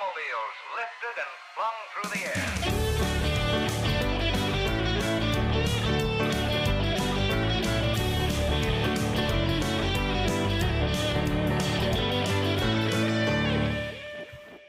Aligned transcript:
automobiles 0.00 0.56
lifted 0.76 1.16
and 1.18 1.28
flung 1.54 1.76
through 1.92 2.10
the 2.10 2.20
air. 2.26 2.46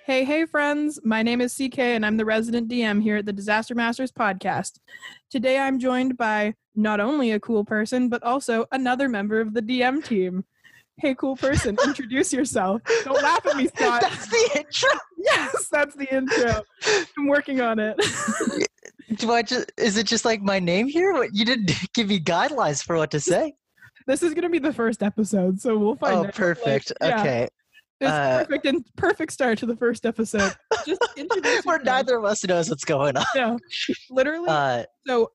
Hey, 0.06 0.26
hey, 0.26 0.46
friends. 0.46 1.00
My 1.04 1.24
name 1.24 1.40
is 1.40 1.56
CK, 1.56 1.80
and 1.80 2.06
I'm 2.06 2.18
the 2.18 2.26
resident 2.26 2.68
DM 2.70 3.02
here 3.02 3.18
at 3.18 3.26
the 3.26 3.32
Disaster 3.32 3.74
Masters 3.76 4.12
podcast. 4.12 4.80
Today, 5.30 5.58
I'm 5.58 5.80
joined 5.80 6.18
by 6.18 6.56
not 6.76 7.00
only 7.00 7.32
a 7.32 7.40
cool 7.40 7.64
person, 7.64 8.10
but 8.10 8.22
also 8.24 8.66
another 8.72 9.08
member 9.08 9.40
of 9.40 9.54
the 9.54 9.62
DM 9.62 10.04
team. 10.04 10.44
Hey, 10.98 11.16
cool 11.16 11.36
person, 11.36 11.78
introduce 11.84 12.32
yourself. 12.32 12.82
Don't 13.04 13.22
laugh 13.22 13.46
at 13.46 13.58
me, 13.58 13.68
Scott. 13.76 14.02
That's 14.02 14.28
the 14.28 14.50
intro. 14.58 14.90
yes, 15.18 15.68
that's 15.72 15.96
the 15.96 16.14
intro. 16.14 16.62
I'm 17.18 17.28
working 17.28 17.60
on 17.62 17.80
it. 17.80 17.96
Do 19.18 19.32
I 19.32 19.42
just? 19.42 19.72
Is 19.78 19.98
it 19.98 20.06
just 20.06 20.26
like 20.26 20.42
my 20.42 20.60
name 20.60 20.88
here? 20.88 21.14
What 21.14 21.30
you 21.34 21.44
didn't 21.44 21.72
give 21.94 22.08
me 22.08 22.20
guidelines 22.20 22.84
for 22.84 22.96
what 22.98 23.12
to 23.12 23.20
say? 23.20 23.54
this 24.08 24.24
is 24.24 24.34
going 24.34 24.44
to 24.44 24.50
be 24.50 24.58
the 24.60 24.74
first 24.74 25.04
episode, 25.04 25.60
so 25.62 25.78
we'll 25.78 25.96
find 25.96 26.14
Oh, 26.16 26.20
out. 26.20 26.26
Like, 26.26 26.34
perfect. 26.36 26.92
yeah, 27.02 27.20
Okay. 27.20 27.48
It's 28.02 28.10
Uh, 28.10 28.40
perfect 28.46 28.66
and 28.66 28.86
perfect 28.98 29.32
start 29.32 29.60
to 29.60 29.66
the 29.66 29.76
first 29.78 30.06
episode. 30.06 30.54
Just 30.86 31.02
introduce 31.18 31.64
Where 31.66 31.80
neither 31.80 32.18
of 32.18 32.26
us 32.26 32.44
knows 32.46 32.70
what's 32.70 32.84
going 32.84 33.16
on. 33.16 33.26
Yeah, 33.36 33.58
literally. 34.10 34.48
Uh, 34.50 34.84
so 35.08 35.32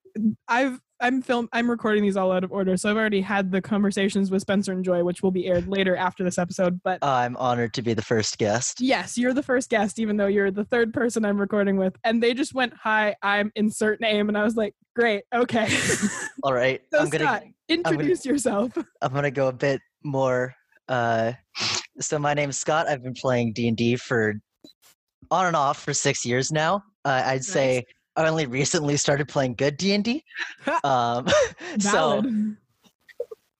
I've 0.48 0.80
I'm 0.98 1.20
film 1.20 1.46
I'm 1.52 1.70
recording 1.70 2.02
these 2.02 2.16
all 2.16 2.32
out 2.32 2.42
of 2.42 2.50
order, 2.50 2.76
so 2.78 2.90
I've 2.90 2.96
already 2.96 3.20
had 3.20 3.52
the 3.52 3.60
conversations 3.60 4.30
with 4.30 4.40
Spencer 4.40 4.72
and 4.72 4.82
Joy, 4.84 5.04
which 5.04 5.22
will 5.22 5.30
be 5.30 5.46
aired 5.46 5.68
later 5.68 5.94
after 5.94 6.24
this 6.24 6.38
episode. 6.38 6.80
But 6.82 7.04
I'm 7.04 7.36
honored 7.36 7.74
to 7.74 7.82
be 7.82 7.92
the 7.94 8.02
first 8.02 8.38
guest. 8.38 8.80
yes, 8.80 9.18
you're 9.18 9.34
the 9.34 9.42
first 9.42 9.68
guest, 9.68 9.98
even 9.98 10.16
though 10.16 10.26
you're 10.26 10.50
the 10.50 10.64
third 10.64 10.94
person 10.94 11.24
I'm 11.26 11.38
recording 11.38 11.76
with. 11.76 11.94
And 12.02 12.22
they 12.22 12.32
just 12.34 12.54
went, 12.54 12.72
"Hi, 12.82 13.14
I'm 13.22 13.52
insert 13.56 14.00
name," 14.00 14.28
and 14.28 14.38
I 14.38 14.42
was 14.42 14.56
like, 14.56 14.74
"Great, 14.96 15.24
okay." 15.34 15.68
All 16.42 16.54
right. 16.54 16.80
so 16.90 16.98
I'm 17.00 17.10
gonna. 17.10 17.24
Scott, 17.24 17.42
introduce 17.68 18.24
yourself. 18.24 18.72
I'm 19.02 19.12
gonna 19.12 19.30
go 19.30 19.48
a 19.48 19.52
bit 19.52 19.82
more. 20.02 20.54
Uh, 20.88 21.32
so 22.00 22.18
my 22.18 22.34
name's 22.34 22.58
Scott. 22.58 22.88
I've 22.88 23.02
been 23.02 23.14
playing 23.14 23.52
D 23.52 23.68
and 23.68 23.76
D 23.76 23.96
for 23.96 24.34
on 25.30 25.46
and 25.46 25.56
off 25.56 25.82
for 25.82 25.92
six 25.92 26.24
years 26.24 26.52
now. 26.52 26.82
Uh, 27.04 27.22
I'd 27.24 27.44
say 27.44 27.84
I 28.16 28.26
only 28.26 28.46
recently 28.46 28.96
started 28.96 29.28
playing 29.28 29.54
good 29.54 29.76
D 29.76 29.92
and 29.94 30.04
D. 30.04 30.24
Um, 30.84 31.26
so 31.78 32.22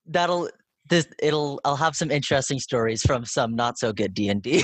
that'll 0.05 0.49
this 0.89 1.07
it'll 1.21 1.59
I'll 1.65 1.75
have 1.75 1.95
some 1.95 2.11
interesting 2.11 2.59
stories 2.59 3.01
from 3.01 3.25
some 3.25 3.55
not 3.55 3.77
so 3.77 3.91
good 3.93 4.13
D 4.13 4.29
and 4.29 4.41
D. 4.41 4.63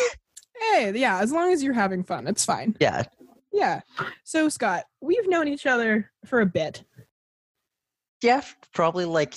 hey, 0.59 0.91
yeah, 0.95 1.19
as 1.19 1.31
long 1.31 1.51
as 1.51 1.63
you're 1.63 1.73
having 1.73 2.03
fun, 2.03 2.27
it's 2.27 2.45
fine. 2.45 2.75
Yeah, 2.79 3.03
Yeah. 3.51 3.81
So 4.23 4.49
Scott, 4.49 4.85
we've 5.01 5.27
known 5.27 5.47
each 5.47 5.65
other 5.65 6.09
for 6.25 6.41
a 6.41 6.45
bit. 6.45 6.83
yeah, 8.21 8.41
probably 8.73 9.05
like 9.05 9.35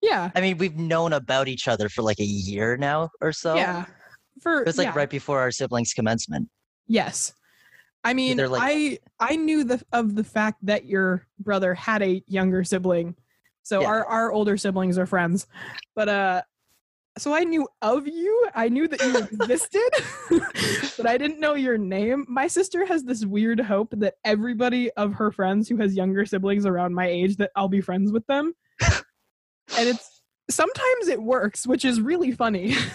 Yeah. 0.00 0.30
I 0.34 0.40
mean 0.40 0.58
we've 0.58 0.76
known 0.76 1.12
about 1.12 1.48
each 1.48 1.68
other 1.68 1.88
for 1.88 2.02
like 2.02 2.20
a 2.20 2.24
year 2.24 2.76
now 2.76 3.10
or 3.20 3.32
so. 3.32 3.56
yeah. 3.56 3.86
For 4.42 4.60
it 4.60 4.66
was 4.66 4.78
like 4.78 4.86
yeah. 4.86 4.94
right 4.96 5.10
before 5.10 5.40
our 5.40 5.50
siblings' 5.50 5.92
commencement. 5.92 6.48
Yes. 6.86 7.32
I 8.04 8.14
mean, 8.14 8.36
like- 8.38 8.62
I 8.62 8.98
I 9.18 9.36
knew 9.36 9.64
the 9.64 9.82
of 9.92 10.14
the 10.14 10.24
fact 10.24 10.64
that 10.66 10.86
your 10.86 11.26
brother 11.40 11.74
had 11.74 12.02
a 12.02 12.22
younger 12.26 12.62
sibling. 12.64 13.16
So 13.64 13.80
Yeah. 13.80 13.88
our 13.88 14.06
our 14.06 14.32
older 14.32 14.56
siblings 14.56 14.98
are 14.98 15.06
friends. 15.06 15.46
But 15.96 16.08
uh 16.08 16.42
so 17.18 17.34
I 17.34 17.42
knew 17.42 17.66
of 17.82 18.06
you. 18.06 18.48
I 18.54 18.68
knew 18.68 18.86
that 18.86 19.00
you 19.00 19.16
existed, 19.18 19.90
but 20.96 21.06
I 21.08 21.18
didn't 21.18 21.40
know 21.40 21.54
your 21.54 21.76
name. 21.76 22.24
My 22.28 22.46
sister 22.46 22.86
has 22.86 23.02
this 23.02 23.24
weird 23.26 23.58
hope 23.58 23.92
that 23.96 24.14
everybody 24.24 24.92
of 24.92 25.14
her 25.14 25.32
friends 25.32 25.68
who 25.68 25.76
has 25.78 25.96
younger 25.96 26.24
siblings 26.24 26.64
around 26.64 26.94
my 26.94 27.08
age 27.08 27.36
that 27.38 27.50
I'll 27.56 27.68
be 27.68 27.80
friends 27.80 28.12
with 28.12 28.24
them. 28.28 28.54
And 29.78 29.88
it's 29.88 30.22
sometimes 30.50 31.08
it 31.08 31.22
works, 31.22 31.66
which 31.66 31.84
is 31.84 32.00
really 32.00 32.32
funny. 32.32 32.74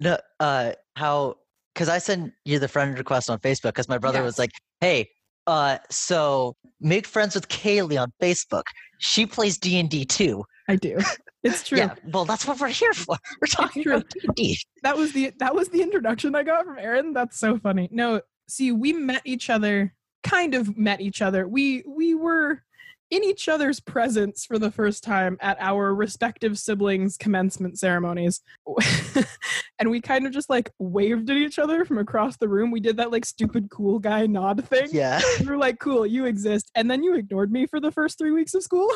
No, 0.00 0.18
uh, 0.40 0.72
how? 0.96 1.36
Because 1.72 1.88
I 1.88 1.98
sent 1.98 2.32
you 2.44 2.58
the 2.58 2.66
friend 2.66 2.98
request 2.98 3.30
on 3.30 3.38
Facebook 3.38 3.68
because 3.68 3.88
my 3.88 3.98
brother 3.98 4.24
was 4.24 4.36
like, 4.36 4.50
"Hey, 4.80 5.10
uh, 5.46 5.78
so 5.90 6.56
make 6.80 7.06
friends 7.06 7.36
with 7.36 7.46
Kaylee 7.46 8.02
on 8.02 8.12
Facebook. 8.20 8.64
She 8.98 9.26
plays 9.26 9.58
D 9.58 9.78
and 9.78 9.88
D 9.88 10.04
too." 10.04 10.44
I 10.68 10.76
do. 10.76 10.98
It's 11.44 11.66
true. 11.66 11.78
Yeah, 11.78 11.94
well, 12.12 12.24
that's 12.24 12.46
what 12.46 12.60
we're 12.60 12.68
here 12.68 12.92
for. 12.92 13.16
We're 13.40 13.48
talking 13.48 13.84
about 13.84 14.08
D 14.10 14.20
and 14.22 14.34
D. 14.36 14.58
that 14.84 14.96
was 14.96 15.12
the 15.12 15.32
that 15.38 15.52
was 15.52 15.68
the 15.70 15.82
introduction 15.82 16.36
I 16.36 16.44
got 16.44 16.64
from 16.64 16.78
Aaron. 16.78 17.12
That's 17.12 17.36
so 17.36 17.58
funny. 17.58 17.88
No, 17.90 18.20
see, 18.48 18.70
we 18.70 18.92
met 18.92 19.22
each 19.24 19.50
other, 19.50 19.92
kind 20.22 20.54
of 20.54 20.78
met 20.78 21.00
each 21.00 21.20
other. 21.20 21.48
We 21.48 21.82
we 21.84 22.14
were 22.14 22.62
in 23.12 23.22
each 23.22 23.46
other's 23.46 23.78
presence 23.78 24.46
for 24.46 24.58
the 24.58 24.70
first 24.70 25.04
time 25.04 25.36
at 25.42 25.58
our 25.60 25.94
respective 25.94 26.58
siblings' 26.58 27.18
commencement 27.18 27.78
ceremonies. 27.78 28.40
and 29.78 29.90
we 29.90 30.00
kind 30.00 30.26
of 30.26 30.32
just 30.32 30.48
like 30.48 30.70
waved 30.78 31.28
at 31.28 31.36
each 31.36 31.58
other 31.58 31.84
from 31.84 31.98
across 31.98 32.38
the 32.38 32.48
room. 32.48 32.70
We 32.70 32.80
did 32.80 32.96
that 32.96 33.12
like 33.12 33.26
stupid 33.26 33.68
cool 33.70 33.98
guy 33.98 34.24
nod 34.26 34.66
thing. 34.66 34.88
Yeah, 34.92 35.20
We 35.40 35.46
were 35.46 35.58
like, 35.58 35.78
cool, 35.78 36.06
you 36.06 36.24
exist. 36.24 36.70
And 36.74 36.90
then 36.90 37.02
you 37.02 37.14
ignored 37.14 37.52
me 37.52 37.66
for 37.66 37.80
the 37.80 37.92
first 37.92 38.16
three 38.16 38.32
weeks 38.32 38.54
of 38.54 38.62
school. 38.62 38.90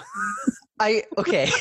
I 0.80 1.04
okay. 1.18 1.50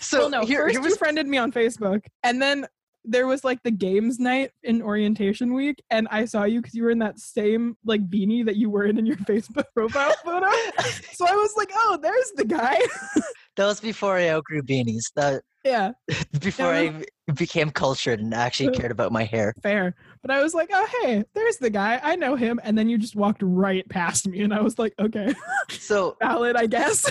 So 0.00 0.18
well, 0.18 0.30
no, 0.30 0.44
here, 0.44 0.64
first 0.64 0.72
here 0.72 0.80
you 0.80 0.84
was 0.84 0.96
friended 0.96 1.28
me 1.28 1.38
on 1.38 1.52
Facebook, 1.52 2.04
and 2.24 2.42
then 2.42 2.66
there 3.04 3.26
was 3.26 3.44
like 3.44 3.62
the 3.62 3.70
games 3.70 4.18
night 4.18 4.50
in 4.62 4.82
orientation 4.82 5.54
week, 5.54 5.82
and 5.90 6.06
I 6.10 6.24
saw 6.24 6.44
you 6.44 6.60
because 6.60 6.74
you 6.74 6.84
were 6.84 6.90
in 6.90 6.98
that 7.00 7.18
same 7.18 7.76
like 7.84 8.08
beanie 8.08 8.44
that 8.46 8.56
you 8.56 8.70
were 8.70 8.84
in 8.84 8.98
in 8.98 9.06
your 9.06 9.16
Facebook 9.28 9.64
profile 9.74 10.14
photo. 10.24 10.46
so 11.12 11.26
I 11.26 11.34
was 11.34 11.54
like, 11.56 11.70
oh, 11.74 11.98
there's 12.00 12.32
the 12.36 12.44
guy. 12.44 12.78
that 13.56 13.66
was 13.66 13.80
before 13.80 14.16
I 14.16 14.28
outgrew 14.28 14.62
beanies. 14.62 15.12
That 15.16 15.42
yeah, 15.64 15.92
before 16.40 16.74
Yeah. 16.74 17.00
I 17.28 17.32
became 17.32 17.70
cultured 17.70 18.20
and 18.20 18.34
actually 18.34 18.76
cared 18.76 18.90
about 18.90 19.12
my 19.12 19.24
hair. 19.24 19.54
fair. 19.62 19.94
But 20.22 20.30
I 20.30 20.40
was 20.42 20.54
like, 20.54 20.70
oh, 20.72 20.88
hey, 21.02 21.24
there's 21.34 21.56
the 21.56 21.68
guy. 21.70 22.00
I 22.02 22.14
know 22.16 22.36
him. 22.36 22.60
And 22.62 22.78
then 22.78 22.88
you 22.88 22.96
just 22.96 23.16
walked 23.16 23.42
right 23.44 23.86
past 23.88 24.28
me, 24.28 24.40
and 24.42 24.54
I 24.54 24.60
was 24.60 24.78
like, 24.78 24.94
okay, 25.00 25.34
So 25.70 26.16
valid, 26.22 26.54
I 26.56 26.66
guess. 26.66 27.04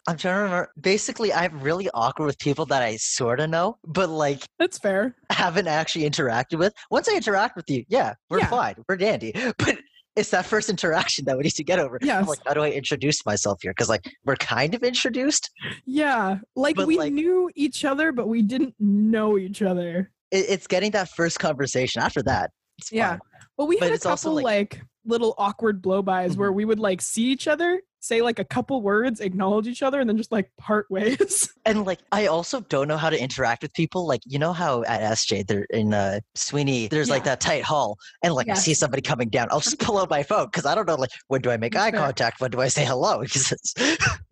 I'm 0.06 0.16
trying 0.18 0.34
to 0.36 0.40
remember. 0.42 0.70
Basically, 0.80 1.32
I'm 1.32 1.60
really 1.60 1.88
awkward 1.94 2.26
with 2.26 2.38
people 2.38 2.66
that 2.66 2.82
I 2.82 2.96
sort 2.96 3.40
of 3.40 3.48
know, 3.50 3.78
but 3.86 4.10
like 4.10 4.44
That's 4.58 4.78
fair. 4.78 5.16
haven't 5.30 5.66
actually 5.66 6.08
interacted 6.08 6.58
with. 6.58 6.74
Once 6.90 7.08
I 7.08 7.14
interact 7.16 7.56
with 7.56 7.68
you, 7.70 7.84
yeah, 7.88 8.14
we're 8.30 8.38
Yeah. 8.40 8.48
fine. 8.48 8.74
We're 8.88 8.96
dandy. 8.96 9.32
But 9.58 9.78
it's 10.16 10.30
that 10.30 10.46
first 10.46 10.68
interaction 10.68 11.26
that 11.26 11.36
we 11.36 11.44
need 11.44 11.50
to 11.52 11.62
get 11.64 11.78
over. 11.78 11.96
I'm 12.02 12.26
like, 12.26 12.40
how 12.44 12.52
do 12.52 12.62
I 12.62 12.70
introduce 12.70 13.24
myself 13.24 13.60
here? 13.62 13.70
Because 13.70 13.88
like 13.88 14.04
we're 14.24 14.34
kind 14.36 14.74
of 14.74 14.82
introduced. 14.82 15.48
Yeah, 15.86 16.38
like 16.56 16.76
we 16.76 16.98
like- 16.98 17.12
knew 17.12 17.50
each 17.54 17.84
other, 17.84 18.10
but 18.12 18.26
we 18.28 18.42
didn't 18.42 18.74
know 18.80 19.38
each 19.38 19.62
other. 19.62 20.10
It, 20.32 20.46
it's 20.48 20.66
getting 20.66 20.90
that 20.90 21.08
first 21.10 21.38
conversation. 21.38 22.02
After 22.02 22.22
that, 22.24 22.50
it's 22.78 22.92
Yeah. 22.92 23.10
fine. 23.10 23.20
Well, 23.56 23.66
we 23.66 23.78
But 23.78 23.90
had 23.90 23.98
a 23.98 24.02
couple 24.02 24.34
like, 24.34 24.44
like- 24.44 24.82
little 25.04 25.34
awkward 25.38 25.82
blow-bys 25.82 26.36
where 26.36 26.50
mm-hmm. 26.50 26.56
we 26.56 26.64
would 26.64 26.78
like 26.78 27.00
see 27.00 27.24
each 27.24 27.48
other, 27.48 27.80
say 28.00 28.22
like 28.22 28.38
a 28.38 28.44
couple 28.44 28.80
words, 28.82 29.20
acknowledge 29.20 29.66
each 29.66 29.82
other, 29.82 30.00
and 30.00 30.08
then 30.08 30.16
just 30.16 30.32
like 30.32 30.50
part 30.56 30.86
ways. 30.90 31.52
And 31.64 31.84
like 31.84 32.00
I 32.12 32.26
also 32.26 32.60
don't 32.60 32.88
know 32.88 32.96
how 32.96 33.10
to 33.10 33.20
interact 33.20 33.62
with 33.62 33.74
people. 33.74 34.06
Like 34.06 34.20
you 34.24 34.38
know 34.38 34.52
how 34.52 34.82
at 34.84 35.00
SJ 35.00 35.46
they're 35.46 35.66
in 35.70 35.94
uh, 35.94 36.20
Sweeney 36.34 36.88
there's 36.88 37.10
like 37.10 37.24
that 37.24 37.40
tight 37.40 37.62
hall, 37.64 37.98
and 38.22 38.34
like 38.34 38.48
I 38.48 38.54
see 38.54 38.74
somebody 38.74 39.02
coming 39.02 39.28
down, 39.28 39.48
I'll 39.50 39.60
just 39.60 39.78
pull 39.78 39.98
out 39.98 40.10
my 40.10 40.22
phone 40.22 40.46
because 40.46 40.66
I 40.66 40.74
don't 40.74 40.86
know 40.86 40.94
like 40.94 41.10
when 41.28 41.40
do 41.40 41.50
I 41.50 41.56
make 41.56 41.76
eye 41.76 41.90
contact, 41.90 42.40
when 42.40 42.50
do 42.50 42.60
I 42.60 42.68
say 42.68 42.84
hello? 42.84 43.22
Because 43.28 43.74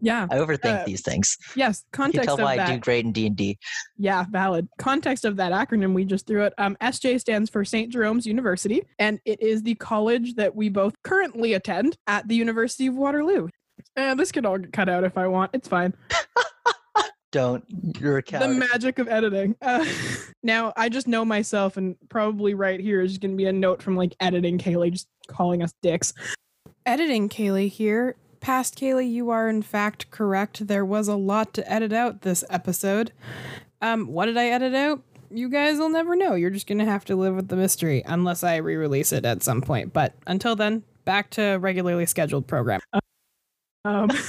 yeah. 0.00 0.26
I 0.31 0.37
overthink 0.37 0.82
Uh, 0.82 0.84
these 0.84 1.03
things. 1.03 1.37
Yes. 1.55 1.84
You 1.84 1.88
Context 1.93 2.26
tell 2.26 2.34
of 2.37 2.41
why 2.41 2.56
that. 2.56 2.69
I 2.69 2.75
do 2.75 2.81
great 2.81 3.05
in 3.05 3.12
D 3.12 3.26
and 3.26 3.37
D. 3.37 3.59
Yeah, 3.99 4.25
valid. 4.31 4.69
Context 4.78 5.25
of 5.25 5.37
that 5.37 5.53
acronym 5.53 5.93
we 5.94 6.05
just 6.05 6.26
threw 6.26 6.44
it. 6.44 6.55
Um, 6.59 6.76
SJ 6.81 7.21
stands 7.21 7.50
for 7.50 7.65
St. 7.65 7.91
Jerome's 7.93 8.26
University, 8.26 8.82
and 8.99 9.19
it 9.25 9.41
is 9.41 9.62
the 9.62 9.75
college 9.75 10.35
that 10.37 10.55
we 10.55 10.69
both 10.69 10.94
currently 11.02 11.55
attend 11.55 11.96
at 12.06 12.26
the 12.29 12.35
University 12.35 12.87
of 12.87 12.94
Waterloo. 12.94 13.49
Uh, 13.97 14.15
this 14.15 14.33
can 14.33 14.47
all 14.47 14.59
get 14.59 14.73
cut 14.73 14.88
out 14.88 15.05
if 15.05 15.17
I 15.17 15.27
want. 15.27 15.50
It's 15.55 15.69
fine. 15.69 15.94
Don't 17.33 17.65
you're 18.00 18.19
a 18.19 18.23
the 18.23 18.49
magic 18.49 18.99
of 18.99 19.09
editing. 19.09 19.56
Uh, 19.62 19.85
now, 20.43 20.73
I 20.77 20.88
just 20.88 21.09
know 21.09 21.25
myself, 21.25 21.77
and 21.77 21.97
probably 22.09 22.55
right 22.55 22.79
here 22.79 23.00
is 23.03 23.19
going 23.19 23.33
to 23.33 23.37
be 23.37 23.47
a 23.47 23.53
note 23.53 23.83
from 23.83 23.97
like 23.97 24.15
editing 24.21 24.59
Kaylee 24.59 24.93
just 24.93 25.09
calling 25.29 25.62
us 25.62 25.75
dicks. 25.83 26.15
Editing 26.87 27.29
Kaylee 27.29 27.69
here. 27.69 28.15
Past 28.41 28.79
Kaylee, 28.79 29.11
you 29.11 29.31
are 29.31 29.49
in 29.49 29.61
fact 29.61 30.11
correct. 30.11 30.69
There 30.69 30.85
was 30.85 31.09
a 31.09 31.17
lot 31.17 31.53
to 31.55 31.71
edit 31.71 31.93
out 31.93 32.23
this 32.23 32.44
episode. 32.49 33.12
Um, 33.82 34.06
what 34.06 34.27
did 34.27 34.37
I 34.37 34.47
edit 34.47 34.75
out? 34.75 35.03
You 35.31 35.49
guys 35.49 35.79
will 35.79 35.89
never 35.89 36.15
know. 36.15 36.35
You're 36.35 36.50
just 36.50 36.69
gonna 36.69 36.85
have 36.85 37.05
to 37.06 37.17
live 37.17 37.35
with 37.35 37.49
the 37.49 37.56
mystery 37.56 38.03
unless 38.06 38.44
I 38.44 38.56
re-release 38.56 39.12
it 39.12 39.25
at 39.25 39.43
some 39.43 39.62
point. 39.62 39.93
But 39.93 40.15
until 40.27 40.55
then, 40.55 40.85
back 41.05 41.31
to 41.31 41.56
regularly 41.56 42.06
scheduled 42.06 42.47
program. 42.47 42.81
Um, 43.87 44.11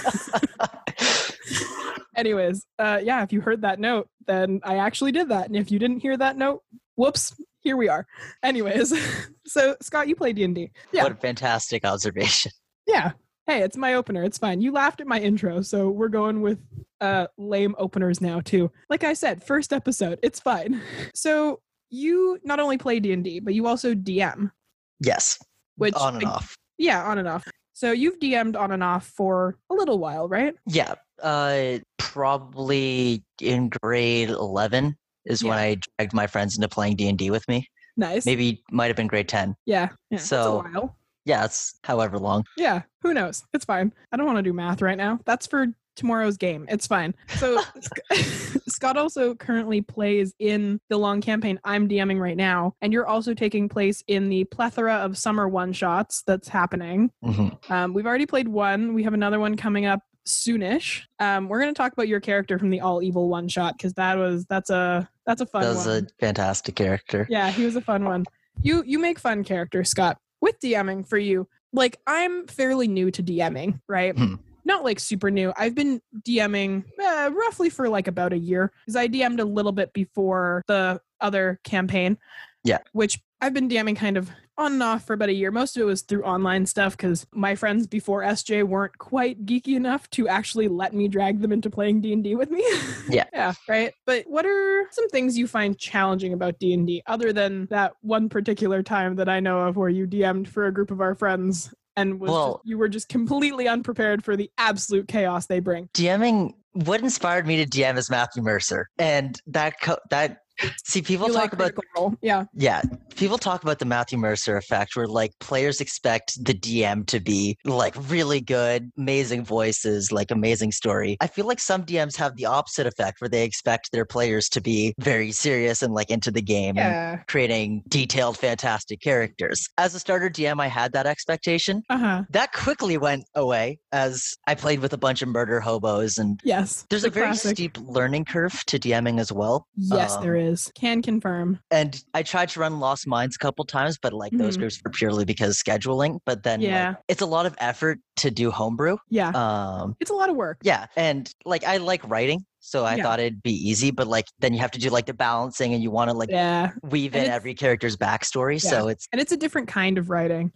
anyways, 2.16 2.66
uh, 2.80 3.00
yeah, 3.04 3.24
if 3.24 3.32
you 3.34 3.42
heard 3.42 3.62
that 3.62 3.80
note, 3.80 4.08
then 4.26 4.60
I 4.64 4.78
actually 4.78 5.12
did 5.12 5.30
that. 5.30 5.48
And 5.48 5.56
if 5.56 5.72
you 5.72 5.80
didn't 5.80 6.00
hear 6.00 6.18
that 6.18 6.38
note, 6.38 6.64
whoops, 6.96 7.34
here 7.62 7.78
we 7.78 7.90
are. 7.90 8.06
Anyways, 8.44 8.94
so 9.48 9.76
Scott, 9.82 10.08
you 10.08 10.16
play 10.16 10.34
D 10.34 10.44
and 10.44 10.56
D. 10.56 10.72
Yeah. 10.92 11.04
What 11.04 11.12
a 11.14 11.16
fantastic 11.16 11.86
observation. 11.86 12.52
Yeah. 12.86 13.12
Hey, 13.46 13.62
it's 13.64 13.78
my 13.78 13.94
opener. 13.94 14.24
It's 14.24 14.38
fine. 14.38 14.60
You 14.62 14.72
laughed 14.74 15.00
at 15.02 15.08
my 15.08 15.20
intro, 15.20 15.62
so 15.62 15.90
we're 15.90 16.10
going 16.10 16.42
with 16.42 16.60
uh 17.00 17.28
lame 17.38 17.76
openers 17.78 18.20
now 18.22 18.40
too. 18.42 18.72
Like 18.90 19.04
I 19.04 19.14
said, 19.14 19.44
first 19.44 19.72
episode. 19.72 20.20
It's 20.24 20.40
fine. 20.40 20.82
So 21.14 21.62
you 21.90 22.40
not 22.44 22.60
only 22.60 22.78
play 22.78 23.00
D 23.00 23.14
and 23.14 23.24
D, 23.24 23.40
but 23.40 23.54
you 23.54 23.66
also 23.68 23.94
DM, 23.94 24.52
Yes. 25.00 25.40
which 25.78 25.94
on 25.94 26.16
and 26.16 26.26
off. 26.26 26.56
yeah, 26.78 27.04
on 27.04 27.18
and 27.20 27.28
off. 27.28 27.48
So 27.78 27.92
you've 27.92 28.18
DM'd 28.18 28.56
on 28.56 28.72
and 28.72 28.82
off 28.82 29.06
for 29.06 29.56
a 29.70 29.76
little 29.76 30.00
while, 30.00 30.28
right? 30.28 30.56
Yeah. 30.66 30.96
Uh, 31.22 31.78
probably 32.00 33.24
in 33.40 33.70
grade 33.70 34.32
11 34.32 34.98
is 35.26 35.44
when 35.44 35.60
I 35.60 35.78
dragged 36.00 36.12
my 36.12 36.26
friends 36.26 36.56
into 36.56 36.68
playing 36.70 36.96
D&D 36.96 37.30
with 37.30 37.48
me. 37.48 37.70
Nice. 37.96 38.26
Maybe 38.26 38.64
might 38.72 38.88
have 38.88 38.96
been 38.96 39.06
grade 39.06 39.30
10. 39.30 39.56
Yeah. 39.68 39.90
yeah. 40.10 40.18
So-. 40.18 40.96
Yeah, 41.26 41.46
it's 41.46 41.78
however 41.84 42.18
long. 42.18 42.46
Yeah, 42.58 42.82
who 43.04 43.14
knows? 43.14 43.44
It's 43.54 43.66
fine. 43.66 43.94
I 44.12 44.18
don't 44.18 44.26
want 44.26 44.38
to 44.38 44.44
do 44.44 44.54
math 44.54 44.82
right 44.82 44.98
now. 44.98 45.20
That's 45.26 45.46
for 45.46 45.68
tomorrow's 45.98 46.38
game. 46.38 46.66
It's 46.70 46.88
fine. 46.88 47.14
So 47.36 47.62
Scott 48.70 48.96
also 48.98 49.36
currently 49.36 49.82
plays 49.82 50.34
in 50.40 50.80
the 50.90 50.98
long 50.98 51.20
campaign 51.22 51.60
I'm 51.64 51.90
DMing 51.90 52.20
right 52.22 52.38
now, 52.38 52.76
and 52.82 52.94
you're 52.94 53.08
also 53.08 53.34
taking 53.34 53.68
place 53.68 54.04
in 54.08 54.30
the 54.30 54.46
plethora 54.46 54.96
of 54.96 55.18
summer 55.18 55.48
one 55.50 55.74
shots 55.74 56.24
that's 56.26 56.48
happening. 56.48 57.12
Mhm. 57.24 57.70
Um, 57.70 57.94
we've 57.94 58.06
already 58.06 58.26
played 58.26 58.48
one. 58.48 58.94
We 58.94 59.04
have 59.04 59.14
another 59.14 59.40
one 59.40 59.58
coming 59.58 59.86
up 59.86 60.02
soonish. 60.28 61.04
Um, 61.20 61.48
we're 61.48 61.60
going 61.62 61.74
to 61.74 61.78
talk 61.78 61.94
about 61.94 62.08
your 62.08 62.20
character 62.20 62.60
from 62.60 62.70
the 62.70 62.82
all 62.82 63.02
evil 63.02 63.30
one 63.30 63.48
shot 63.48 63.78
because 63.78 63.94
that 63.94 64.18
was 64.18 64.46
that's 64.46 64.70
a 64.70 65.10
that's 65.26 65.42
a 65.42 65.46
fun 65.46 65.62
That 65.64 65.70
was 65.70 65.88
one. 65.88 65.98
a 66.06 66.08
fantastic 66.20 66.76
character. 66.76 67.26
Yeah, 67.30 67.50
he 67.52 67.66
was 67.66 67.76
a 67.76 67.82
fun 67.82 68.04
one. 68.06 68.26
You 68.62 68.84
you 68.86 69.00
make 69.00 69.20
fun 69.20 69.44
characters, 69.44 69.90
Scott. 69.90 70.18
With 70.42 70.60
DMing 70.60 71.08
for 71.08 71.18
you, 71.18 71.48
like 71.74 71.98
I'm 72.06 72.46
fairly 72.48 72.88
new 72.88 73.10
to 73.12 73.24
DMing, 73.24 73.80
right? 73.88 74.16
Hmm. 74.18 74.36
Not 74.68 74.84
like 74.84 75.00
super 75.00 75.32
new. 75.32 75.54
I've 75.58 75.76
been 75.76 76.02
DMing 76.24 76.84
uh, 77.02 77.32
roughly 77.34 77.70
for 77.70 77.88
like 77.88 78.10
about 78.10 78.34
a 78.34 78.38
year 78.38 78.74
because 78.86 78.98
I 78.98 79.08
DM'd 79.08 79.40
a 79.40 79.46
little 79.46 79.72
bit 79.72 79.94
before 79.94 80.62
the 80.68 81.00
other 81.22 81.62
campaign. 81.64 82.18
Yeah. 82.66 82.80
Which 82.92 83.18
I've 83.40 83.54
been 83.54 83.70
DMing 83.70 83.96
kind 83.96 84.18
of 84.18 84.30
on 84.58 84.74
and 84.74 84.84
off 84.84 85.06
for 85.06 85.14
about 85.14 85.30
a 85.30 85.34
year. 85.34 85.52
Most 85.52 85.78
of 85.78 85.84
it 85.84 85.86
was 85.86 86.02
through 86.02 86.24
online 86.24 86.66
stuff 86.66 86.98
because 86.98 87.26
my 87.32 87.56
friends 87.56 87.88
before 87.88 88.24
SJ 88.24 88.64
weren't 88.64 88.98
quite 88.98 89.46
geeky 89.46 89.76
enough 89.76 90.10
to 90.10 90.28
actually 90.28 90.68
let 90.68 90.94
me 90.94 91.08
drag 91.08 91.40
them 91.40 91.54
into 91.54 91.70
playing 91.70 92.02
D 92.02 92.12
and 92.12 92.24
D 92.24 92.36
with 92.36 92.52
me. 92.52 92.66
Yeah. 93.10 93.24
yeah, 93.32 93.54
right. 93.70 93.94
But 94.06 94.26
what 94.28 94.46
are 94.46 94.86
some 94.92 95.08
things 95.08 95.38
you 95.38 95.48
find 95.48 95.78
challenging 95.78 96.34
about 96.34 96.60
D 96.60 96.74
and 96.74 96.86
D 96.86 97.02
other 97.08 97.32
than 97.32 97.68
that 97.68 97.94
one 98.02 98.28
particular 98.28 98.84
time 98.84 99.16
that 99.16 99.30
I 99.30 99.40
know 99.40 99.62
of 99.62 99.78
where 99.78 99.88
you 99.88 100.06
DM'd 100.06 100.50
for 100.50 100.68
a 100.68 100.74
group 100.74 100.92
of 100.92 101.00
our 101.00 101.16
friends 101.16 101.74
and 101.98 102.20
was 102.22 102.32
Well- 102.32 102.54
just, 102.54 102.68
you 102.68 102.78
were 102.78 102.88
just 102.88 103.10
completely 103.10 103.68
unprepared 103.68 104.24
for 104.24 104.38
the 104.38 104.50
absolute 104.58 105.10
chaos 105.10 105.48
they 105.48 105.60
bring. 105.60 105.90
DMing 105.94 106.54
what 106.74 107.02
inspired 107.02 107.48
me 107.48 107.58
to 107.58 107.66
DM 107.66 107.98
is 107.98 108.10
Matthew 108.10 108.44
Mercer. 108.44 108.88
And 109.00 109.42
that 109.48 109.82
co- 109.82 109.98
that 110.12 110.42
see 110.86 111.02
people 111.02 111.28
You 111.28 111.34
talk 111.34 111.44
like 111.44 111.54
about 111.54 111.74
Role. 111.96 112.16
yeah, 112.22 112.46
Yeah, 112.54 112.82
people 113.16 113.38
talk 113.38 113.64
about 113.64 113.80
the 113.80 113.86
Matthew 113.86 114.18
Mercer 114.18 114.58
effect 114.58 114.96
where 114.96 115.08
like 115.08 115.32
players 115.40 115.82
expect 115.82 116.44
the 116.44 116.54
DM 116.54 117.06
to 117.08 117.20
be 117.20 117.58
like 117.66 117.96
really 118.10 118.42
good, 118.42 118.92
amazing 118.98 119.44
voices, 119.46 120.12
like 120.12 120.32
amazing 120.32 120.72
story. 120.72 121.18
I 121.22 121.28
feel 121.28 121.46
like 121.46 121.60
some 121.60 121.84
DMs 121.86 122.16
have 122.18 122.36
the 122.36 122.46
opposite 122.46 122.88
effect 122.88 123.22
where 123.22 123.30
they 123.30 123.44
expect 123.44 123.92
their 123.92 124.06
players 124.06 124.50
to 124.50 124.62
be 124.62 124.94
very 125.00 125.32
serious 125.32 125.82
and 125.82 125.94
like 125.94 126.10
into 126.10 126.32
the 126.32 126.42
game 126.42 126.78
and 126.78 127.26
creating 127.28 127.84
detailed, 127.88 128.38
fantastic 128.38 129.02
characters. 129.02 129.68
As 129.78 129.94
a 129.96 130.00
starter 130.00 130.30
DM, 130.30 130.60
I 130.62 130.68
had 130.68 130.92
that 130.94 131.06
expectation. 131.06 131.84
uh 131.90 131.98
huh, 131.98 132.24
That 132.32 132.52
quickly 132.54 132.98
went 132.98 133.26
away 133.36 133.80
as 133.92 134.36
I 134.48 134.56
played 134.56 134.80
with 134.80 134.94
a 134.94 134.98
bunch 134.98 135.22
of 135.22 135.30
murder 135.30 135.60
hobos 135.60 136.18
and 136.18 136.40
yes. 136.44 136.86
there's 136.90 137.02
the 137.04 137.08
a 137.10 137.12
very 137.12 137.28
classic. 137.28 137.56
steep 137.58 137.78
learning 137.80 138.26
curve 138.26 138.64
to 138.68 138.80
DMing 138.80 139.20
as 139.20 139.32
well. 139.32 139.68
Yes, 139.76 140.16
um, 140.16 140.24
there 140.24 140.36
is. 140.36 140.47
Can 140.76 141.02
confirm. 141.02 141.60
and 141.72 142.02
I 142.14 142.24
tried 142.24 142.50
to 142.50 142.60
run 142.60 142.80
Lost 142.80 143.08
Mines 143.08 143.36
a 143.36 143.40
couple 143.40 143.66
times, 143.66 143.98
but 144.02 144.14
like 144.14 144.32
those 144.34 144.56
Mhm. 144.58 144.60
groups 144.62 144.82
were 144.84 144.92
purely 144.92 145.26
because 145.26 145.62
scheduling. 145.62 146.20
But 146.26 146.44
then, 146.44 146.60
like, 146.62 146.68
Yeah. 146.70 146.96
it's 147.08 147.22
a 147.22 147.26
lot 147.26 147.46
of 147.46 147.56
effort 147.60 148.00
to 148.18 148.32
do 148.32 148.52
homebrew. 148.52 148.98
Yeah, 149.10 149.30
Um, 149.30 149.96
it's 150.00 150.12
a 150.12 150.14
lot 150.16 150.30
of 150.30 150.36
work. 150.36 150.58
yeah, 150.64 150.88
and 150.96 151.32
like 151.46 151.64
I 151.64 151.78
like 151.78 152.08
writing, 152.10 152.46
so 152.60 152.86
I 152.86 152.96
Yeah. 152.96 153.04
thought 153.04 153.20
it'd 153.20 153.44
be 153.44 153.54
easy. 153.54 153.92
But 153.92 154.08
like 154.08 154.26
then 154.40 154.54
you 154.54 154.60
have 154.60 154.72
to 154.72 154.80
do 154.80 154.90
like 154.90 155.06
the 155.06 155.14
balancing, 155.14 155.74
and 155.74 155.84
you 155.84 155.92
want 155.92 156.10
to 156.12 156.18
like 156.18 156.30
Yeah, 156.30 156.72
weave 156.84 157.16
And 157.16 157.26
in 157.26 157.32
every 157.32 157.54
character's 157.54 157.96
backstory. 157.98 158.62
Yeah. 158.64 158.70
So 158.70 158.88
it's 158.88 159.08
and 159.12 159.20
it's 159.22 159.32
a 159.32 159.38
different 159.38 159.68
kind 159.68 159.98
of 159.98 160.10
writing. 160.10 160.52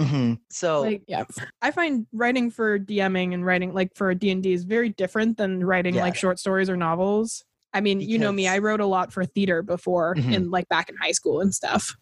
mhm. 0.00 0.38
so 0.50 0.80
like 0.80 1.02
yeah 1.06 1.24
i 1.60 1.70
find 1.70 2.06
writing 2.14 2.50
for 2.50 2.78
dming 2.78 3.34
and 3.34 3.44
writing 3.44 3.74
like 3.74 3.94
for 3.94 4.14
d&d 4.14 4.50
is 4.50 4.64
very 4.64 4.88
different 4.88 5.36
than 5.36 5.62
writing 5.62 5.94
Yeah. 5.96 6.00
like 6.00 6.16
short 6.16 6.38
stories 6.38 6.70
or 6.70 6.76
novels 6.78 7.44
i 7.74 7.80
mean 7.80 8.00
you 8.00 8.18
know 8.18 8.32
me 8.32 8.46
i 8.48 8.58
wrote 8.58 8.80
a 8.80 8.86
lot 8.86 9.12
for 9.12 9.24
theater 9.24 9.62
before 9.62 10.14
Mhm. 10.16 10.34
in 10.34 10.50
like 10.50 10.68
back 10.68 10.88
in 10.88 10.96
high 10.96 11.12
school 11.12 11.40
and 11.40 11.54
stuff. 11.54 11.94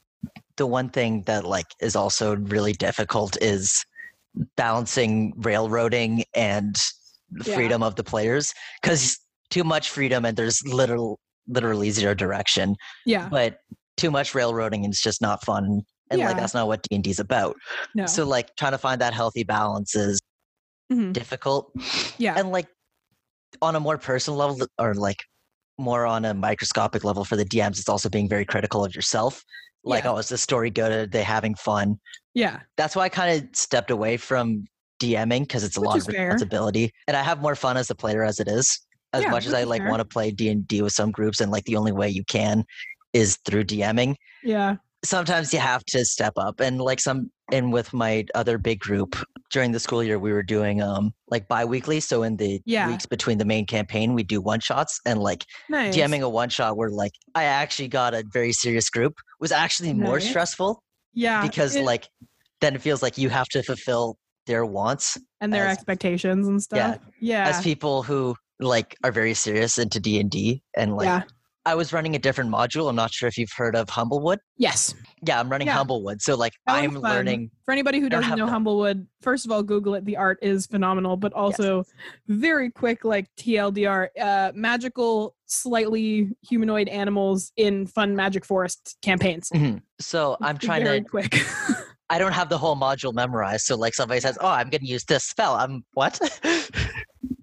The 0.57 0.67
one 0.67 0.89
thing 0.89 1.23
that 1.27 1.45
like 1.45 1.67
is 1.81 1.95
also 1.95 2.37
really 2.37 2.73
difficult 2.73 3.37
is 3.41 3.85
balancing 4.57 5.33
railroading 5.37 6.25
and 6.35 6.75
the 7.31 7.51
Yeah. 7.51 7.55
freedom 7.55 7.83
of 7.83 7.95
the 7.97 8.05
players 8.05 8.53
because 8.83 9.19
too 9.51 9.65
much 9.65 9.91
freedom 9.91 10.25
and 10.25 10.37
there's 10.37 10.61
little 10.67 11.19
literally 11.47 11.91
zero 11.91 12.15
direction. 12.15 12.77
Yeah. 13.07 13.29
But 13.29 13.59
too 13.97 14.11
much 14.11 14.35
railroading 14.35 14.85
is 14.85 15.01
just 15.01 15.21
not 15.23 15.45
fun 15.45 15.83
and 16.11 16.21
like 16.21 16.37
that's 16.37 16.55
not 16.55 16.67
what 16.67 16.83
d&d 16.91 17.09
is 17.11 17.19
about. 17.21 17.55
No. 17.95 18.07
So 18.07 18.25
like 18.27 18.55
trying 18.57 18.73
to 18.73 18.79
find 18.79 19.01
that 19.01 19.15
healthy 19.15 19.45
balance 19.45 19.95
is 19.95 20.21
Mhm. 20.93 21.13
difficult. 21.13 21.71
Yeah. 22.19 22.35
And 22.39 22.51
like 22.51 22.67
on 23.63 23.77
a 23.77 23.81
more 23.81 23.99
personal 23.99 24.39
level 24.39 24.67
or 24.79 24.95
like 24.95 25.19
more 25.79 26.07
on 26.07 26.25
a 26.25 26.35
microscopic 26.35 27.05
level 27.05 27.25
for 27.25 27.37
the 27.37 27.45
dms 27.45 27.79
it's 27.79 27.89
also 27.89 28.09
being 28.09 28.29
very 28.29 28.45
critical 28.45 28.85
of 28.85 28.95
yourself. 28.95 29.43
Like 29.85 30.05
Yeah. 30.05 30.13
oh 30.13 30.17
is 30.19 30.29
the 30.29 30.39
story 30.39 30.71
good? 30.71 30.91
Are 30.93 31.07
they 31.07 31.23
having 31.23 31.55
fun? 31.55 31.99
Yeah. 32.35 32.61
That's 32.77 32.97
why 32.97 33.05
i 33.05 33.09
kind 33.09 33.43
of 33.43 33.49
stepped 33.57 33.91
away 33.91 34.17
from 34.17 34.65
dming 35.01 35.43
because 35.43 35.63
it's 35.65 35.77
a 35.77 35.81
Which 35.81 35.89
lot 35.89 35.99
of 35.99 36.07
fair. 36.07 36.27
responsibility 36.27 36.93
and 37.07 37.17
i 37.17 37.23
have 37.23 37.41
more 37.41 37.55
fun 37.55 37.77
as 37.77 37.89
a 37.91 37.95
player 37.95 38.25
as 38.25 38.41
it 38.41 38.49
is. 38.49 38.81
As 39.13 39.23
Yeah, 39.23 39.31
much 39.31 39.47
as 39.47 39.55
i 39.55 39.63
like 39.63 39.83
want 39.85 40.01
to 40.01 40.05
play 40.05 40.31
d&d 40.33 40.83
with 40.83 40.93
some 40.93 41.11
groups 41.13 41.41
and 41.41 41.51
like 41.53 41.65
the 41.65 41.77
only 41.77 41.93
way 41.93 42.09
you 42.09 42.25
can 42.25 42.65
is 43.13 43.39
through 43.47 43.65
dming 43.65 44.17
yeah. 44.43 44.77
sometimes 45.05 45.53
you 45.55 45.61
have 45.61 45.85
to 45.87 46.05
step 46.05 46.33
up 46.37 46.61
and 46.61 46.81
like 46.81 47.01
some 47.01 47.31
and 47.51 47.73
with 47.73 47.93
my 47.93 48.25
other 48.35 48.59
big 48.59 48.79
group 48.81 49.17
during 49.51 49.73
the 49.73 49.81
school 49.81 50.03
year 50.03 50.19
we 50.19 50.33
were 50.33 50.43
doing 50.43 50.83
um 50.83 51.13
like 51.31 51.49
bi-weekly. 51.49 52.01
So 52.01 52.23
in 52.23 52.37
the 52.37 52.61
Yeah. 52.67 52.89
weeks 52.89 53.07
between 53.07 53.39
the 53.39 53.45
main 53.45 53.67
campaign 53.67 54.15
we 54.15 54.23
do 54.23 54.41
one 54.41 54.61
shots 54.61 55.01
and 55.07 55.21
like 55.21 55.45
nice. 55.69 55.97
DMing 55.97 56.23
a 56.23 56.29
one 56.29 56.49
shot 56.51 56.77
where 56.77 56.91
like 56.91 57.13
i 57.35 57.45
actually 57.45 57.89
got 57.89 58.15
a 58.15 58.23
very 58.33 58.53
serious 58.53 58.91
group 58.91 59.15
was 59.41 59.53
actually 59.53 59.93
more 59.95 60.21
stressful 60.21 60.83
yeah 61.15 61.43
because 61.43 61.77
it- 61.77 61.85
like 61.85 62.09
then 62.61 62.75
it 62.75 62.83
feels 62.83 63.03
like 63.03 63.17
you 63.17 63.29
have 63.31 63.47
to 63.49 63.63
fulfill 63.63 64.17
their 64.47 64.65
wants 64.67 65.17
and 65.41 65.53
their 65.53 65.67
as- 65.67 65.77
expectations 65.77 66.49
and 66.49 66.63
stuff? 66.63 66.99
Yeah. 67.21 67.49
as 67.49 67.63
people 67.63 68.03
who 68.03 68.35
like 68.61 68.97
are 69.05 69.13
very 69.13 69.35
serious 69.35 69.79
into 69.79 70.01
d&d 70.01 70.63
and 70.77 70.97
like 70.97 71.07
yeah 71.07 71.23
i 71.69 71.75
was 71.75 71.93
running 71.93 72.15
a 72.17 72.19
different 72.19 72.51
module 72.51 72.89
i'm 72.89 72.97
not 72.97 73.13
sure 73.13 73.29
if 73.29 73.37
you've 73.39 73.53
heard 73.57 73.75
of 73.77 73.89
humblewood 73.89 74.39
yes 74.57 74.95
yeah 75.27 75.39
i'm 75.41 75.49
running 75.51 75.67
Yeah. 75.67 75.75
humblewood 75.75 76.21
so 76.23 76.35
like 76.37 76.53
That 76.67 76.77
i'm 76.85 76.95
learning 76.95 77.51
for 77.65 77.73
anybody 77.73 78.01
who 78.01 78.09
doesn't 78.09 78.37
know 78.39 78.47
that. 78.47 78.53
Humblewood, 78.53 79.07
first 79.21 79.45
of 79.45 79.53
all, 79.53 79.63
Google 79.63 79.95
it. 79.95 80.05
The 80.07 80.17
art 80.17 80.39
is 80.41 80.67
phenomenal, 80.67 81.19
but 81.19 81.35
also 81.35 81.85
very 82.27 82.71
quick, 82.71 83.05
like 83.05 83.27
TLDR, 83.39 84.09
uh, 84.19 84.53
magical, 84.55 85.35
slightly 85.45 86.31
humanoid 86.49 86.89
animals 86.89 87.53
in 87.59 87.87
fun 87.87 88.17
Magic 88.17 88.47
Forest 88.47 88.97
campaigns. 89.03 89.51
Mhm. 89.55 89.83
so 90.01 90.37
i'm 90.41 90.57
trying 90.57 90.83
very 90.85 91.03
to 91.03 91.07
quick. 91.09 91.35
i 92.11 92.19
don't 92.19 92.33
have 92.33 92.49
the 92.49 92.57
whole 92.57 92.75
module 92.77 93.13
memorized 93.13 93.67
so 93.67 93.77
like 93.77 93.95
somebody 93.95 94.19
says 94.21 94.39
oh 94.41 94.49
i'm 94.49 94.71
gonna 94.71 94.85
use 94.87 95.05
this 95.05 95.25
spell 95.25 95.55
i'm 95.57 95.85
what 95.93 96.19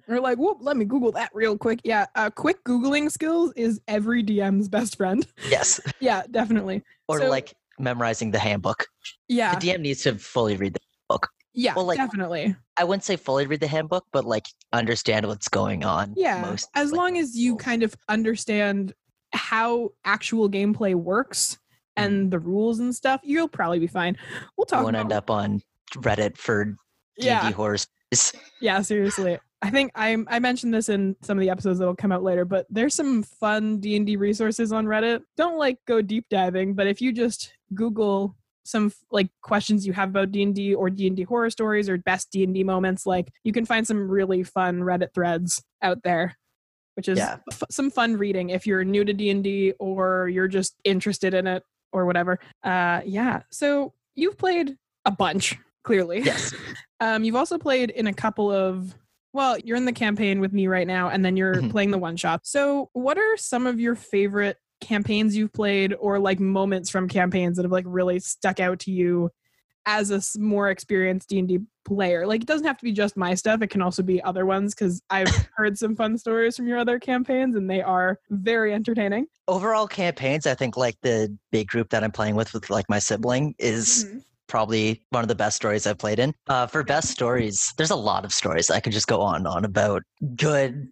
We're 0.08 0.20
like, 0.20 0.38
whoop, 0.38 0.58
let 0.62 0.78
me 0.78 0.86
Google 0.86 1.12
that 1.14 1.32
real 1.34 1.58
quick. 1.58 1.80
Yeah, 1.84 2.06
uh, 2.16 2.30
quick 2.30 2.64
Googling 2.64 3.12
skills 3.12 3.52
is 3.56 3.82
every 3.88 4.24
DM's 4.24 4.70
best 4.70 4.98
friend. 4.98 5.26
yes 5.50 5.80
yeah, 6.00 6.24
definitely. 6.32 6.84
or 7.08 7.20
So- 7.20 7.30
like 7.30 7.54
memorizing 7.80 8.32
the 8.32 8.40
handbook 8.40 8.86
Yeah, 9.28 9.54
the 9.60 9.68
dm 9.68 9.82
needs 9.82 10.02
to 10.04 10.16
fully 10.16 10.56
read 10.56 10.74
the 10.76 10.80
book. 11.10 11.28
yeah, 11.54 11.74
well, 11.76 11.86
like- 11.86 11.98
definitely. 11.98 12.56
I 12.78 12.84
wouldn't 12.84 13.04
say 13.04 13.16
fully 13.16 13.48
read 13.48 13.60
the 13.62 13.68
handbook, 13.68 14.06
but 14.14 14.26
like 14.26 14.46
understand 14.74 15.26
what's 15.28 15.48
going 15.50 15.84
on. 15.86 16.14
Yeah, 16.18 16.42
most, 16.42 16.70
as 16.76 16.92
like, 16.92 16.98
long 16.98 17.18
as 17.18 17.36
you 17.38 17.56
kind 17.58 17.84
of 17.84 17.96
understand 18.10 18.94
how 19.34 19.92
actual 20.06 20.50
gameplay 20.50 20.94
works 20.96 21.58
and 21.98 22.30
the 22.32 22.40
rules 22.40 22.80
and 22.80 22.94
stuff, 22.94 23.22
you'll 23.24 23.48
probably 23.48 23.80
be 23.80 23.88
fine. 23.88 24.18
We'll 24.58 24.66
talk. 24.66 24.80
you 24.80 24.84
won't 24.84 24.96
about 24.98 25.06
end 25.06 25.14
up 25.14 25.30
on 25.30 25.62
Reddit 25.96 26.36
for 26.38 26.66
D&D 26.66 26.78
yeah, 27.28 27.52
horror 27.52 27.78
stories. 27.78 28.34
yeah. 28.62 28.82
Seriously, 28.82 29.38
I 29.62 29.70
think 29.72 29.92
I 29.96 30.18
I 30.28 30.40
mentioned 30.40 30.74
this 30.74 30.90
in 30.90 31.16
some 31.22 31.38
of 31.38 31.42
the 31.42 31.50
episodes 31.50 31.80
that'll 31.80 31.96
come 31.96 32.12
out 32.12 32.24
later, 32.24 32.46
but 32.46 32.66
there's 32.70 32.94
some 32.94 33.24
fun 33.24 33.80
D 33.80 33.96
and 33.96 34.06
D 34.06 34.16
resources 34.16 34.72
on 34.72 34.86
Reddit. 34.86 35.22
Don't 35.38 35.58
like 35.58 35.80
go 35.88 36.02
deep 36.02 36.26
diving, 36.30 36.74
but 36.74 36.88
if 36.88 37.02
you 37.02 37.12
just 37.12 37.54
Google 37.74 38.36
some 38.64 38.92
like 39.12 39.30
questions 39.44 39.86
you 39.86 39.94
have 39.94 40.10
about 40.10 40.32
D&D 40.32 40.74
or 40.74 40.90
D&D 40.90 41.22
horror 41.22 41.52
stories 41.52 41.88
or 41.88 42.00
best 42.00 42.32
D&D 42.32 42.64
moments 42.64 43.06
like 43.06 43.32
you 43.44 43.54
can 43.54 43.64
find 43.64 43.86
some 43.86 44.10
really 44.10 44.42
fun 44.42 44.80
Reddit 44.80 45.14
threads 45.14 45.64
out 45.84 46.02
there 46.04 46.36
which 46.96 47.08
is 47.08 47.20
Yeah. 47.20 47.38
f- 47.52 47.62
some 47.70 47.92
fun 47.92 48.18
reading 48.18 48.50
if 48.50 48.66
you're 48.66 48.84
new 48.84 49.06
to 49.06 49.14
D&D 49.14 49.74
or 49.80 50.30
you're 50.30 50.48
just 50.48 50.74
interested 50.84 51.36
in 51.36 51.46
it 51.46 51.62
or 51.92 52.06
whatever. 52.08 52.40
Uh 52.64 53.02
yeah. 53.06 53.42
So 53.52 53.94
you've 54.16 54.38
played 54.38 54.76
a 55.06 55.12
bunch 55.12 55.58
clearly. 55.84 56.22
Yes. 56.22 56.54
Um 57.02 57.24
you've 57.24 57.36
also 57.36 57.58
played 57.60 57.90
in 57.92 58.08
a 58.08 58.14
couple 58.14 58.52
of 58.52 58.96
well, 59.36 59.58
you're 59.60 59.78
in 59.78 59.86
the 59.86 59.92
campaign 59.94 60.40
with 60.40 60.54
me 60.54 60.66
right 60.68 60.88
now 60.88 61.10
and 61.10 61.24
then 61.24 61.36
you're 61.38 61.62
Mhm. 61.62 61.70
playing 61.72 61.92
the 61.92 61.98
one 61.98 62.16
shot. 62.16 62.48
So, 62.48 62.90
what 62.94 63.18
are 63.18 63.38
some 63.38 63.68
of 63.68 63.80
your 63.80 63.94
favorite 63.96 64.58
campaigns 64.82 65.36
you've 65.36 65.54
played 65.54 65.94
or 66.00 66.20
like 66.20 66.40
moments 66.40 66.90
from 66.90 67.08
campaigns 67.08 67.58
that 67.58 67.64
have 67.64 67.72
like 67.72 67.86
really 67.88 68.20
stuck 68.20 68.60
out 68.60 68.80
to 68.80 68.92
you 68.92 69.30
as 69.86 70.10
a 70.10 70.40
more 70.40 70.70
experienced 70.70 71.30
D&D 71.30 71.60
player? 71.86 72.26
Like 72.26 72.42
it 72.42 72.48
doesn't 72.48 72.66
have 72.66 72.78
to 72.78 72.84
be 72.84 72.92
just 72.92 73.16
my 73.18 73.36
stuff, 73.36 73.62
it 73.62 73.68
can 73.68 73.82
also 73.82 74.02
be 74.04 74.22
other 74.24 74.46
ones 74.46 74.74
cuz 74.74 75.02
I've 75.10 75.28
heard 75.58 75.78
some 75.78 75.96
fun 75.96 76.18
stories 76.18 76.56
from 76.56 76.68
your 76.68 76.78
other 76.78 76.98
campaigns 77.00 77.56
and 77.56 77.70
they 77.70 77.82
are 77.82 78.20
very 78.30 78.74
entertaining. 78.74 79.28
Overall 79.48 79.88
campaigns, 79.88 80.48
I 80.48 80.56
think 80.56 80.78
like 80.78 80.96
the 81.02 81.36
big 81.52 81.68
group 81.68 81.90
that 81.90 82.04
I'm 82.04 82.12
playing 82.12 82.36
with 82.36 82.54
with 82.54 82.70
like 82.70 82.90
my 82.90 83.00
sibling 83.00 83.54
is 83.60 84.06
Mhm. 84.06 84.24
Probably 84.48 85.04
one 85.10 85.24
of 85.24 85.28
the 85.28 85.36
best 85.36 85.56
stories 85.56 85.86
I've 85.88 85.98
played 85.98 86.20
in. 86.20 86.34
Uh, 86.48 86.68
for 86.68 86.84
best 86.84 87.10
stories, 87.10 87.74
there's 87.78 87.92
a 87.92 87.96
lot 87.96 88.26
of 88.26 88.34
stories 88.34 88.70
I 88.70 88.80
could 88.80 88.94
just 88.94 89.08
go 89.08 89.22
on 89.22 89.36
and 89.38 89.48
on 89.48 89.66
about. 89.66 90.04
Good, 90.36 90.88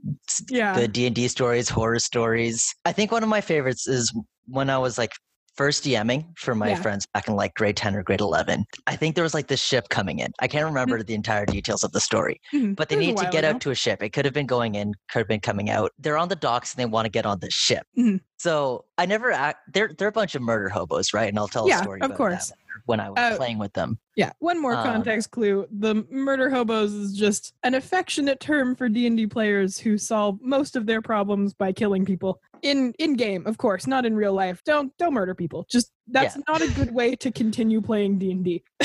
Yeah. 0.49 0.75
good 0.75 0.93
D 0.93 1.05
and 1.05 1.15
D 1.15 1.27
stories, 1.27 1.69
horror 1.69 1.99
stories. 1.99 2.73
I 2.85 2.91
think 2.91 3.11
one 3.11 3.23
of 3.23 3.29
my 3.29 3.41
favorites 3.41 3.87
is 3.87 4.13
when 4.47 4.69
I 4.69 4.77
was 4.77 4.97
like 4.97 5.11
first 5.55 5.83
DMing 5.83 6.25
for 6.35 6.55
my 6.55 6.69
Yeah. 6.69 6.81
friends 6.81 7.05
back 7.13 7.27
in 7.27 7.35
like 7.35 7.53
grade 7.53 7.77
ten 7.77 7.95
or 7.95 8.01
grade 8.01 8.21
eleven. 8.21 8.65
I 8.87 8.95
think 8.95 9.13
there 9.13 9.23
was 9.23 9.35
like 9.35 9.47
this 9.49 9.61
ship 9.63 9.87
coming 9.89 10.17
in. 10.17 10.31
I 10.39 10.47
can't 10.47 10.65
remember 10.65 11.03
the 11.03 11.13
entire 11.13 11.45
details 11.45 11.83
of 11.83 11.91
the 11.91 11.99
story, 11.99 12.41
Mhm. 12.51 12.75
but 12.75 12.89
they 12.89 12.95
It 12.95 12.97
was 12.97 13.05
a 13.05 13.09
need 13.11 13.17
to 13.19 13.29
get 13.29 13.43
ago. 13.43 13.49
out 13.53 13.61
to 13.61 13.69
a 13.69 13.75
ship. 13.75 14.01
It 14.01 14.13
could 14.13 14.25
have 14.25 14.33
been 14.33 14.47
going 14.47 14.73
in, 14.73 14.95
could 15.11 15.19
have 15.19 15.27
been 15.27 15.41
coming 15.41 15.69
out. 15.69 15.91
They're 15.99 16.17
on 16.17 16.29
the 16.29 16.35
docks 16.35 16.73
and 16.73 16.79
they 16.81 16.87
want 16.87 17.05
to 17.05 17.09
get 17.11 17.27
on 17.27 17.37
the 17.39 17.51
ship. 17.51 17.85
Mhm. 17.95 18.21
So 18.39 18.85
I 18.97 19.05
never 19.05 19.31
act. 19.31 19.59
They're 19.71 19.91
they're 19.95 20.07
a 20.07 20.11
bunch 20.11 20.33
of 20.33 20.41
murder 20.41 20.69
hobos, 20.69 21.13
right? 21.13 21.29
And 21.29 21.37
I'll 21.37 21.47
tell 21.47 21.67
Yeah, 21.69 21.81
a 21.81 21.83
story 21.83 22.01
of 22.01 22.15
course. 22.15 22.47
that 22.49 22.57
when 22.85 22.99
I 22.99 23.09
was 23.09 23.17
Uh, 23.19 23.37
playing 23.37 23.57
with 23.57 23.73
them. 23.73 23.97
Yeah, 24.15 24.31
one 24.39 24.61
more 24.61 24.75
Um, 24.75 24.83
context 24.83 25.31
clue. 25.31 25.67
The 25.71 26.05
murder 26.09 26.49
hobos 26.49 26.93
is 26.93 27.13
just 27.17 27.53
an 27.63 27.73
affectionate 27.73 28.39
term 28.39 28.75
for 28.75 28.87
D&D 28.89 29.27
players 29.27 29.77
who 29.77 29.97
solve 29.97 30.39
most 30.41 30.75
of 30.75 30.85
their 30.85 31.01
problems 31.01 31.53
by 31.53 31.71
killing 31.71 32.05
people. 32.05 32.39
In 32.61 32.93
in 32.99 33.15
game, 33.15 33.45
of 33.45 33.57
course, 33.57 33.87
not 33.87 34.05
in 34.05 34.15
real 34.15 34.33
life. 34.33 34.61
Don't 34.65 34.95
don't 34.97 35.13
murder 35.13 35.35
people. 35.35 35.65
Just 35.69 35.91
that's 36.07 36.35
Yeah. 36.35 36.41
not 36.47 36.61
a 36.61 36.67
good 36.71 36.93
way 36.93 37.15
to 37.17 37.31
continue 37.31 37.81
playing 37.81 38.19
D&D. 38.19 38.63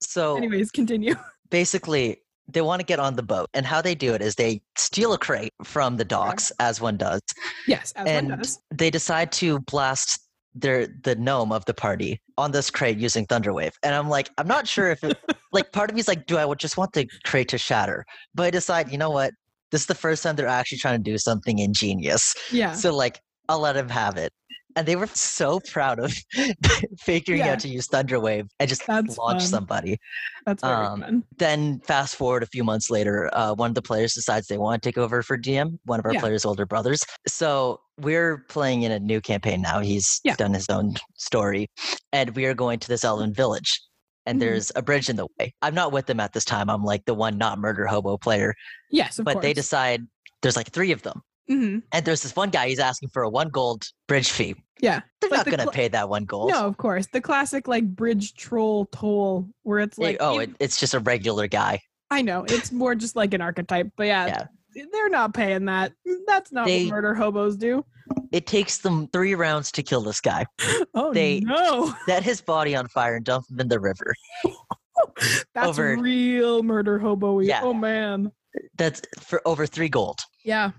So 0.00 0.36
Anyways, 0.36 0.70
continue. 0.70 1.14
basically, 1.50 2.22
they 2.46 2.60
want 2.60 2.78
to 2.80 2.84
get 2.86 3.00
on 3.00 3.16
the 3.16 3.22
boat, 3.22 3.48
and 3.54 3.64
how 3.66 3.80
they 3.82 3.94
do 3.94 4.14
it 4.14 4.20
is 4.22 4.34
they 4.36 4.60
steal 4.76 5.12
a 5.12 5.18
crate 5.18 5.52
from 5.64 5.96
the 5.96 6.04
docks, 6.04 6.52
as 6.60 6.80
one 6.80 6.96
does. 6.96 7.20
Yes, 7.66 7.92
as 7.96 8.04
one 8.06 8.14
And 8.14 8.28
does. 8.38 8.58
they 8.72 8.90
decide 8.90 9.32
to 9.32 9.58
blast 9.60 10.20
their 10.54 10.86
the 10.86 11.16
gnome 11.16 11.52
of 11.52 11.64
the 11.64 11.74
party 11.74 12.20
on 12.38 12.52
this 12.52 12.70
crate 12.70 12.98
using 12.98 13.26
thunderwave. 13.26 13.72
And 13.82 13.94
i'm 13.94 14.08
like 14.08 14.30
i'm 14.38 14.46
not 14.46 14.66
sure 14.68 14.90
if 14.90 15.02
it 15.04 15.18
like 15.52 15.72
part 15.72 15.90
of 15.90 15.94
me 15.94 16.00
is 16.00 16.08
like 16.08 16.26
do 16.26 16.38
i 16.38 16.54
just 16.54 16.76
want 16.76 16.92
the 16.92 17.08
crate 17.24 17.48
to 17.48 17.58
shatter? 17.58 18.04
But 18.34 18.44
i 18.44 18.50
decide 18.50 18.90
you 18.90 18.98
know 18.98 19.10
what? 19.10 19.32
This 19.70 19.82
is 19.82 19.86
the 19.86 19.94
first 19.94 20.22
time 20.22 20.36
they're 20.36 20.46
actually 20.46 20.78
trying 20.78 21.02
to 21.02 21.10
do 21.10 21.18
something 21.18 21.58
ingenious. 21.58 22.34
Yeah. 22.50 22.72
so 22.72 22.94
like 22.94 23.20
i'll 23.48 23.60
let 23.60 23.76
him 23.76 23.88
have 23.88 24.16
it 24.16 24.32
and 24.76 24.86
they 24.86 24.96
were 24.96 25.06
so 25.08 25.60
proud 25.60 25.98
of 25.98 26.12
figuring 26.98 27.40
Yeah. 27.40 27.52
out 27.52 27.60
to 27.60 27.68
use 27.68 27.86
thunderwave 27.88 28.48
and 28.58 28.68
just 28.68 28.86
That's 28.86 29.16
launch 29.18 29.42
fun. 29.42 29.48
somebody 29.48 29.98
That's 30.46 30.62
very 30.62 30.74
um, 30.74 31.00
fun. 31.00 31.24
then 31.38 31.80
fast 31.80 32.16
forward 32.16 32.42
a 32.42 32.46
few 32.46 32.64
months 32.64 32.90
later, 32.90 33.30
uh, 33.32 33.54
one 33.54 33.70
of 33.70 33.74
the 33.74 33.82
players 33.82 34.14
decides 34.14 34.46
they 34.46 34.58
want 34.58 34.82
to 34.82 34.88
take 34.88 34.98
over 34.98 35.22
for 35.22 35.36
DM, 35.38 35.78
one 35.84 35.98
of 36.00 36.06
our 36.06 36.12
Yeah. 36.14 36.20
players' 36.20 36.44
older 36.44 36.66
brothers. 36.66 37.04
So 37.28 37.80
we're 38.00 38.44
playing 38.48 38.82
in 38.82 38.92
a 38.92 38.98
new 38.98 39.20
campaign 39.20 39.62
now. 39.62 39.80
He's 39.80 40.20
Yeah. 40.24 40.34
done 40.36 40.54
his 40.54 40.66
own 40.68 40.94
story, 41.16 41.68
and 42.12 42.34
we 42.34 42.44
are 42.46 42.54
going 42.54 42.78
to 42.80 42.88
this 42.88 43.04
elven 43.04 43.32
village. 43.32 43.80
And 44.26 44.38
Mhm. 44.38 44.40
there's 44.40 44.72
a 44.74 44.82
bridge 44.82 45.08
in 45.10 45.16
the 45.16 45.26
way. 45.38 45.52
I'm 45.62 45.74
not 45.74 45.92
with 45.92 46.06
them 46.06 46.18
at 46.18 46.32
this 46.32 46.44
time. 46.46 46.70
I'm 46.70 46.82
like 46.82 47.04
the 47.04 47.14
one 47.14 47.36
not 47.38 47.58
murder 47.58 47.86
hobo 47.86 48.16
player. 48.16 48.54
Yes, 48.90 49.18
of 49.18 49.24
but 49.26 49.34
course. 49.34 49.42
they 49.42 49.52
decide 49.52 50.00
there's 50.42 50.56
like 50.56 50.70
three 50.72 50.92
of 50.92 51.02
them. 51.02 51.20
Mhm. 51.50 51.82
And 51.92 52.04
there's 52.06 52.22
this 52.22 52.34
one 52.34 52.50
guy, 52.50 52.68
he's 52.68 52.78
asking 52.78 53.10
for 53.10 53.22
a 53.22 53.28
one 53.28 53.48
gold 53.50 53.84
bridge 54.08 54.30
fee. 54.30 54.54
Yeah. 54.80 55.00
They're 55.20 55.30
Like 55.30 55.38
not 55.40 55.44
the 55.44 55.50
going 55.50 55.58
to 55.58 55.64
cl- 55.64 55.72
pay 55.72 55.88
that 55.88 56.08
one 56.08 56.24
gold. 56.24 56.50
No, 56.50 56.66
of 56.66 56.76
course. 56.78 57.06
The 57.12 57.20
classic 57.20 57.68
like 57.68 57.86
bridge 57.94 58.34
troll 58.34 58.86
toll 58.92 59.48
where 59.62 59.78
it's 59.80 59.98
like 59.98 60.16
oh, 60.20 60.38
it, 60.38 60.50
it's 60.60 60.78
just 60.80 60.94
a 60.94 61.00
regular 61.00 61.46
guy. 61.46 61.80
I 62.10 62.22
know 62.22 62.44
it's 62.48 62.70
more 62.72 62.94
just 62.94 63.14
like 63.16 63.34
an 63.34 63.40
archetype, 63.40 63.90
but 63.96 64.06
yeah, 64.06 64.46
Yeah. 64.74 64.84
they're 64.92 65.08
not 65.10 65.34
paying 65.34 65.66
that. 65.66 65.92
That's 66.26 66.50
not 66.52 66.66
They- 66.66 66.86
what 66.86 66.92
murder 66.94 67.14
hobos 67.14 67.56
do. 67.56 67.84
It 68.32 68.46
takes 68.46 68.78
them 68.78 69.08
three 69.08 69.34
rounds 69.34 69.72
to 69.72 69.82
kill 69.82 70.02
this 70.02 70.20
guy. 70.20 70.46
Oh 70.94 71.12
They- 71.12 71.40
no, 71.40 71.94
Set 72.06 72.22
his 72.22 72.40
body 72.40 72.74
on 72.76 72.88
fire 72.88 73.16
and 73.16 73.24
dump 73.24 73.50
him 73.50 73.60
in 73.60 73.68
the 73.68 73.80
river. 73.80 74.14
that's 75.54 75.68
over- 75.68 75.96
real 75.98 76.62
murder 76.62 76.98
hobo. 76.98 77.40
Yeah. 77.40 77.60
Oh 77.62 77.74
man, 77.74 78.30
That's 78.76 79.02
for 79.20 79.40
over 79.46 79.66
three 79.66 79.88
gold. 79.88 80.20
yeah. 80.44 80.70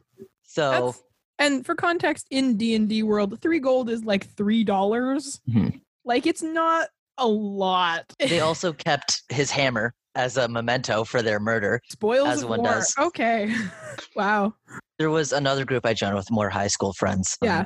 So 0.56 0.72
That's, 0.88 1.04
and 1.40 1.66
for 1.66 1.76
context, 1.76 2.28
in 2.32 2.56
D 2.56 2.76
and 2.76 2.88
D 2.88 3.04
world, 3.04 3.38
three 3.42 3.60
gold 3.60 3.90
is 3.90 4.04
like 4.06 4.26
three 4.38 4.64
dollars. 4.64 5.42
Mhm. 5.50 5.82
Like 6.06 6.26
it's 6.26 6.42
not 6.42 6.88
a 7.18 7.28
lot. 7.28 8.06
they 8.20 8.40
also 8.40 8.72
kept 8.72 9.24
his 9.30 9.52
hammer 9.52 9.94
as 10.16 10.38
a 10.38 10.48
memento 10.48 11.04
for 11.04 11.22
their 11.22 11.40
murder. 11.42 11.82
Spoils 11.90 12.30
as 12.30 12.46
one 12.46 12.62
war. 12.62 12.72
does. 12.76 12.96
Okay, 12.98 13.54
wow. 14.16 14.54
There 14.98 15.10
was 15.10 15.34
another 15.34 15.66
group 15.66 15.86
I 15.86 15.94
joined 15.94 16.16
with 16.16 16.32
more 16.32 16.50
high 16.50 16.68
school 16.68 16.94
friends. 16.94 17.38
um, 17.42 17.48
Yeah. 17.48 17.66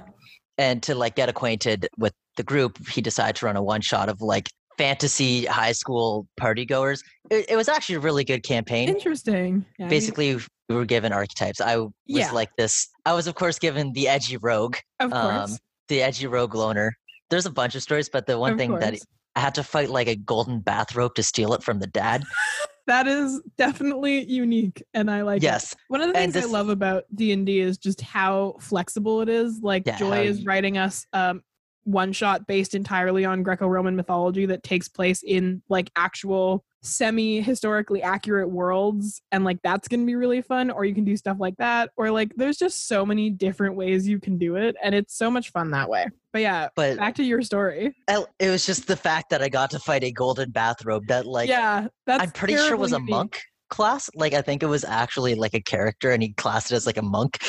and 0.58 0.82
to 0.84 0.96
like 0.96 1.16
get 1.16 1.30
acquainted 1.30 1.88
with 2.00 2.14
the 2.38 2.44
group, 2.44 2.80
he 2.88 3.02
decided 3.02 3.36
to 3.36 3.46
run 3.46 3.56
a 3.56 3.62
one 3.62 3.82
shot 3.82 4.10
of 4.10 4.20
like 4.20 4.50
fantasy 4.80 5.46
high 5.46 5.74
school 5.74 6.26
party 6.38 6.66
goers. 6.66 7.04
It, 7.30 7.50
it 7.52 7.56
was 7.58 7.68
actually 7.68 7.96
a 7.96 8.00
really 8.00 8.24
good 8.24 8.44
campaign. 8.44 8.88
Interesting. 8.88 9.66
Yeah, 9.78 9.86
I 9.86 9.88
mean, 9.88 9.90
Basically, 9.90 10.38
we 10.70 10.76
were 10.76 10.86
given 10.86 11.12
archetypes. 11.12 11.60
I 11.60 11.76
was 11.78 11.92
Yeah. 12.08 12.32
like 12.32 12.50
this. 12.58 12.88
I 13.06 13.14
was, 13.14 13.28
of 13.28 13.36
course, 13.36 13.60
given 13.60 13.92
the 13.92 14.08
edgy 14.08 14.38
rogue, 14.38 14.78
of 15.02 15.12
course. 15.12 15.52
um, 15.52 15.58
the 15.90 16.02
edgy 16.02 16.28
rogue 16.28 16.56
loner. 16.56 16.94
There's 17.30 17.46
a 17.46 17.52
bunch 17.52 17.76
of 17.76 17.82
stories, 17.82 18.08
but 18.10 18.26
the 18.26 18.40
one 18.40 18.54
of 18.54 18.58
thing 18.58 18.80
that. 18.80 18.96
I 19.36 19.42
had 19.42 19.56
to 19.56 19.64
fight 19.64 19.90
like 19.90 20.08
a 20.08 20.16
golden 20.16 20.60
bathrobe 20.60 21.14
to 21.16 21.24
steal 21.24 21.54
it 21.54 21.62
from 21.62 21.80
the 21.80 21.88
dad. 21.88 22.24
that 22.88 23.08
is 23.08 23.40
definitely 23.58 24.24
unique, 24.26 24.82
and 24.94 25.10
I 25.12 25.22
like 25.22 25.38
it. 25.38 25.44
yes. 25.44 25.76
One 25.90 26.02
of 26.02 26.08
the 26.08 26.14
things 26.14 26.36
I 26.36 26.46
love 26.46 26.70
about 26.70 27.04
D 27.14 27.32
and 27.32 27.46
D 27.46 27.60
is 27.60 27.78
just 27.78 28.02
how 28.02 28.56
flexible 28.60 29.22
it 29.22 29.30
is. 29.30 29.60
Like 29.62 29.84
Yeah, 29.86 29.98
Joy 29.98 30.24
is 30.26 30.46
writing 30.46 30.78
us 30.78 31.06
um, 31.14 31.44
one 31.84 32.12
shot 32.12 32.48
based 32.48 32.76
entirely 32.76 33.26
on 33.26 33.44
Greco-Roman 33.44 33.96
mythology 33.96 34.46
that 34.46 34.64
takes 34.64 34.88
place 34.88 35.24
in 35.24 35.62
like 35.70 35.92
actual 35.96 36.64
semi 36.82 37.42
historically 37.42 38.02
accurate 38.02 38.50
worlds 38.50 39.22
and 39.32 39.44
like 39.44 39.60
that's 39.64 39.88
going 39.88 40.00
to 40.00 40.06
be 40.06 40.16
really 40.16 40.42
fun 40.42 40.72
or 40.72 40.86
you 40.86 40.96
can 40.96 41.04
do 41.04 41.18
stuff 41.18 41.38
like 41.38 41.56
that 41.58 41.90
or 41.98 42.10
like 42.10 42.32
there's 42.38 42.58
just 42.58 42.88
so 42.88 43.06
many 43.06 43.30
different 43.30 43.76
ways 43.76 44.08
you 44.08 44.18
can 44.18 44.38
do 44.38 44.56
it 44.56 44.78
and 44.82 44.96
it's 44.96 45.18
so 45.18 45.30
much 45.30 45.52
fun 45.52 45.72
that 45.72 45.90
way. 45.90 46.08
But 46.32 46.42
yeah 46.42 46.70
But 46.76 46.98
back 46.98 47.16
to 47.16 47.24
your 47.24 47.42
story. 47.42 47.96
It 48.08 48.50
was 48.50 48.66
just 48.66 48.88
the 48.88 48.96
fact 48.96 49.30
that 49.32 49.42
I 49.42 49.50
got 49.50 49.72
to 49.72 49.80
fight 49.80 50.04
a 50.04 50.12
golden 50.12 50.52
bathrobe 50.52 51.08
that 51.08 51.26
like 51.26 51.50
yeah 51.50 51.88
that's 52.06 52.24
I'm 52.24 52.32
pretty 52.32 52.56
sure 52.56 52.78
was 52.78 52.94
a 52.94 53.00
monk 53.00 53.42
class. 53.70 54.10
Like 54.16 54.34
I 54.34 54.42
think 54.42 54.64
it 54.64 54.68
was 54.68 54.84
actually 54.84 55.36
like 55.36 55.54
a 55.54 55.62
character 55.62 56.12
and 56.12 56.22
he 56.22 56.34
classed 56.34 56.72
it 56.72 56.76
as 56.76 56.86
like 56.86 56.98
a 56.98 57.02
monk. 57.02 57.40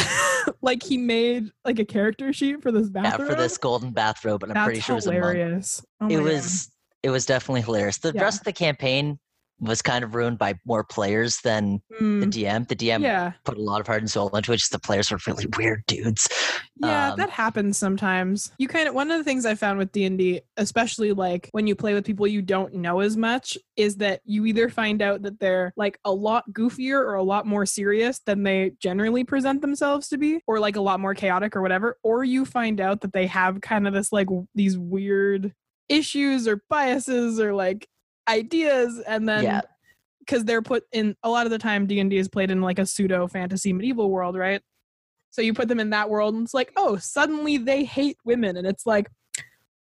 like 0.62 0.82
he 0.82 0.96
made 0.96 1.50
like 1.64 1.78
a 1.78 1.84
character 1.84 2.32
sheet 2.32 2.62
for 2.62 2.72
this 2.72 2.88
bathroom 2.88 3.28
Yeah, 3.28 3.34
for 3.34 3.40
this 3.40 3.56
golden 3.58 3.92
bathrobe, 3.92 4.42
and 4.42 4.52
I'm 4.56 4.64
pretty 4.64 4.80
sure 4.80 4.94
it 4.94 4.96
was 4.96 5.06
a 5.06 5.12
monk. 5.12 5.38
Oh 6.00 6.06
it 6.08 6.16
my 6.18 6.24
God. 6.24 6.24
was 6.24 6.70
it 7.02 7.10
was 7.10 7.26
definitely 7.26 7.62
hilarious. 7.62 7.98
The 7.98 8.12
Yeah. 8.14 8.22
rest 8.22 8.40
of 8.40 8.44
the 8.44 8.52
campaign 8.52 9.18
was 9.62 9.80
kind 9.80 10.02
of 10.04 10.14
ruined 10.14 10.38
by 10.38 10.54
more 10.66 10.82
players 10.84 11.38
than 11.44 11.80
the 11.88 11.96
Mm, 12.04 12.32
DM. 12.32 12.68
The 12.68 12.76
DM 12.76 13.02
yeah, 13.02 13.32
put 13.44 13.56
a 13.56 13.62
lot 13.62 13.80
of 13.80 13.86
heart 13.86 14.00
and 14.00 14.10
soul 14.10 14.28
into 14.36 14.52
it. 14.52 14.56
Just 14.56 14.72
the 14.72 14.78
players 14.78 15.10
were 15.10 15.18
really 15.26 15.46
weird 15.56 15.84
dudes. 15.86 16.28
yeah, 16.76 17.12
um, 17.12 17.16
that 17.18 17.30
happens 17.30 17.78
sometimes. 17.78 18.52
You 18.58 18.66
kind 18.68 18.88
of 18.88 18.94
one 18.94 19.10
of 19.10 19.18
the 19.18 19.24
things 19.24 19.46
I 19.46 19.54
found 19.54 19.78
with 19.78 19.92
D 19.92 20.04
and 20.04 20.18
D, 20.18 20.40
especially 20.56 21.12
like 21.12 21.48
when 21.52 21.66
you 21.66 21.74
play 21.76 21.94
with 21.94 22.04
people 22.04 22.26
you 22.26 22.42
don't 22.42 22.74
know 22.74 23.00
as 23.00 23.16
much, 23.16 23.56
is 23.76 23.96
that 23.96 24.20
you 24.24 24.46
either 24.46 24.68
find 24.68 25.00
out 25.00 25.22
that 25.22 25.38
they're 25.38 25.72
like 25.76 25.98
a 26.04 26.12
lot 26.12 26.44
goofier 26.52 26.98
or 27.00 27.14
a 27.14 27.22
lot 27.22 27.46
more 27.46 27.64
serious 27.64 28.20
than 28.26 28.42
they 28.42 28.72
generally 28.80 29.22
present 29.24 29.60
themselves 29.62 30.08
to 30.08 30.18
be, 30.18 30.40
or 30.46 30.58
like 30.58 30.76
a 30.76 30.80
lot 30.80 30.98
more 31.00 31.14
chaotic 31.14 31.54
or 31.54 31.62
whatever, 31.62 31.96
or 32.02 32.24
you 32.24 32.44
find 32.44 32.80
out 32.80 33.00
that 33.02 33.12
they 33.12 33.26
have 33.28 33.60
kind 33.60 33.86
of 33.86 33.94
this 33.94 34.12
like 34.12 34.28
these 34.54 34.76
weird 34.76 35.52
issues 35.88 36.48
or 36.48 36.62
biases 36.70 37.38
or 37.38 37.52
like 37.54 37.86
ideas, 38.28 39.00
and 39.06 39.28
then 39.28 39.44
Yeah. 39.44 39.60
because 40.20 40.44
they're 40.44 40.62
put 40.62 40.84
in 40.92 41.16
a 41.22 41.30
lot 41.30 41.46
of 41.46 41.50
the 41.50 41.58
time 41.58 41.86
D&D 41.86 42.16
is 42.16 42.28
played 42.28 42.50
in 42.50 42.62
like 42.62 42.78
a 42.78 42.86
pseudo 42.86 43.26
fantasy 43.26 43.72
medieval 43.72 44.10
world, 44.10 44.36
right? 44.36 44.62
So 45.30 45.42
you 45.42 45.54
put 45.54 45.68
them 45.68 45.80
in 45.80 45.90
that 45.90 46.10
world 46.10 46.34
and 46.34 46.44
it's 46.44 46.54
like, 46.54 46.72
"Oh, 46.76 46.96
suddenly 46.98 47.56
they 47.56 47.84
hate 47.84 48.18
women." 48.24 48.56
And 48.56 48.66
it's 48.66 48.86
like, 48.86 49.08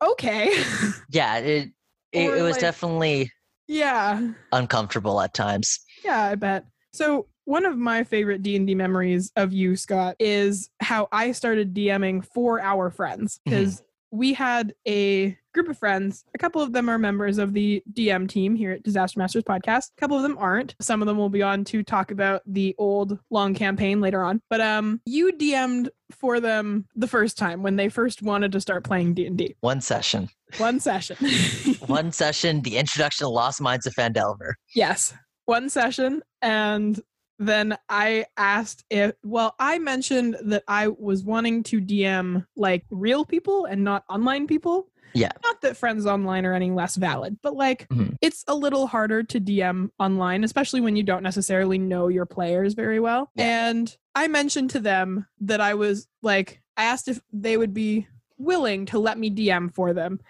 "Okay." 0.01 0.53
Yeah, 1.11 1.39
it 1.39 1.71
it, 2.13 2.31
it 2.31 2.43
was 2.43 2.53
like- 2.53 2.61
definitely 2.61 3.31
yeah. 3.69 4.21
uncomfortable 4.53 5.21
at 5.21 5.35
times. 5.35 5.81
Yeah, 6.05 6.23
I 6.23 6.35
bet. 6.37 6.65
So 6.93 7.27
one 7.45 7.65
of 7.65 7.77
my 7.77 8.05
favorite 8.05 8.43
D&D 8.43 8.75
memories 8.75 9.33
of 9.37 9.53
you, 9.53 9.77
Scott, 9.77 10.17
is 10.21 10.71
how 10.81 11.09
I 11.11 11.33
started 11.33 11.75
DMing 11.75 12.25
for 12.25 12.61
our 12.61 12.91
friends 12.91 13.41
mm-hmm. 13.47 13.51
because 13.57 13.83
we 14.13 14.35
had 14.35 14.75
a 14.87 15.37
group 15.55 15.69
of 15.69 15.79
friends. 15.79 16.25
A 16.35 16.39
couple 16.39 16.61
of 16.61 16.73
them 16.73 16.89
are 16.89 16.99
members 16.99 17.39
of 17.39 17.55
the 17.55 17.83
DM 17.93 18.29
team 18.29 18.55
here 18.55 18.71
at 18.73 18.83
Disaster 18.83 19.19
Masters 19.19 19.43
podcast. 19.43 19.91
A 19.97 20.01
couple 20.01 20.17
of 20.17 20.23
them 20.23 20.37
aren't. 20.39 20.75
Some 20.81 21.03
of 21.03 21.09
them 21.09 21.17
will 21.17 21.31
be 21.31 21.43
on 21.43 21.65
to 21.65 21.83
talk 21.83 22.11
about 22.11 22.43
the 22.47 22.75
old 22.79 23.19
long 23.31 23.55
campaign 23.55 24.01
later 24.01 24.23
on. 24.23 24.43
But 24.51 24.61
um 24.61 25.01
you 25.07 25.33
DM'd 25.33 25.91
for 26.11 26.41
them 26.41 26.87
the 26.95 27.09
first 27.09 27.39
time 27.39 27.63
when 27.63 27.77
they 27.77 27.89
first 27.89 28.23
wanted 28.23 28.53
to 28.53 28.61
start 28.61 28.85
playing 28.85 29.15
D&D. 29.15 29.57
One 29.61 29.81
session. 29.81 30.29
One 30.59 30.79
session. 30.79 31.17
One 31.87 32.13
session, 32.13 32.61
the 32.61 32.77
introduction 32.77 33.25
to 33.25 33.31
Lost 33.31 33.63
Mines 33.63 33.87
of 33.87 33.95
Phandelver. 33.95 34.53
Yes, 34.75 35.15
one 35.47 35.71
session. 35.71 36.23
And 36.43 37.01
then 37.49 37.77
I 37.89 38.27
asked 38.37 38.85
if, 38.91 39.13
well, 39.23 39.55
I 39.59 39.79
mentioned 39.79 40.37
that 40.45 40.65
I 40.69 40.89
was 40.89 41.25
wanting 41.25 41.63
to 41.65 41.81
DM 41.81 42.47
like 42.57 42.85
real 42.91 43.25
people 43.25 43.65
and 43.67 43.85
not 43.85 44.05
online 44.09 44.47
people. 44.47 44.89
Yeah. 45.15 45.31
Not 45.45 45.61
that 45.61 45.77
friends 45.77 46.07
online 46.07 46.47
are 46.47 46.55
any 46.55 46.71
less 46.71 46.97
valid, 46.97 47.37
but 47.43 47.55
like 47.55 47.87
Mhm. 47.91 48.17
it's 48.23 48.45
a 48.49 48.55
little 48.55 48.87
harder 48.87 49.23
to 49.23 49.39
DM 49.41 49.91
online, 49.99 50.43
especially 50.43 50.81
when 50.81 50.97
you 50.97 51.03
don't 51.03 51.23
necessarily 51.23 51.77
know 51.79 52.09
your 52.09 52.25
players 52.25 52.73
very 52.75 52.99
well. 52.99 53.31
Yeah. 53.35 53.69
And 53.69 53.95
I 54.15 54.29
mentioned 54.29 54.71
to 54.71 54.81
them 54.81 55.27
that 55.41 55.61
I 55.61 55.75
was 55.75 56.09
like, 56.23 56.63
I 56.79 56.85
asked 56.85 57.09
if 57.09 57.21
they 57.33 57.59
would 57.59 57.75
be 57.75 58.07
willing 58.39 58.87
to 58.87 58.99
let 58.99 59.19
me 59.19 59.31
DM 59.31 59.75
for 59.75 59.93
them. 59.93 60.21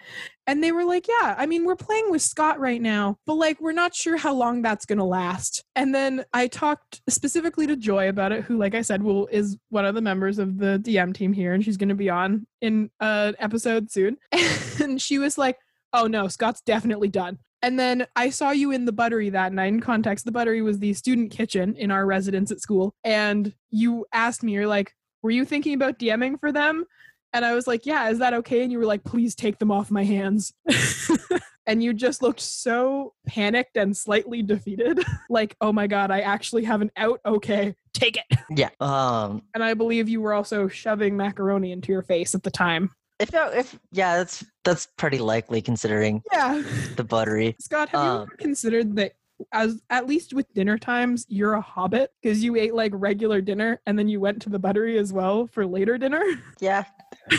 And 0.45 0.63
they 0.63 0.71
were 0.71 0.85
like, 0.85 1.07
Yeah, 1.07 1.35
I 1.37 1.45
mean, 1.45 1.65
we're 1.65 1.75
playing 1.75 2.11
with 2.11 2.21
Scott 2.21 2.59
right 2.59 2.81
now, 2.81 3.17
but 3.25 3.35
like, 3.35 3.61
we're 3.61 3.71
not 3.71 3.95
sure 3.95 4.17
how 4.17 4.33
long 4.33 4.61
that's 4.61 4.85
going 4.85 4.97
to 4.97 5.03
last. 5.03 5.63
And 5.75 5.93
then 5.93 6.25
I 6.33 6.47
talked 6.47 7.01
specifically 7.09 7.67
to 7.67 7.75
Joy 7.75 8.09
about 8.09 8.31
it, 8.31 8.43
who, 8.43 8.57
like 8.57 8.75
I 8.75 8.81
said, 8.81 9.03
will 9.03 9.27
is 9.27 9.57
one 9.69 9.85
of 9.85 9.95
the 9.95 10.01
members 10.01 10.39
of 10.39 10.57
the 10.57 10.79
DM 10.83 11.13
team 11.13 11.33
here, 11.33 11.53
and 11.53 11.63
she's 11.63 11.77
going 11.77 11.89
to 11.89 11.95
be 11.95 12.09
on 12.09 12.45
in 12.61 12.89
an 12.99 13.35
episode 13.39 13.91
soon. 13.91 14.17
And 14.81 14.99
she 14.99 15.19
was 15.19 15.37
like, 15.37 15.59
Oh 15.93 16.07
no, 16.07 16.27
Scott's 16.27 16.61
definitely 16.61 17.07
done. 17.07 17.37
And 17.61 17.79
then 17.79 18.07
I 18.15 18.29
saw 18.29 18.51
you 18.51 18.71
in 18.71 18.83
the 18.83 18.91
buttery 18.91 19.29
that 19.29 19.53
night. 19.53 19.67
In 19.67 19.79
context, 19.79 20.25
the 20.25 20.33
buttery 20.33 20.61
was 20.61 20.79
the 20.79 20.93
student 20.93 21.31
kitchen 21.31 21.75
in 21.75 21.91
our 21.91 22.05
residence 22.05 22.51
at 22.51 22.59
school. 22.59 22.93
And 23.05 23.53
you 23.71 24.05
asked 24.11 24.43
me, 24.43 24.51
you're 24.51 24.67
like, 24.67 24.93
Were 25.21 25.31
you 25.31 25.45
thinking 25.45 25.73
about 25.73 25.97
DMing 25.97 26.39
for 26.39 26.51
them? 26.51 26.85
And 27.33 27.43
I 27.43 27.53
was 27.55 27.67
like, 27.67 27.85
Yeah, 27.85 28.09
is 28.09 28.19
that 28.19 28.33
okay? 28.35 28.63
And 28.63 28.71
you 28.71 28.77
were 28.77 28.85
like, 28.85 29.03
Please 29.03 29.35
take 29.35 29.59
them 29.59 29.71
off 29.71 29.89
my 29.91 30.03
hands. 30.03 30.53
and 31.65 31.81
you 31.83 31.93
just 31.93 32.21
looked 32.21 32.39
so 32.41 33.13
panicked 33.27 33.77
and 33.77 33.95
slightly 33.95 34.41
defeated. 34.41 34.99
like, 35.29 35.55
oh 35.61 35.71
my 35.73 35.87
God, 35.87 36.11
I 36.11 36.21
actually 36.21 36.63
have 36.65 36.81
an 36.81 36.91
out. 36.97 37.19
Okay, 37.25 37.75
take 37.93 38.17
it. 38.17 38.37
Yeah. 38.55 38.69
Um 38.79 39.41
And 39.53 39.63
I 39.63 39.73
believe 39.73 40.07
you 40.09 40.21
were 40.21 40.33
also 40.33 40.67
shoving 40.67 41.17
macaroni 41.17 41.71
into 41.71 41.91
your 41.91 42.01
face 42.03 42.35
at 42.35 42.43
the 42.43 42.51
time. 42.51 42.91
if 43.19 43.29
if 43.33 43.79
yeah, 43.91 44.17
that's 44.17 44.43
that's 44.63 44.87
pretty 44.97 45.17
likely 45.19 45.61
considering 45.61 46.21
Yeah. 46.31 46.61
the 46.95 47.03
buttery. 47.03 47.55
Scott, 47.59 47.89
have 47.89 48.03
you 48.03 48.09
Um, 48.09 48.21
ever 48.23 48.35
considered 48.37 48.95
that 48.97 49.13
as 49.51 49.81
at 49.89 50.05
least 50.07 50.33
with 50.33 50.53
dinner 50.53 50.77
times, 50.77 51.25
you're 51.27 51.53
a 51.53 51.61
hobbit 51.61 52.11
because 52.21 52.43
you 52.43 52.55
ate 52.55 52.73
like 52.73 52.91
regular 52.95 53.41
dinner 53.41 53.81
and 53.85 53.97
then 53.97 54.07
you 54.07 54.19
went 54.19 54.41
to 54.43 54.49
the 54.49 54.59
buttery 54.59 54.97
as 54.97 55.11
well 55.11 55.47
for 55.47 55.65
later 55.65 55.97
dinner? 55.97 56.23
Yeah. 56.59 56.83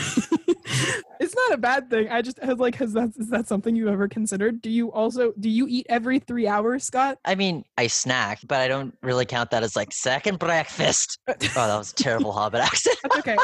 it's 1.19 1.35
not 1.35 1.53
a 1.53 1.57
bad 1.57 1.89
thing. 1.89 2.09
I 2.09 2.21
just 2.21 2.39
has 2.39 2.57
like 2.57 2.75
has 2.75 2.93
that 2.93 3.11
is 3.17 3.29
that 3.29 3.47
something 3.47 3.75
you 3.75 3.89
ever 3.89 4.07
considered? 4.07 4.61
Do 4.61 4.69
you 4.69 4.91
also 4.91 5.33
do 5.39 5.49
you 5.49 5.67
eat 5.67 5.85
every 5.89 6.19
three 6.19 6.47
hours, 6.47 6.83
Scott? 6.83 7.17
I 7.25 7.35
mean, 7.35 7.63
I 7.77 7.87
snack, 7.87 8.39
but 8.47 8.61
I 8.61 8.67
don't 8.67 8.97
really 9.03 9.25
count 9.25 9.51
that 9.51 9.63
as 9.63 9.75
like 9.75 9.93
second 9.93 10.39
breakfast. 10.39 11.19
Oh, 11.57 11.67
that 11.67 11.77
was 11.77 11.91
a 11.91 11.95
terrible 11.95 12.31
Hobbit 12.31 12.61
accent. 12.61 12.97
That's 13.03 13.17
okay. 13.17 13.37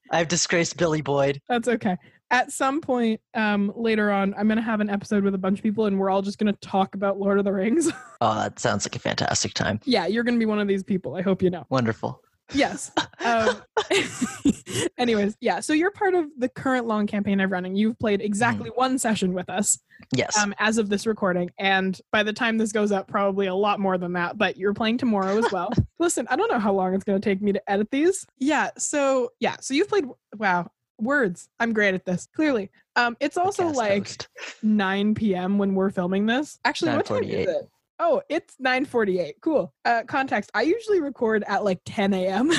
I've 0.10 0.28
disgraced 0.28 0.76
Billy 0.76 1.02
Boyd. 1.02 1.40
That's 1.48 1.68
okay. 1.68 1.96
At 2.30 2.50
some 2.50 2.80
point 2.80 3.20
um, 3.34 3.72
later 3.76 4.10
on, 4.10 4.34
I'm 4.36 4.48
going 4.48 4.56
to 4.56 4.62
have 4.62 4.80
an 4.80 4.90
episode 4.90 5.22
with 5.22 5.34
a 5.34 5.38
bunch 5.38 5.58
of 5.58 5.62
people 5.62 5.86
and 5.86 5.98
we're 5.98 6.10
all 6.10 6.22
just 6.22 6.38
going 6.38 6.52
to 6.52 6.58
talk 6.60 6.94
about 6.94 7.18
Lord 7.18 7.38
of 7.38 7.44
the 7.44 7.52
Rings. 7.52 7.90
Oh, 8.20 8.34
that 8.36 8.58
sounds 8.58 8.86
like 8.86 8.96
a 8.96 8.98
fantastic 8.98 9.52
time. 9.54 9.80
yeah, 9.84 10.06
you're 10.06 10.24
going 10.24 10.34
to 10.34 10.38
be 10.38 10.46
one 10.46 10.58
of 10.60 10.68
these 10.68 10.82
people. 10.82 11.16
I 11.16 11.22
hope 11.22 11.42
you 11.42 11.50
know. 11.50 11.66
Wonderful. 11.70 12.20
Yes. 12.54 12.90
Um, 13.24 13.62
anyways, 14.98 15.36
yeah. 15.40 15.60
So 15.60 15.72
you're 15.72 15.90
part 15.90 16.14
of 16.14 16.26
the 16.38 16.48
current 16.48 16.86
long 16.86 17.06
campaign 17.06 17.40
I'm 17.40 17.50
running. 17.52 17.76
You've 17.76 17.98
played 17.98 18.20
exactly 18.20 18.70
one 18.70 18.98
session 18.98 19.32
with 19.32 19.48
us 19.48 19.78
Yes. 20.14 20.36
um, 20.36 20.54
as 20.58 20.78
of 20.78 20.88
this 20.88 21.06
recording. 21.06 21.50
And 21.58 21.98
by 22.10 22.22
the 22.22 22.32
time 22.32 22.58
this 22.58 22.72
goes 22.72 22.92
up, 22.92 23.08
probably 23.08 23.46
a 23.46 23.54
lot 23.54 23.80
more 23.80 23.98
than 23.98 24.12
that. 24.14 24.38
But 24.38 24.56
you're 24.56 24.74
playing 24.74 24.98
tomorrow 24.98 25.38
as 25.38 25.50
well. 25.52 25.70
Listen, 25.98 26.26
I 26.30 26.36
don't 26.36 26.50
know 26.50 26.58
how 26.58 26.72
long 26.72 26.94
it's 26.94 27.04
going 27.04 27.20
to 27.20 27.24
take 27.24 27.40
me 27.40 27.52
to 27.52 27.70
edit 27.70 27.88
these. 27.90 28.26
Yeah. 28.38 28.70
So, 28.78 29.30
yeah. 29.40 29.56
So 29.60 29.74
you've 29.74 29.88
played, 29.88 30.06
wow, 30.36 30.70
words. 30.98 31.48
I'm 31.60 31.72
great 31.72 31.94
at 31.94 32.04
this, 32.04 32.28
clearly. 32.34 32.70
Um, 32.96 33.16
it's 33.20 33.36
also 33.36 33.68
like 33.68 34.08
host. 34.08 34.28
9 34.62 35.14
p.m. 35.14 35.58
when 35.58 35.74
we're 35.74 35.90
filming 35.90 36.26
this. 36.26 36.58
Actually, 36.64 36.96
what 36.96 37.06
time 37.06 37.24
is 37.24 37.48
it? 37.48 37.68
Oh, 38.04 38.20
it's 38.28 38.56
9:48. 38.56 39.34
Cool. 39.40 39.72
Uh, 39.84 40.02
context: 40.08 40.50
I 40.54 40.62
usually 40.62 41.00
record 41.00 41.44
at 41.46 41.62
like 41.62 41.80
10 41.86 42.12
a.m. 42.14 42.50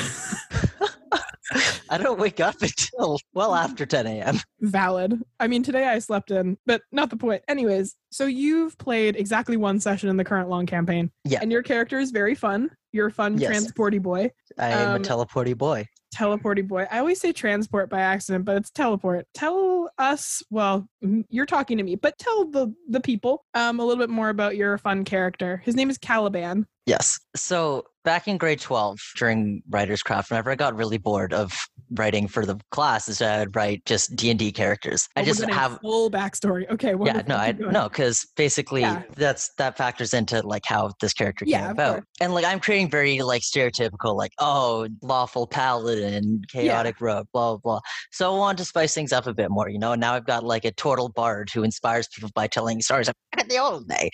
I 1.89 1.97
don't 1.97 2.17
wake 2.17 2.39
up 2.39 2.55
until 2.61 3.19
well 3.33 3.53
after 3.53 3.85
10 3.85 4.07
a.m. 4.07 4.39
Valid. 4.61 5.21
I 5.41 5.47
mean, 5.47 5.61
today 5.61 5.85
I 5.85 5.99
slept 5.99 6.31
in, 6.31 6.57
but 6.65 6.81
not 6.93 7.09
the 7.09 7.17
point. 7.17 7.43
Anyways, 7.49 7.95
so 8.09 8.25
you've 8.25 8.77
played 8.77 9.17
exactly 9.17 9.57
one 9.57 9.79
session 9.81 10.09
in 10.09 10.15
the 10.17 10.23
current 10.23 10.49
long 10.49 10.65
campaign. 10.65 11.11
Yeah. 11.25 11.39
And 11.41 11.51
your 11.51 11.61
character 11.61 11.99
is 11.99 12.11
very 12.11 12.33
fun. 12.35 12.71
You're 12.93 13.07
a 13.07 13.11
fun 13.11 13.37
Yes. 13.37 13.51
transporty 13.51 14.01
boy. 14.01 14.31
I 14.57 14.69
am 14.69 14.95
Um, 14.95 15.01
a 15.01 15.05
teleporty 15.05 15.55
boy. 15.57 15.87
Teleporty 16.13 16.67
boy. 16.67 16.85
I 16.91 16.99
always 16.99 17.19
say 17.19 17.31
transport 17.31 17.89
by 17.89 18.01
accident, 18.01 18.45
but 18.45 18.57
it's 18.57 18.69
teleport. 18.69 19.25
Tell 19.33 19.89
us, 19.97 20.43
well, 20.49 20.87
you're 21.29 21.45
talking 21.45 21.77
to 21.77 21.83
me, 21.83 21.95
but 21.95 22.17
tell 22.17 22.45
the 22.49 22.73
the 22.89 23.01
people 23.01 23.45
um 23.53 23.79
a 23.79 23.85
little 23.85 24.01
bit 24.01 24.09
more 24.09 24.29
about 24.29 24.55
your 24.55 24.77
fun 24.77 25.03
character. 25.03 25.61
His 25.65 25.75
name 25.75 25.89
is 25.89 25.97
Caliban. 25.97 26.67
Yes. 26.85 27.19
So 27.35 27.85
back 28.03 28.27
in 28.27 28.37
grade 28.37 28.59
12 28.59 28.99
during 29.15 29.61
writer's 29.69 30.03
craft, 30.03 30.29
whenever 30.29 30.51
I 30.51 30.55
got 30.55 30.75
really 30.75 30.97
bored 30.97 31.33
of 31.33 31.53
writing 31.91 32.27
for 32.27 32.45
the 32.45 32.59
classes, 32.71 33.21
I 33.21 33.39
would 33.39 33.55
write 33.55 33.85
just 33.85 34.15
D&D 34.15 34.51
characters. 34.51 35.07
I 35.15 35.21
Oh, 35.21 35.23
we're 35.23 35.27
just 35.27 35.49
have 35.49 35.79
full 35.81 36.11
backstory. 36.11 36.69
Okay, 36.69 36.93
yeah, 37.05 37.21
no, 37.27 37.35
I 37.37 37.53
no, 37.53 37.87
because 37.87 38.25
basically 38.35 38.81
Yeah. 38.81 39.03
that's 39.15 39.51
that 39.57 39.77
factors 39.77 40.13
into 40.13 40.41
like 40.45 40.63
how 40.65 40.91
this 40.99 41.13
character 41.13 41.45
came 41.45 41.53
Yeah, 41.53 41.65
of 41.67 41.71
about. 41.71 42.03
And 42.19 42.33
like 42.33 42.45
I'm 42.45 42.59
creating 42.59 42.89
very 42.89 43.21
like 43.21 43.41
stereotypical, 43.43 44.15
like 44.15 44.31
oh, 44.39 44.87
lawful 45.01 45.47
paladin, 45.47 46.41
chaotic 46.51 46.99
rogue, 46.99 47.27
blah 47.31 47.51
blah 47.51 47.57
blah. 47.63 47.79
So 48.11 48.33
I 48.33 48.37
wanted 48.37 48.57
to 48.59 48.65
spice 48.65 48.93
things 48.93 49.13
up 49.13 49.27
a 49.27 49.33
bit 49.33 49.49
more, 49.49 49.69
you 49.69 49.79
know. 49.79 49.93
And 49.93 50.01
now 50.01 50.13
I've 50.15 50.25
got 50.25 50.43
like 50.43 50.65
a 50.65 50.71
total 50.71 51.09
bard 51.09 51.49
who 51.53 51.63
inspires 51.63 52.07
people 52.09 52.29
by 52.35 52.47
telling 52.47 52.81
stories 52.81 53.07
in 53.07 53.47
the 53.47 53.57
old 53.57 53.87
day. 53.87 54.09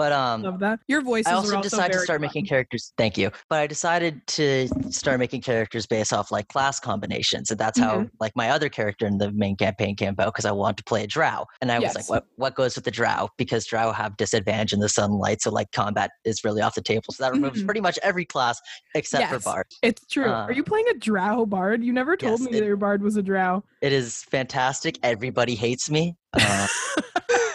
But 0.00 0.12
um, 0.12 0.40
Love 0.42 0.60
that. 0.60 0.80
Your 0.88 1.02
voices 1.02 1.26
I 1.30 1.34
also 1.34 1.56
also 1.56 1.60
decided 1.62 1.92
to 1.92 1.98
start 1.98 2.20
fun. 2.20 2.26
making 2.28 2.46
characters. 2.46 2.94
Thank 2.96 3.18
you. 3.18 3.30
But 3.50 3.58
I 3.58 3.66
decided 3.66 4.26
to 4.28 4.66
start 4.90 5.18
making 5.18 5.42
characters 5.42 5.84
based 5.86 6.10
off 6.14 6.32
like 6.32 6.48
class 6.48 6.80
combinations, 6.80 7.50
and 7.50 7.60
that's 7.60 7.78
how 7.78 7.90
Mm-hmm. 7.98 8.16
like 8.18 8.34
my 8.34 8.48
other 8.48 8.70
character 8.70 9.06
in 9.06 9.18
the 9.18 9.30
main 9.32 9.56
campaign 9.56 9.96
came 9.96 10.08
about 10.14 10.28
because 10.32 10.46
I 10.46 10.52
wanted 10.52 10.78
to 10.78 10.84
play 10.84 11.04
a 11.04 11.06
drow, 11.06 11.44
and 11.60 11.70
I 11.70 11.78
was 11.80 11.94
like, 11.94 12.08
what 12.08 12.24
what 12.36 12.54
goes 12.54 12.76
with 12.76 12.84
the 12.86 12.90
drow? 12.90 13.28
Because 13.36 13.66
drow 13.66 13.92
have 13.92 14.16
disadvantage 14.16 14.72
in 14.72 14.80
the 14.80 14.88
sunlight, 14.88 15.42
so 15.42 15.50
like 15.50 15.70
combat 15.72 16.12
is 16.24 16.44
really 16.44 16.62
off 16.62 16.74
the 16.76 16.80
table. 16.80 17.04
So 17.12 17.22
that 17.24 17.32
removes 17.32 17.60
Mhm. 17.62 17.66
pretty 17.66 17.82
much 17.82 17.98
every 18.02 18.24
class 18.24 18.58
except 18.94 19.20
Yes. 19.20 19.32
for 19.32 19.40
bard. 19.50 19.66
It's 19.82 20.06
true. 20.06 20.30
Uh, 20.30 20.46
Are 20.46 20.52
you 20.52 20.64
playing 20.64 20.86
a 20.88 20.94
drow 20.94 21.44
bard? 21.44 21.84
You 21.84 21.92
never 21.92 22.16
told 22.16 22.40
yes, 22.40 22.48
me 22.48 22.56
it- 22.56 22.60
that 22.60 22.66
your 22.66 22.76
bard 22.78 23.02
was 23.02 23.16
a 23.18 23.22
drow. 23.22 23.64
It 23.82 23.92
is 23.92 24.22
fantastic. 24.30 24.98
Everybody 25.02 25.56
hates 25.56 25.90
me. 25.90 26.16
Uh, 26.32 26.68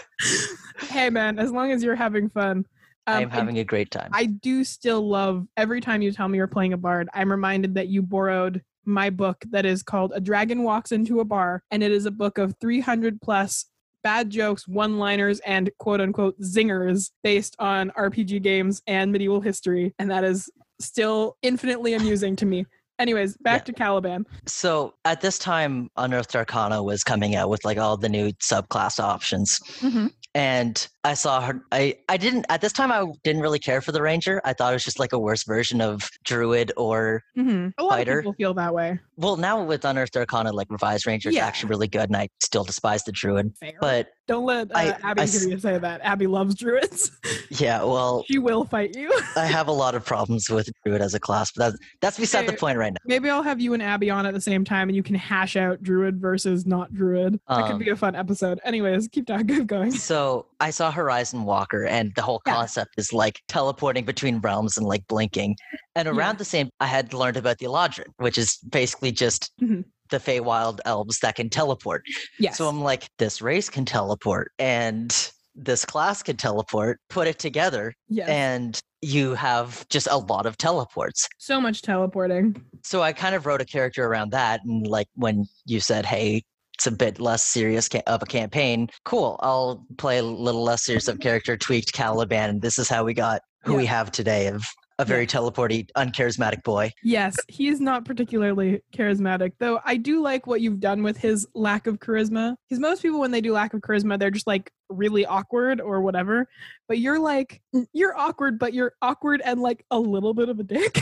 hey 0.89 1.09
man, 1.09 1.39
as 1.39 1.51
long 1.51 1.71
as 1.71 1.83
you're 1.83 1.95
having 1.95 2.29
fun. 2.29 2.65
I 3.07 3.17
Um, 3.17 3.23
am 3.23 3.29
having 3.29 3.59
a 3.59 3.63
great 3.63 3.91
time. 3.91 4.09
I 4.13 4.25
do 4.25 4.63
still 4.63 5.07
love 5.07 5.47
every 5.57 5.79
time 5.79 6.01
you 6.01 6.11
tell 6.11 6.27
me 6.27 6.37
you're 6.37 6.47
playing 6.47 6.73
a 6.73 6.77
bard, 6.77 7.07
I'm 7.13 7.29
reminded 7.29 7.75
that 7.75 7.87
you 7.87 8.01
borrowed 8.01 8.63
my 8.85 9.09
book 9.09 9.43
that 9.51 9.65
is 9.65 9.83
called 9.83 10.11
A 10.15 10.21
Dragon 10.21 10.63
Walks 10.63 10.91
into 10.91 11.19
a 11.19 11.25
Bar, 11.25 11.63
and 11.71 11.83
it 11.83 11.91
is 11.91 12.05
a 12.05 12.11
book 12.11 12.37
of 12.37 12.55
300 12.61 13.21
plus 13.21 13.65
bad 14.03 14.29
jokes, 14.29 14.67
one 14.67 14.97
liners, 14.99 15.39
and 15.41 15.69
quote 15.79 16.01
unquote 16.01 16.39
zingers 16.39 17.11
based 17.23 17.55
on 17.59 17.91
RPG 17.91 18.41
games 18.41 18.81
and 18.87 19.11
medieval 19.11 19.41
history. 19.41 19.93
And 19.99 20.09
that 20.11 20.23
is 20.23 20.49
still 20.79 21.37
infinitely 21.41 21.93
amusing 21.93 22.35
to 22.37 22.45
me. 22.45 22.65
Anyways, 22.99 23.35
back 23.37 23.61
Yeah. 23.61 23.65
to 23.65 23.73
Caliban. 23.73 24.25
so 24.45 24.93
at 25.03 25.21
this 25.21 25.37
time, 25.37 25.89
Unearthed 25.97 26.35
Arcana 26.35 26.81
was 26.81 27.03
coming 27.03 27.35
out 27.35 27.49
with 27.49 27.65
like 27.65 27.77
all 27.77 27.97
the 27.97 28.09
new 28.09 28.31
subclass 28.33 28.99
options. 28.99 29.59
Mm-hmm. 29.79 30.07
And 30.33 30.87
I 31.05 31.13
saw 31.13 31.39
her. 31.41 31.61
I 31.71 31.95
I 32.09 32.17
didn't 32.17 32.45
at 32.49 32.61
this 32.61 32.73
time. 32.73 32.91
I 32.91 33.05
didn't 33.23 33.41
really 33.41 33.59
care 33.59 33.79
for 33.81 33.91
the 33.91 34.01
ranger. 34.01 34.41
I 34.43 34.53
thought 34.53 34.73
it 34.73 34.75
was 34.75 34.83
just 34.83 34.99
like 34.99 35.13
a 35.13 35.19
worse 35.19 35.43
version 35.43 35.79
of 35.81 36.09
druid 36.23 36.71
or 36.77 37.23
hmm 37.35 37.67
A 37.77 37.83
lot 37.83 37.91
Fighter. 37.91 38.19
of 38.19 38.23
people 38.23 38.33
feel 38.33 38.53
that 38.55 38.73
way. 38.73 38.99
well, 39.17 39.37
now 39.37 39.63
with 39.63 39.85
Unearthed 39.85 40.17
Arcana, 40.17 40.51
like 40.51 40.67
revised 40.69 41.05
ranger 41.07 41.29
is 41.29 41.35
Yeah. 41.35 41.45
actually 41.45 41.69
really 41.69 41.87
good, 41.87 42.09
and 42.09 42.17
I 42.17 42.27
still 42.41 42.63
despise 42.63 43.03
the 43.03 43.11
druid. 43.11 43.55
Fair. 43.59 43.73
But 43.79 44.07
don't 44.27 44.45
let 44.45 44.71
uh, 44.75 44.79
I- 44.79 44.97
Abby 45.03 45.21
I 45.21 45.25
hear 45.27 45.47
you 45.49 45.59
say 45.59 45.77
that. 45.77 46.01
Abby 46.01 46.25
loves 46.27 46.55
druids. 46.55 47.11
yeah, 47.49 47.83
well, 47.83 48.23
she 48.27 48.39
will 48.39 48.65
fight 48.65 48.95
you. 48.95 49.11
I 49.35 49.45
have 49.45 49.67
a 49.67 49.71
lot 49.71 49.93
of 49.93 50.03
problems 50.03 50.49
with 50.49 50.67
druid 50.83 51.01
as 51.01 51.13
a 51.13 51.19
class, 51.19 51.51
but 51.51 51.65
that's 51.71 51.77
that's 52.01 52.19
beside 52.19 52.47
the 52.47 52.53
point 52.53 52.77
right 52.79 52.91
now. 52.93 52.97
Maybe 53.05 53.29
I'll 53.29 53.43
have 53.43 53.61
you 53.61 53.73
and 53.75 53.83
Abby 53.83 54.09
on 54.09 54.25
at 54.25 54.33
the 54.33 54.41
same 54.41 54.65
time, 54.65 54.89
and 54.89 54.95
you 54.95 55.03
can 55.03 55.15
hash 55.15 55.55
out 55.55 55.83
druid 55.83 56.19
versus 56.19 56.65
not 56.65 56.93
druid. 56.93 57.39
That 57.47 57.65
could 57.67 57.73
Um, 57.73 57.79
be 57.79 57.89
a 57.89 57.95
fun 57.95 58.15
episode. 58.15 58.59
Anyways, 58.63 59.07
keep 59.09 59.27
talking. 59.27 59.45
Keep 59.55 59.67
going. 59.67 59.91
So 59.91 60.47
I 60.59 60.71
saw 60.71 60.89
Horizon 60.95 61.43
Walker, 61.43 61.85
and 61.85 62.11
the 62.15 62.21
whole 62.23 62.41
Yeah. 62.45 62.53
concept 62.53 62.95
is 62.97 63.13
like 63.13 63.41
teleporting 63.47 64.05
between 64.05 64.39
realms 64.39 64.77
and 64.77 64.85
like 64.87 65.05
blinking. 65.07 65.55
And 65.95 66.07
Yeah. 66.07 66.13
around 66.13 66.39
the 66.39 66.45
same, 66.45 66.69
I 66.79 66.87
had 66.87 67.13
learned 67.13 67.37
about 67.37 67.59
the 67.59 67.67
Eladrin, 67.67 68.07
which 68.17 68.37
is 68.37 68.57
basically 68.69 69.11
just 69.11 69.51
Mhm. 69.61 69.83
the 70.09 70.19
Feywild 70.19 70.79
elves 70.85 71.19
that 71.19 71.35
can 71.35 71.49
teleport. 71.49 72.03
Yes. 72.39 72.57
So 72.57 72.67
I'm 72.67 72.81
like, 72.81 73.09
this 73.19 73.41
race 73.41 73.69
can 73.69 73.85
teleport, 73.85 74.51
and 74.57 75.13
this 75.55 75.85
class 75.85 76.21
can 76.23 76.35
teleport. 76.37 76.99
Put 77.09 77.27
it 77.27 77.39
together, 77.39 77.93
yes. 78.09 78.27
and 78.27 78.79
you 79.01 79.35
have 79.35 79.87
just 79.89 80.07
a 80.11 80.17
lot 80.17 80.45
of 80.45 80.57
teleports. 80.57 81.27
so 81.37 81.61
much 81.61 81.81
teleporting. 81.81 82.61
So 82.83 83.01
I 83.03 83.13
kind 83.13 83.35
of 83.35 83.45
wrote 83.45 83.61
a 83.61 83.65
character 83.65 84.03
around 84.05 84.31
that, 84.31 84.61
and 84.65 84.85
like 84.87 85.07
when 85.15 85.45
you 85.65 85.79
said, 85.79 86.05
"Hey." 86.05 86.43
It's 86.75 86.87
a 86.87 86.91
bit 86.91 87.19
less 87.19 87.45
serious 87.45 87.89
ca- 87.89 88.03
of 88.07 88.21
a 88.21 88.25
campaign. 88.25 88.89
Cool. 89.03 89.39
I'll 89.41 89.85
play 89.97 90.19
a 90.19 90.23
little 90.23 90.63
less 90.63 90.83
serious 90.83 91.07
of 91.07 91.19
character, 91.19 91.57
tweaked 91.57 91.93
Caliban, 91.93 92.59
this 92.59 92.77
is 92.77 92.89
how 92.89 93.03
we 93.03 93.13
got 93.13 93.41
who 93.63 93.75
we 93.75 93.85
have 93.85 94.11
today 94.11 94.47
of 94.47 94.63
a 94.99 95.05
very 95.05 95.27
teleporty, 95.27 95.89
uncharismatic 95.97 96.63
boy. 96.63 96.91
Yes, 97.03 97.35
he 97.47 97.67
is 97.67 97.81
not 97.81 98.05
particularly 98.05 98.81
charismatic, 98.95 99.51
though 99.59 99.79
I 99.83 99.97
do 99.97 100.21
like 100.21 100.47
what 100.47 100.61
you've 100.61 100.79
done 100.79 101.03
with 101.03 101.17
his 101.17 101.45
lack 101.53 101.87
of 101.87 101.99
charisma. 101.99 102.55
Because 102.69 102.79
most 102.79 103.01
people, 103.01 103.19
when 103.19 103.31
they 103.31 103.41
do 103.41 103.51
lack 103.53 103.73
of 103.73 103.81
charisma, 103.81 104.17
they're 104.17 104.31
just 104.31 104.47
like 104.47 104.71
really 104.89 105.25
awkward 105.25 105.81
or 105.81 106.01
whatever. 106.01 106.47
But 106.87 106.99
you're 106.99 107.19
like, 107.19 107.61
mm. 107.75 107.85
you're 107.93 108.17
awkward, 108.17 108.57
but 108.57 108.73
you're 108.73 108.93
awkward 109.01 109.41
and 109.43 109.61
like 109.61 109.83
a 109.91 109.99
little 109.99 110.33
bit 110.33 110.49
of 110.49 110.59
a 110.59 110.63
dick. 110.63 111.01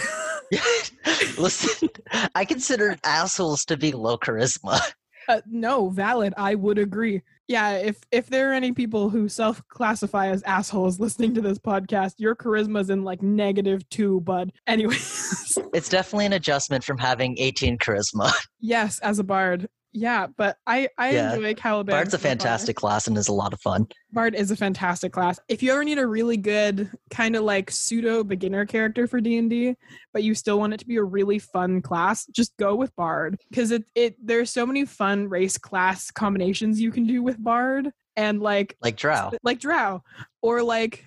Listen, 1.37 1.89
I 2.33 2.45
consider 2.45 2.97
assholes 3.03 3.65
to 3.65 3.77
be 3.77 3.91
low 3.91 4.17
charisma. 4.17 4.79
Uh, 5.27 5.41
no, 5.45 5.89
valid. 5.89 6.33
I 6.37 6.55
would 6.55 6.77
agree. 6.77 7.21
Yeah, 7.47 7.73
if 7.73 7.97
if 8.11 8.27
there 8.27 8.51
are 8.51 8.53
any 8.53 8.71
people 8.71 9.09
who 9.09 9.27
self-classify 9.27 10.27
as 10.27 10.43
assholes 10.43 10.99
listening 10.99 11.33
to 11.35 11.41
this 11.41 11.59
podcast, 11.59 12.13
your 12.17 12.35
charisma's 12.35 12.89
in 12.89 13.03
like 13.03 13.21
negative 13.21 13.87
two, 13.89 14.21
bud. 14.21 14.51
Anyways, 14.67 15.57
It's 15.73 15.89
definitely 15.89 16.25
an 16.27 16.33
adjustment 16.33 16.83
from 16.83 16.97
having 16.97 17.37
18 17.37 17.77
charisma. 17.79 18.31
yes, 18.59 18.99
as 18.99 19.19
a 19.19 19.23
bard. 19.23 19.67
Yeah, 19.93 20.27
but 20.37 20.57
I 20.65 20.89
I 20.97 21.11
Yeah. 21.11 21.35
enjoy 21.35 21.53
Caliban. 21.53 21.93
Bard's 21.93 22.13
a 22.13 22.17
far. 22.17 22.29
fantastic 22.29 22.75
class 22.75 23.07
and 23.07 23.17
is 23.17 23.27
a 23.27 23.33
lot 23.33 23.53
of 23.53 23.61
fun. 23.61 23.87
Bard 24.11 24.33
is 24.35 24.49
a 24.51 24.55
fantastic 24.55 25.13
class. 25.13 25.39
If 25.47 25.61
you 25.61 25.71
ever 25.71 25.83
need 25.83 25.99
a 25.99 26.07
really 26.07 26.35
good 26.37 26.89
kind 27.11 27.35
of 27.35 27.43
like 27.43 27.69
pseudo 27.69 28.23
beginner 28.23 28.65
character 28.65 29.05
for 29.07 29.21
D&D, 29.21 29.75
but 30.11 30.23
you 30.23 30.33
still 30.35 30.57
want 30.59 30.73
it 30.73 30.79
to 30.79 30.87
be 30.87 30.95
a 30.97 31.03
really 31.03 31.37
fun 31.39 31.81
class, 31.81 32.25
just 32.27 32.57
go 32.57 32.75
with 32.75 32.95
Bard 32.95 33.39
because 33.49 33.71
it 33.71 33.83
it 33.95 34.15
there's 34.23 34.49
so 34.49 34.65
many 34.65 34.83
fun 34.85 35.29
race 35.29 35.57
class 35.57 36.09
combinations 36.11 36.81
you 36.81 36.91
can 36.91 37.05
do 37.05 37.21
with 37.21 37.37
Bard 37.41 37.91
and 38.15 38.41
like 38.41 38.75
Like 38.81 38.97
Drow. 38.97 39.31
like 39.43 39.59
Drow 39.59 40.01
or 40.41 40.63
like 40.63 41.05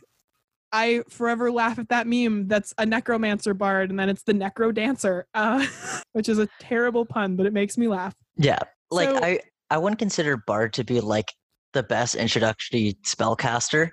I 0.72 1.02
forever 1.08 1.50
laugh 1.50 1.78
at 1.78 1.88
that 1.88 2.06
meme 2.06 2.48
that's 2.48 2.74
a 2.76 2.84
necromancer 2.84 3.54
bard 3.54 3.90
and 3.90 3.98
then 3.98 4.08
it's 4.08 4.24
the 4.24 4.32
necro 4.32 4.74
dancer, 4.74 5.26
uh, 5.32 5.64
which 6.12 6.28
is 6.28 6.38
a 6.38 6.48
terrible 6.60 7.04
pun, 7.06 7.34
but 7.36 7.46
it 7.46 7.52
makes 7.52 7.78
me 7.78 7.88
laugh. 7.88 8.14
Yeah. 8.36 8.58
Like 8.90 9.10
So- 9.10 9.20
I 9.22 9.40
I 9.70 9.78
wouldn't 9.78 9.98
consider 9.98 10.36
Bard 10.46 10.72
to 10.74 10.84
be 10.84 11.00
like 11.00 11.32
the 11.72 11.82
best 11.82 12.14
introductory 12.14 12.96
spellcaster. 13.04 13.90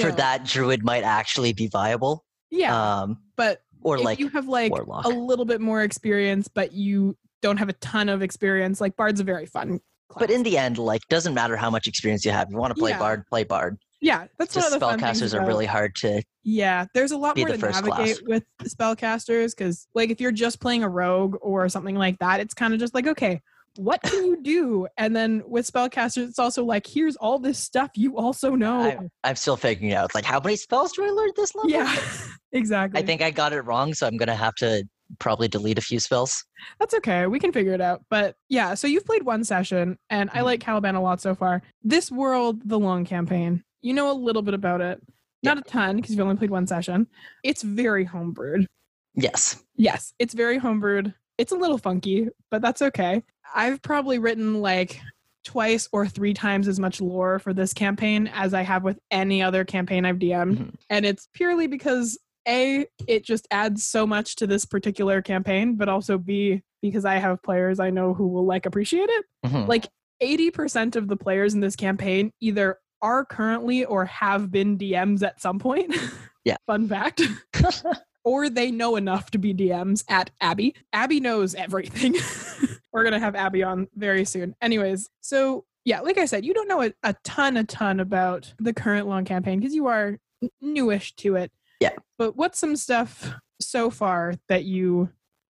For 0.00 0.10
that 0.12 0.44
druid 0.46 0.82
might 0.84 1.04
actually 1.04 1.52
be 1.52 1.66
viable. 1.68 2.24
yeah, 2.50 3.00
Um 3.02 3.18
but 3.36 3.60
or 3.82 3.96
if 3.98 4.04
like 4.04 4.18
you 4.18 4.28
have 4.28 4.48
like 4.48 4.72
Warlock. 4.72 5.04
a 5.04 5.08
little 5.08 5.44
bit 5.44 5.60
more 5.60 5.82
experience, 5.82 6.48
but 6.48 6.72
you 6.72 7.14
don't 7.42 7.58
have 7.58 7.68
a 7.68 7.72
ton 7.74 8.08
of 8.08 8.22
experience, 8.22 8.80
like 8.80 8.96
Bard's 8.96 9.20
a 9.20 9.24
very 9.24 9.44
fun 9.46 9.80
class. 10.08 10.20
but 10.20 10.30
in 10.30 10.42
the 10.44 10.56
end, 10.56 10.78
like 10.78 11.02
doesn't 11.10 11.34
matter 11.34 11.56
how 11.56 11.68
much 11.68 11.86
experience 11.86 12.24
you 12.24 12.30
have. 12.30 12.50
You 12.50 12.56
want 12.56 12.74
to 12.74 12.80
play 12.80 12.90
Yeah. 12.92 12.98
Bard, 12.98 13.26
play 13.26 13.44
Bard. 13.44 13.76
yeah, 14.00 14.26
that's 14.38 14.54
Just 14.54 14.70
one 14.70 14.74
of 14.74 14.80
the 14.80 15.06
spellcasters 15.06 15.38
are 15.38 15.46
really 15.46 15.66
hard 15.66 15.94
to 15.96 16.22
Yeah, 16.42 16.86
there's 16.94 17.10
a 17.12 17.18
lot 17.18 17.36
more 17.36 17.48
to 17.48 17.56
navigate 17.58 17.84
class. 17.84 18.20
with 18.26 18.44
spellcasters 18.64 19.54
because, 19.56 19.86
like, 19.94 20.10
if 20.10 20.20
you're 20.20 20.32
just 20.32 20.58
playing 20.60 20.82
a 20.82 20.88
rogue 20.88 21.36
or 21.42 21.68
something 21.68 21.96
like 21.96 22.18
that, 22.20 22.40
it's 22.40 22.54
kind 22.54 22.72
of 22.74 22.80
just 22.80 22.94
like, 22.94 23.06
okay, 23.06 23.40
what 23.76 24.02
can 24.02 24.24
you 24.26 24.42
do? 24.42 24.86
And 24.96 25.14
then 25.16 25.42
with 25.46 25.70
spellcasters, 25.70 26.28
it's 26.28 26.38
also 26.38 26.64
like, 26.64 26.86
here's 26.86 27.16
all 27.16 27.38
this 27.38 27.58
stuff 27.58 27.90
you 27.96 28.16
also 28.18 28.54
know. 28.54 28.80
I, 28.82 28.98
I'm 29.24 29.36
still 29.36 29.56
figuring 29.56 29.92
it 29.92 29.94
out. 29.94 30.14
Like 30.14 30.24
how 30.24 30.40
many 30.40 30.56
spells 30.56 30.92
do 30.92 31.04
I 31.04 31.08
learn 31.10 31.30
this 31.36 31.54
level? 31.54 31.70
yeah, 31.70 31.94
exactly. 32.52 33.00
I 33.00 33.04
think 33.04 33.22
I 33.22 33.30
got 33.30 33.52
it 33.52 33.62
wrong, 33.62 33.94
so 33.94 34.06
I'm 34.06 34.16
gonna 34.16 34.34
have 34.34 34.54
to 34.56 34.84
probably 35.18 35.48
delete 35.48 35.78
a 35.78 35.82
few 35.82 36.00
spells. 36.00 36.44
That's 36.78 36.94
okay. 36.94 37.26
We 37.26 37.38
can 37.38 37.52
figure 37.52 37.72
it 37.74 37.80
out. 37.80 38.02
But 38.10 38.36
yeah, 38.48 38.74
so 38.74 38.86
you've 38.86 39.04
played 39.04 39.24
one 39.24 39.44
session, 39.44 39.98
and 40.10 40.30
I 40.32 40.38
Mhm. 40.40 40.44
like 40.44 40.60
Caliban 40.60 40.94
a 40.94 41.02
lot 41.02 41.20
so 41.20 41.34
far. 41.34 41.62
This 41.82 42.10
world, 42.10 42.60
the 42.64 42.78
long 42.78 43.04
campaign, 43.04 43.62
you 43.82 43.92
know 43.94 44.10
a 44.10 44.14
little 44.14 44.42
bit 44.42 44.54
about 44.54 44.80
it. 44.80 45.02
Not 45.42 45.58
a 45.58 45.62
ton 45.62 45.96
because 45.96 46.12
you've 46.12 46.20
only 46.20 46.36
played 46.36 46.50
one 46.50 46.66
session. 46.66 47.08
It's 47.42 47.62
very 47.62 48.06
homebrewed. 48.06 48.66
Yes. 49.14 49.62
Yes, 49.76 50.14
it's 50.18 50.34
very 50.34 50.58
homebrewed. 50.60 51.12
It's 51.36 51.50
a 51.52 51.56
little 51.56 51.78
funky, 51.78 52.28
but 52.50 52.62
that's 52.62 52.80
okay. 52.80 53.22
I've 53.54 53.82
probably 53.82 54.18
written 54.18 54.60
like 54.60 55.00
twice 55.44 55.88
or 55.92 56.06
three 56.06 56.34
times 56.34 56.68
as 56.68 56.78
much 56.78 57.00
lore 57.00 57.38
for 57.38 57.52
this 57.52 57.72
campaign 57.74 58.30
as 58.32 58.54
I 58.54 58.62
have 58.62 58.84
with 58.84 58.98
any 59.10 59.42
other 59.42 59.64
campaign 59.64 60.04
I've 60.04 60.18
DM'd. 60.18 60.58
Mhm. 60.58 60.74
And 60.88 61.04
it's 61.04 61.28
purely 61.34 61.66
because 61.66 62.18
A, 62.46 62.86
it 63.08 63.24
just 63.24 63.48
adds 63.50 63.82
so 63.84 64.06
much 64.06 64.36
to 64.36 64.46
this 64.46 64.64
particular 64.64 65.20
campaign, 65.20 65.74
but 65.76 65.88
also 65.88 66.16
B, 66.18 66.62
because 66.80 67.04
I 67.04 67.16
have 67.16 67.42
players 67.42 67.80
I 67.80 67.90
know 67.90 68.14
who 68.14 68.28
will 68.28 68.44
like 68.46 68.66
appreciate 68.66 69.08
it. 69.08 69.24
Mhm. 69.46 69.66
Like 69.68 69.88
80% 70.20 70.94
of 70.96 71.08
the 71.08 71.16
players 71.16 71.54
in 71.54 71.60
this 71.60 71.74
campaign 71.76 72.30
either 72.40 72.78
are 73.00 73.24
currently 73.24 73.84
or 73.84 74.04
have 74.04 74.52
been 74.52 74.78
DMs 74.78 75.22
at 75.24 75.40
some 75.40 75.58
point. 75.58 75.92
Yeah. 76.44 76.56
Fun 76.66 76.88
fact. 76.88 77.22
or 78.24 78.50
they 78.50 78.72
know 78.72 78.96
enough 78.96 79.30
to 79.30 79.38
be 79.38 79.54
DMs 79.54 80.02
at 80.08 80.30
Abby. 80.40 80.74
Abby 80.92 81.20
knows 81.20 81.54
everything. 81.54 82.16
We're 82.92 83.02
going 83.02 83.14
to 83.14 83.18
have 83.18 83.34
Abby 83.34 83.62
on 83.62 83.88
very 83.96 84.24
soon. 84.24 84.54
Anyways, 84.60 85.08
so 85.20 85.64
yeah, 85.84 86.00
like 86.00 86.18
I 86.18 86.26
said, 86.26 86.44
you 86.44 86.54
don't 86.54 86.68
know 86.68 86.82
a, 86.82 86.92
a 87.02 87.14
ton, 87.24 87.56
a 87.56 87.64
ton 87.64 88.00
about 88.00 88.52
the 88.58 88.72
current 88.72 89.08
long 89.08 89.24
campaign 89.24 89.58
because 89.58 89.74
you 89.74 89.86
are 89.86 90.18
newish 90.60 91.14
to 91.16 91.36
it. 91.36 91.50
Yeah. 91.80 91.96
But 92.18 92.36
what's 92.36 92.58
some 92.58 92.76
stuff 92.76 93.32
so 93.60 93.90
far 93.90 94.34
that 94.48 94.64
you 94.64 95.10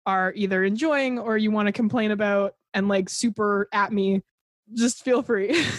are 0.06 0.34
either 0.36 0.64
enjoying 0.64 1.20
or 1.20 1.38
you 1.38 1.52
want 1.52 1.68
to 1.68 1.72
complain 1.72 2.12
about 2.12 2.56
and 2.74 2.88
like 2.88 3.10
super 3.10 3.68
at 3.72 3.92
me? 3.92 4.22
Just 4.74 5.04
feel 5.04 5.22
free. 5.22 5.64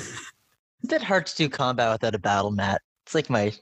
It's 0.83 0.93
a 0.93 0.99
bit 0.99 1.03
hard 1.03 1.27
to 1.27 1.37
do 1.37 1.49
combat 1.49 1.91
without 1.91 2.15
a 2.15 2.19
battle 2.19 2.51
mat. 2.51 2.83
It's 3.05 3.15
like 3.15 3.31
my 3.31 3.53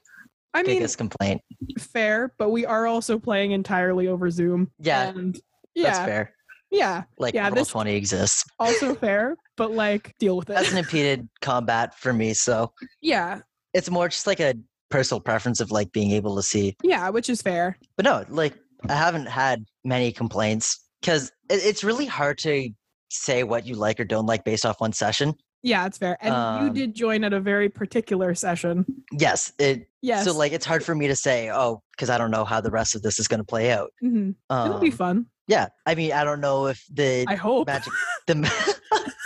I 0.52 0.62
mean, 0.62 0.76
biggest 0.76 0.98
complaint. 0.98 1.40
fair, 1.78 2.34
but 2.38 2.50
we 2.50 2.66
are 2.66 2.86
also 2.86 3.18
playing 3.18 3.52
entirely 3.52 4.08
over 4.08 4.30
Zoom. 4.30 4.70
Yeah, 4.78 5.08
And 5.08 5.40
That's 5.76 5.98
fair. 5.98 6.34
Yeah, 6.74 7.04
Like 7.18 7.34
Yeah, 7.34 7.46
roll 7.48 7.54
this- 7.54 7.68
twenty 7.68 7.94
exists. 7.94 8.44
also 8.58 8.94
fair, 8.94 9.36
but 9.56 9.70
like 9.72 10.14
deal 10.18 10.36
with 10.36 10.50
it. 10.50 10.54
That's 10.54 10.72
an 10.72 10.78
impeded 10.78 11.28
combat 11.40 11.98
for 11.98 12.12
me, 12.12 12.34
so 12.34 12.72
Yeah, 13.00 13.40
it's 13.72 13.90
more 13.90 14.08
just 14.08 14.26
like 14.26 14.40
a 14.40 14.54
personal 14.90 15.20
preference 15.20 15.60
of 15.60 15.70
like 15.70 15.90
being 15.92 16.12
able 16.12 16.36
to 16.36 16.42
see. 16.42 16.76
yeah, 16.82 17.08
which 17.10 17.28
is 17.30 17.42
fair. 17.42 17.78
But 17.96 18.04
no, 18.04 18.24
like 18.28 18.54
I 18.88 18.94
haven't 18.94 19.26
had 19.26 19.64
many 19.84 20.12
complaints 20.12 20.78
because 21.00 21.32
it, 21.50 21.64
it's 21.64 21.82
really 21.84 22.06
hard 22.06 22.38
to 22.38 22.68
say 23.10 23.42
what 23.44 23.66
you 23.66 23.74
like 23.76 23.98
or 24.00 24.04
don't 24.04 24.26
like 24.26 24.44
based 24.44 24.66
off 24.66 24.80
one 24.80 24.92
session. 24.92 25.34
Yeah, 25.62 25.86
it's 25.86 25.96
fair. 25.96 26.18
And 26.20 26.34
you 26.62 26.68
Um, 26.68 26.74
did 26.74 26.94
join 26.94 27.24
at 27.24 27.32
a 27.32 27.40
very 27.40 27.70
particular 27.70 28.34
session. 28.34 28.84
Yes, 29.12 29.50
it. 29.58 29.88
Yes. 30.02 30.24
So 30.24 30.36
like 30.36 30.52
it's 30.52 30.66
hard 30.66 30.84
for 30.84 30.94
me 30.94 31.06
to 31.06 31.16
say, 31.16 31.50
oh, 31.50 31.82
because 31.92 32.10
I 32.10 32.18
don't 32.18 32.30
know 32.30 32.44
how 32.44 32.60
the 32.60 32.70
rest 32.70 32.94
of 32.94 33.00
this 33.02 33.18
is 33.18 33.26
going 33.28 33.38
to 33.40 33.44
play 33.44 33.72
out. 33.72 33.90
hmm 34.00 34.32
it'll 34.50 34.78
be 34.78 34.90
Um, 34.90 34.96
fun. 34.96 35.26
Yeah, 35.46 35.68
I 35.86 35.94
mean, 35.94 36.12
I 36.12 36.24
don't 36.24 36.40
know 36.40 36.66
if 36.66 36.82
the 36.92 37.24
I 37.28 37.34
hope. 37.34 37.66
magic 37.66 37.92
the 38.26 38.78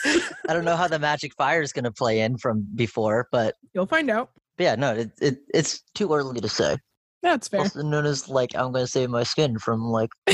I 0.49 0.53
don't 0.53 0.65
know 0.65 0.77
how 0.77 0.89
the 0.89 0.99
magic 0.99 1.33
fire 1.37 1.63
is 1.63 1.73
going 1.73 1.85
to 1.85 1.93
play 1.93 2.21
in 2.21 2.39
from 2.39 2.67
before, 2.75 3.29
but, 3.31 3.55
You'll 3.75 3.87
find 3.87 4.11
out. 4.11 4.31
but 4.57 4.65
yeah, 4.65 4.75
no, 4.75 4.95
it, 4.95 5.11
it 5.21 5.39
it's 5.55 5.81
too 5.95 6.13
early 6.13 6.41
to 6.41 6.49
say. 6.49 6.77
That's 7.23 7.49
fair. 7.49 7.61
Also 7.61 7.83
known 7.83 8.07
as 8.07 8.29
like 8.29 8.55
I'm 8.55 8.73
going 8.73 8.85
to 8.85 8.91
save 8.91 9.11
my 9.11 9.23
skin 9.25 9.59
from 9.59 9.81
like 9.83 10.11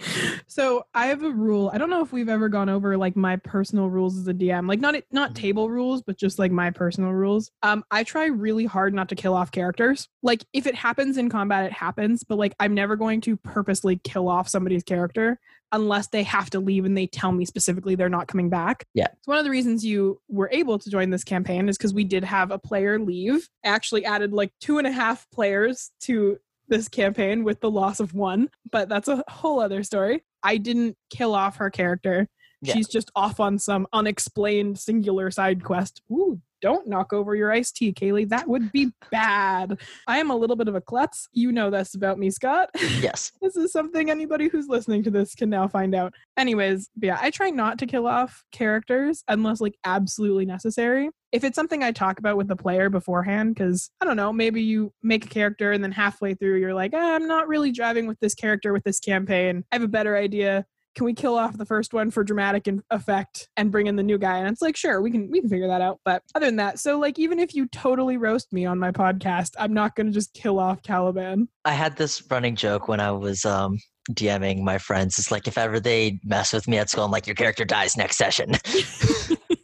so 0.46 0.84
I 0.94 1.06
have 1.06 1.22
a 1.22 1.30
rule. 1.30 1.70
I 1.72 1.78
don't 1.78 1.90
know 1.90 2.02
if 2.02 2.12
we've 2.12 2.28
ever 2.28 2.48
gone 2.48 2.68
over 2.68 2.96
like 2.96 3.16
my 3.16 3.36
personal 3.36 3.88
rules 3.88 4.18
as 4.18 4.26
a 4.28 4.34
DM, 4.34 4.68
like 4.68 4.80
not 4.80 4.94
not 5.12 5.32
Mhm. 5.32 5.34
table 5.34 5.70
rules, 5.70 6.02
but 6.02 6.16
just 6.16 6.38
like 6.38 6.50
my 6.52 6.70
personal 6.70 7.12
rules. 7.12 7.50
Um, 7.62 7.84
I 7.90 8.04
try 8.04 8.26
really 8.26 8.64
hard 8.64 8.94
not 8.94 9.08
to 9.10 9.14
kill 9.14 9.34
off 9.34 9.50
characters. 9.52 10.08
Like 10.22 10.44
if 10.52 10.66
it 10.66 10.74
happens 10.74 11.16
in 11.18 11.28
combat, 11.28 11.64
it 11.66 11.72
happens. 11.72 12.24
But 12.24 12.38
like 12.38 12.54
I'm 12.58 12.74
never 12.74 12.96
going 12.96 13.20
to 13.22 13.36
purposely 13.36 14.00
kill 14.02 14.28
off 14.28 14.48
somebody's 14.48 14.82
character 14.82 15.38
unless 15.72 16.08
they 16.08 16.24
have 16.24 16.50
to 16.50 16.58
leave 16.58 16.84
and 16.84 16.96
they 16.98 17.06
tell 17.06 17.30
me 17.30 17.44
specifically 17.44 17.94
they're 17.94 18.08
not 18.08 18.26
coming 18.26 18.48
back. 18.50 18.84
Yeah. 18.92 19.06
It's 19.16 19.28
one 19.28 19.38
of 19.38 19.44
the 19.44 19.50
reasons 19.52 19.84
you 19.84 20.20
were 20.28 20.48
able 20.52 20.80
to 20.80 20.90
join 20.90 21.10
this 21.10 21.22
campaign 21.22 21.68
is 21.68 21.78
because 21.78 21.94
we 21.94 22.02
did 22.02 22.24
have 22.24 22.50
a 22.50 22.58
player 22.58 22.98
leave. 22.98 23.48
I 23.64 23.68
Actually 23.68 24.04
added 24.04 24.32
like 24.32 24.50
two 24.60 24.78
and 24.78 24.86
a 24.86 24.90
half 24.90 25.30
players 25.30 25.92
to 26.00 26.38
this 26.70 26.88
campaign 26.88 27.44
with 27.44 27.60
the 27.60 27.70
loss 27.70 28.00
of 28.00 28.14
one, 28.14 28.48
but 28.72 28.88
that's 28.88 29.08
a 29.08 29.22
whole 29.28 29.60
other 29.60 29.82
story. 29.82 30.24
I 30.42 30.56
didn't 30.56 30.96
kill 31.10 31.34
off 31.34 31.56
her 31.56 31.68
character. 31.68 32.28
Yeah. 32.62 32.74
She's 32.74 32.88
just 32.88 33.10
off 33.14 33.40
on 33.40 33.58
some 33.58 33.86
unexplained 33.92 34.78
singular 34.78 35.30
side 35.30 35.62
quest. 35.62 36.00
Ooh, 36.10 36.40
don't 36.60 36.86
knock 36.86 37.12
over 37.12 37.34
your 37.34 37.50
iced 37.50 37.76
tea, 37.76 37.92
Kaylee. 37.92 38.28
That 38.28 38.48
would 38.48 38.70
be 38.72 38.90
bad. 39.10 39.80
I 40.06 40.18
am 40.18 40.30
a 40.30 40.36
little 40.36 40.56
bit 40.56 40.68
of 40.68 40.74
a 40.74 40.80
klutz. 40.80 41.28
You 41.32 41.52
know 41.52 41.70
this 41.70 41.94
about 41.94 42.18
me, 42.18 42.30
Scott. 42.30 42.70
Yes. 43.00 43.32
this 43.40 43.56
is 43.56 43.72
something 43.72 44.10
anybody 44.10 44.48
who's 44.48 44.68
listening 44.68 45.02
to 45.04 45.10
this 45.10 45.34
can 45.34 45.48
now 45.48 45.66
find 45.68 45.94
out. 45.94 46.12
Anyways, 46.36 46.90
yeah, 47.00 47.18
I 47.20 47.30
try 47.30 47.48
not 47.50 47.78
to 47.78 47.86
kill 47.86 48.06
off 48.06 48.44
characters 48.52 49.24
unless 49.28 49.60
like 49.60 49.76
absolutely 49.84 50.44
necessary. 50.44 51.08
If 51.32 51.44
it's 51.44 51.54
something 51.56 51.82
I 51.82 51.92
talk 51.92 52.18
about 52.18 52.36
with 52.36 52.48
the 52.48 52.56
player 52.56 52.90
beforehand, 52.90 53.54
because 53.54 53.90
I 54.00 54.04
don't 54.04 54.16
know, 54.16 54.32
maybe 54.32 54.60
you 54.62 54.92
make 55.02 55.24
a 55.24 55.28
character 55.28 55.72
and 55.72 55.82
then 55.82 55.92
halfway 55.92 56.34
through 56.34 56.56
you're 56.56 56.74
like, 56.74 56.92
"Ah, 56.94 57.14
I'm 57.14 57.26
not 57.26 57.48
really 57.48 57.70
driving 57.72 58.06
with 58.06 58.18
this 58.20 58.34
character 58.34 58.72
with 58.72 58.84
this 58.84 59.00
campaign. 59.00 59.64
I 59.72 59.76
have 59.76 59.82
a 59.82 59.88
better 59.88 60.16
idea. 60.16 60.66
Can 60.94 61.04
we 61.04 61.14
kill 61.14 61.36
off 61.36 61.56
the 61.56 61.66
first 61.66 61.92
one 61.92 62.10
for 62.10 62.24
dramatic 62.24 62.68
effect 62.90 63.48
and 63.56 63.70
bring 63.70 63.86
in 63.86 63.96
the 63.96 64.02
new 64.02 64.18
guy? 64.18 64.38
And 64.38 64.48
it's 64.48 64.62
like, 64.62 64.76
sure, 64.76 65.00
we 65.00 65.10
can 65.10 65.30
we 65.30 65.40
can 65.40 65.48
figure 65.48 65.68
that 65.68 65.80
out. 65.80 66.00
But 66.04 66.22
other 66.34 66.46
than 66.46 66.56
that, 66.56 66.78
so 66.78 66.98
like 66.98 67.18
even 67.18 67.38
if 67.38 67.54
you 67.54 67.66
totally 67.66 68.16
roast 68.16 68.52
me 68.52 68.66
on 68.66 68.78
my 68.78 68.90
podcast, 68.90 69.54
I'm 69.58 69.72
not 69.72 69.94
gonna 69.94 70.10
just 70.10 70.34
kill 70.34 70.58
off 70.58 70.82
Caliban. 70.82 71.48
I 71.64 71.72
had 71.72 71.96
this 71.96 72.22
running 72.30 72.56
joke 72.56 72.88
when 72.88 73.00
I 73.00 73.12
was 73.12 73.44
um 73.44 73.78
DMing 74.10 74.62
my 74.62 74.78
friends. 74.78 75.18
It's 75.18 75.30
like 75.30 75.46
if 75.46 75.58
ever 75.58 75.78
they 75.78 76.18
mess 76.24 76.52
with 76.52 76.66
me 76.66 76.78
at 76.78 76.90
school, 76.90 77.04
I'm 77.04 77.10
like, 77.10 77.26
your 77.26 77.36
character 77.36 77.64
dies 77.64 77.96
next 77.96 78.16
session. 78.16 78.52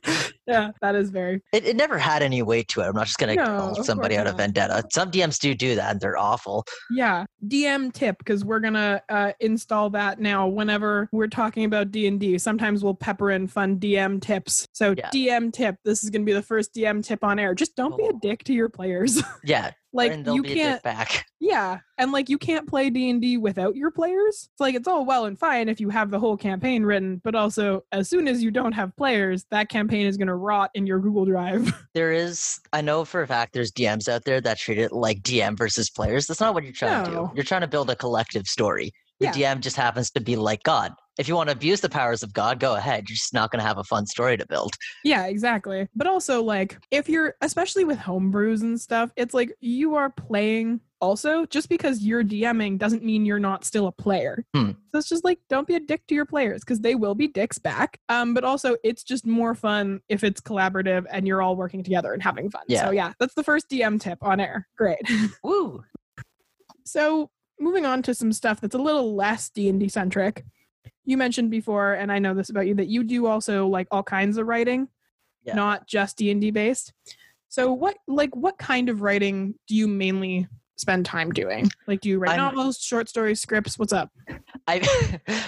yeah, 0.46 0.70
that 0.80 0.94
is 0.94 1.10
very 1.10 1.42
It, 1.52 1.64
it 1.66 1.76
never 1.76 1.98
had 1.98 2.22
any 2.22 2.42
weight 2.42 2.68
to 2.68 2.80
it. 2.80 2.84
I'm 2.86 2.94
not 2.94 3.06
just 3.06 3.18
gonna 3.18 3.34
No, 3.34 3.44
kill 3.44 3.76
of 3.78 3.86
somebody 3.86 4.16
out 4.16 4.26
of 4.26 4.36
vendetta. 4.36 4.84
Some 4.92 5.10
DMs 5.10 5.38
do 5.40 5.54
do 5.54 5.74
that, 5.76 5.92
and 5.92 6.00
they're 6.00 6.16
awful. 6.16 6.64
Yeah, 6.90 7.24
DM 7.46 7.92
tip 7.92 8.18
because 8.18 8.44
we're 8.44 8.60
gonna 8.60 9.02
uh, 9.08 9.32
install 9.40 9.90
that 9.90 10.20
now. 10.20 10.46
Whenever 10.46 11.08
we're 11.12 11.26
talking 11.28 11.64
about 11.64 11.90
D 11.90 12.06
and 12.06 12.18
D, 12.20 12.38
sometimes 12.38 12.82
we'll 12.84 12.94
pepper 12.94 13.30
in 13.30 13.46
fun 13.46 13.78
DM 13.78 14.20
tips. 14.20 14.66
So 14.72 14.94
Yeah. 14.96 15.10
DM 15.10 15.52
tip. 15.52 15.76
This 15.84 16.02
is 16.04 16.10
gonna 16.10 16.24
be 16.24 16.32
the 16.32 16.42
first 16.42 16.74
DM 16.74 17.04
tip 17.04 17.22
on 17.24 17.38
air. 17.38 17.54
Just 17.54 17.76
don't 17.76 17.96
be 17.96 18.04
a 18.04 18.08
Oh. 18.12 18.18
dick 18.22 18.44
to 18.44 18.52
your 18.52 18.68
players. 18.68 19.22
Yeah, 19.44 19.70
like 19.96 20.12
and 20.12 20.26
you 20.26 20.42
can't. 20.42 20.82
back. 20.82 21.26
Yeah, 21.38 21.78
and 21.98 22.10
like 22.12 22.28
you 22.28 22.38
can't 22.38 22.66
play 22.66 22.90
D 22.90 23.08
and 23.10 23.20
D 23.20 23.36
without 23.36 23.76
your 23.76 23.90
players. 23.92 24.48
It's 24.50 24.58
like 24.60 24.74
it's 24.74 24.88
all 24.88 25.04
well 25.04 25.26
and 25.26 25.38
fine 25.38 25.68
if 25.68 25.78
you 25.80 25.90
have 25.90 26.10
the 26.10 26.18
whole 26.18 26.36
campaign 26.36 26.82
written, 26.82 27.20
but 27.22 27.34
also 27.36 27.84
as 27.92 28.08
soon 28.08 28.26
as 28.26 28.42
you 28.42 28.50
don't 28.50 28.72
have 28.72 28.96
players, 28.96 29.44
that 29.50 29.68
campaign 29.68 30.06
is 30.06 30.16
gonna 30.16 30.34
rot 30.34 30.70
in 30.74 30.86
your 30.86 30.98
Google 30.98 31.24
Drive. 31.24 31.72
There 31.94 32.10
is, 32.12 32.58
I 32.72 32.80
know 32.80 33.04
for 33.04 33.22
a 33.22 33.26
fact, 33.26 33.52
there's 33.52 33.70
DMs 33.70 34.08
out 34.08 34.24
there 34.24 34.40
that 34.40 34.58
treat 34.58 34.78
it 34.78 34.92
like 34.92 35.20
DM 35.22 35.56
versus 35.56 35.88
players. 35.88 36.26
That's 36.26 36.40
not 36.40 36.52
what 36.52 36.64
you're 36.64 36.72
trying 36.72 37.04
to 37.04 37.10
do. 37.10 37.30
You're 37.34 37.44
trying 37.44 37.60
to 37.62 37.66
build 37.68 37.88
a 37.90 37.96
collective 37.96 38.46
story. 38.46 38.92
The 39.20 39.26
Yeah. 39.26 39.32
DM 39.56 39.60
just 39.60 39.76
happens 39.76 40.10
to 40.12 40.20
be 40.20 40.36
like 40.36 40.62
God. 40.62 40.92
If 41.18 41.28
you 41.28 41.34
want 41.34 41.48
to 41.48 41.52
abuse 41.54 41.80
the 41.80 41.88
powers 41.88 42.22
of 42.22 42.32
God, 42.32 42.60
go 42.60 42.74
ahead. 42.74 43.08
You're 43.08 43.16
just 43.16 43.32
not 43.32 43.50
going 43.50 43.60
to 43.60 43.66
have 43.66 43.78
a 43.78 43.84
fun 43.84 44.06
story 44.06 44.36
to 44.36 44.46
build. 44.46 44.72
Yeah, 45.04 45.26
exactly. 45.26 45.88
But 45.94 46.06
also, 46.06 46.42
like, 46.42 46.78
if 46.90 47.08
you're, 47.08 47.34
especially 47.40 47.84
with 47.84 47.98
homebrews 47.98 48.62
and 48.62 48.80
stuff, 48.80 49.10
it's 49.16 49.32
like 49.34 49.54
you 49.60 49.94
are 49.94 50.10
playing 50.10 50.80
also. 51.00 51.46
Just 51.46 51.68
because 51.68 52.02
you're 52.02 52.24
DMing 52.24 52.78
doesn't 52.78 53.02
mean 53.02 53.24
you're 53.24 53.38
not 53.38 53.64
still 53.64 53.86
a 53.86 53.92
player. 53.92 54.44
Hmm. 54.54 54.72
So 54.90 54.98
it's 54.98 55.08
just 55.08 55.24
like, 55.24 55.38
don't 55.48 55.66
be 55.66 55.74
a 55.74 55.80
dick 55.80 56.06
to 56.08 56.14
your 56.14 56.26
players 56.26 56.60
because 56.60 56.80
they 56.80 56.94
will 56.94 57.14
be 57.14 57.28
dicks 57.28 57.58
back. 57.58 57.98
Um, 58.08 58.34
but 58.34 58.44
also, 58.44 58.76
it's 58.84 59.02
just 59.02 59.26
more 59.26 59.54
fun 59.54 60.00
if 60.08 60.22
it's 60.22 60.40
collaborative 60.40 61.06
and 61.10 61.26
you're 61.26 61.40
all 61.40 61.56
working 61.56 61.82
together 61.82 62.12
and 62.12 62.22
having 62.22 62.50
fun. 62.50 62.62
Yeah. 62.68 62.84
So, 62.84 62.90
yeah, 62.90 63.12
that's 63.18 63.34
the 63.34 63.44
first 63.44 63.70
DM 63.70 64.00
tip 64.00 64.18
on 64.22 64.40
air. 64.40 64.68
Great. 64.76 65.00
Woo! 65.42 65.82
So 66.84 67.30
moving 67.58 67.84
on 67.84 68.02
to 68.02 68.14
some 68.14 68.32
stuff 68.32 68.60
that's 68.60 68.74
a 68.74 68.78
little 68.78 69.14
less 69.14 69.48
D 69.50 69.68
and 69.68 69.80
D 69.80 69.88
centric. 69.88 70.44
You 71.06 71.16
mentioned 71.16 71.50
before, 71.50 71.94
and 71.94 72.12
I 72.12 72.18
know 72.18 72.34
this 72.34 72.50
about 72.50 72.66
you, 72.66 72.74
that 72.74 72.88
you 72.88 73.02
do 73.04 73.26
also 73.26 73.66
like 73.66 73.86
all 73.90 74.02
kinds 74.02 74.36
of 74.38 74.46
writing, 74.46 74.88
Yeah. 75.44 75.54
not 75.54 75.86
just 75.86 76.18
D 76.18 76.30
and 76.30 76.40
D 76.40 76.50
based. 76.50 76.92
So 77.48 77.72
what 77.72 77.96
like 78.08 78.34
what 78.36 78.58
kind 78.58 78.88
of 78.88 79.00
writing 79.02 79.54
do 79.68 79.74
you 79.76 79.86
mainly 79.88 80.48
spend 80.76 81.06
time 81.06 81.30
doing? 81.32 81.70
Like 81.86 82.00
do 82.00 82.08
you 82.08 82.18
write 82.18 82.38
I'm- 82.38 82.54
novels, 82.54 82.78
short 82.78 83.08
stories, 83.08 83.40
scripts? 83.40 83.78
What's 83.78 83.92
up? 83.92 84.10
I 84.66 84.82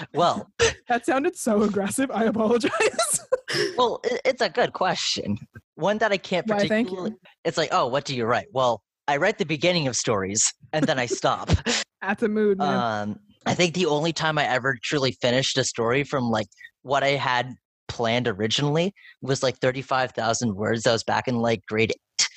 well, 0.15 0.49
That 0.89 1.05
sounded 1.05 1.37
so 1.37 1.63
aggressive. 1.63 2.11
I 2.11 2.25
apologize. 2.25 3.21
well, 3.77 4.01
it, 4.05 4.21
it's 4.25 4.41
a 4.41 4.49
good 4.49 4.73
question. 4.73 5.39
One 5.75 5.99
that 5.99 6.13
I 6.13 6.17
can't 6.17 6.47
Why, 6.47 6.61
particularly. 6.61 7.11
you. 7.11 7.19
It's 7.45 7.59
like, 7.59 7.69
oh, 7.73 7.89
what 7.89 8.05
do 8.05 8.17
you 8.17 8.25
write? 8.25 8.47
Well, 8.53 8.83
I 9.07 9.17
write 9.17 9.39
the 9.39 9.45
beginning 9.45 9.87
of 9.89 9.97
stories 9.97 10.53
and 10.73 10.87
then 10.87 10.99
I 10.99 11.07
stop. 11.07 11.51
That's 12.03 12.23
a 12.23 12.29
mood, 12.29 12.59
man. 12.59 12.77
um, 13.11 13.19
I 13.49 13.55
think 13.55 13.73
the 13.75 13.87
only 13.87 14.13
time 14.13 14.37
I 14.37 14.47
ever 14.47 14.77
truly 14.83 15.13
finished 15.13 15.57
a 15.57 15.65
story 15.65 16.05
from 16.05 16.25
like 16.25 16.49
what 16.83 17.03
I 17.03 17.13
had 17.13 17.55
planned 17.89 18.29
originally 18.29 18.93
was 19.23 19.43
like 19.43 19.57
35,000 19.59 20.55
words. 20.55 20.83
That 20.83 20.93
was 20.93 21.03
back 21.03 21.29
in 21.29 21.37
like 21.37 21.65
grade. 21.67 21.95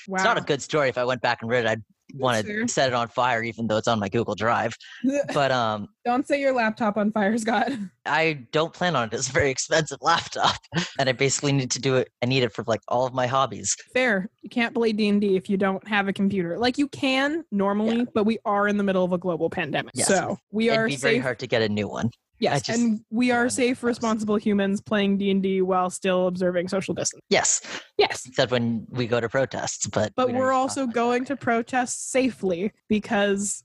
wow. 0.07 0.15
It's 0.15 0.23
not 0.23 0.37
a 0.37 0.41
good 0.41 0.61
story. 0.61 0.87
If 0.87 0.97
I 0.97 1.03
went 1.03 1.21
back 1.21 1.39
and 1.41 1.51
read 1.51 1.65
it, 1.65 1.69
I'd 1.69 1.83
want 2.15 2.45
to 2.45 2.67
set 2.67 2.89
it 2.89 2.93
on 2.93 3.07
fire, 3.07 3.43
even 3.43 3.67
though 3.67 3.77
it's 3.77 3.87
on 3.87 3.99
my 3.99 4.09
Google 4.09 4.35
Drive. 4.35 4.75
But 5.33 5.51
um, 5.51 5.87
Don't 6.05 6.27
set 6.27 6.39
your 6.39 6.53
laptop 6.53 6.97
on 6.97 7.11
fire, 7.11 7.37
Scott. 7.37 7.71
I 8.05 8.45
don't 8.51 8.73
plan 8.73 8.95
on 8.95 9.07
it. 9.07 9.13
It's 9.13 9.29
a 9.29 9.31
very 9.31 9.49
expensive 9.49 9.99
laptop, 10.01 10.55
and 10.99 11.07
I 11.07 11.11
basically 11.11 11.51
need 11.51 11.71
to 11.71 11.79
do 11.79 11.95
it. 11.95 12.09
I 12.21 12.25
need 12.25 12.43
it 12.43 12.53
for 12.53 12.63
like 12.67 12.81
all 12.87 13.05
of 13.05 13.13
my 13.13 13.27
hobbies. 13.27 13.75
Fair. 13.93 14.29
You 14.41 14.49
can't 14.49 14.73
play 14.73 14.91
D&D 14.91 15.35
if 15.35 15.49
you 15.49 15.57
don't 15.57 15.85
have 15.87 16.07
a 16.07 16.13
computer. 16.13 16.57
Like 16.57 16.77
you 16.77 16.87
can 16.87 17.43
normally, 17.51 18.05
but 18.13 18.25
we 18.25 18.39
are 18.45 18.67
in 18.67 18.77
the 18.77 18.83
middle 18.83 19.03
of 19.03 19.13
a 19.13 19.17
global 19.17 19.49
pandemic. 19.49 19.93
Yes. 19.95 20.07
So, 20.07 20.37
we 20.51 20.69
It'd 20.69 20.79
are 20.79 20.87
be 20.87 20.95
very 20.95 21.19
hard 21.19 21.39
to 21.39 21.47
get 21.47 21.61
a 21.61 21.69
new 21.69 21.87
one. 21.87 22.09
Yes, 22.41 22.63
just 22.63 22.79
and 22.79 22.99
we 23.11 23.31
are 23.31 23.47
safe 23.49 23.83
responsible 23.83 24.35
humans 24.35 24.81
playing 24.81 25.17
D&D 25.19 25.61
while 25.61 25.89
still 25.89 26.27
observing 26.27 26.67
social 26.67 26.93
distance. 26.93 27.21
Yes, 27.29 27.61
Yes. 27.97 28.25
except 28.25 28.51
when 28.51 28.85
we 28.89 29.07
go 29.07 29.21
to 29.21 29.29
protests. 29.29 29.87
But 29.87 30.11
But 30.15 30.27
we 30.27 30.33
don't 30.33 30.41
we're 30.41 30.47
need 30.47 30.49
to 30.49 30.53
talk 30.53 30.61
also 30.61 30.87
going 30.87 31.25
to 31.25 31.35
protest 31.37 32.11
safely 32.11 32.71
because 32.89 33.63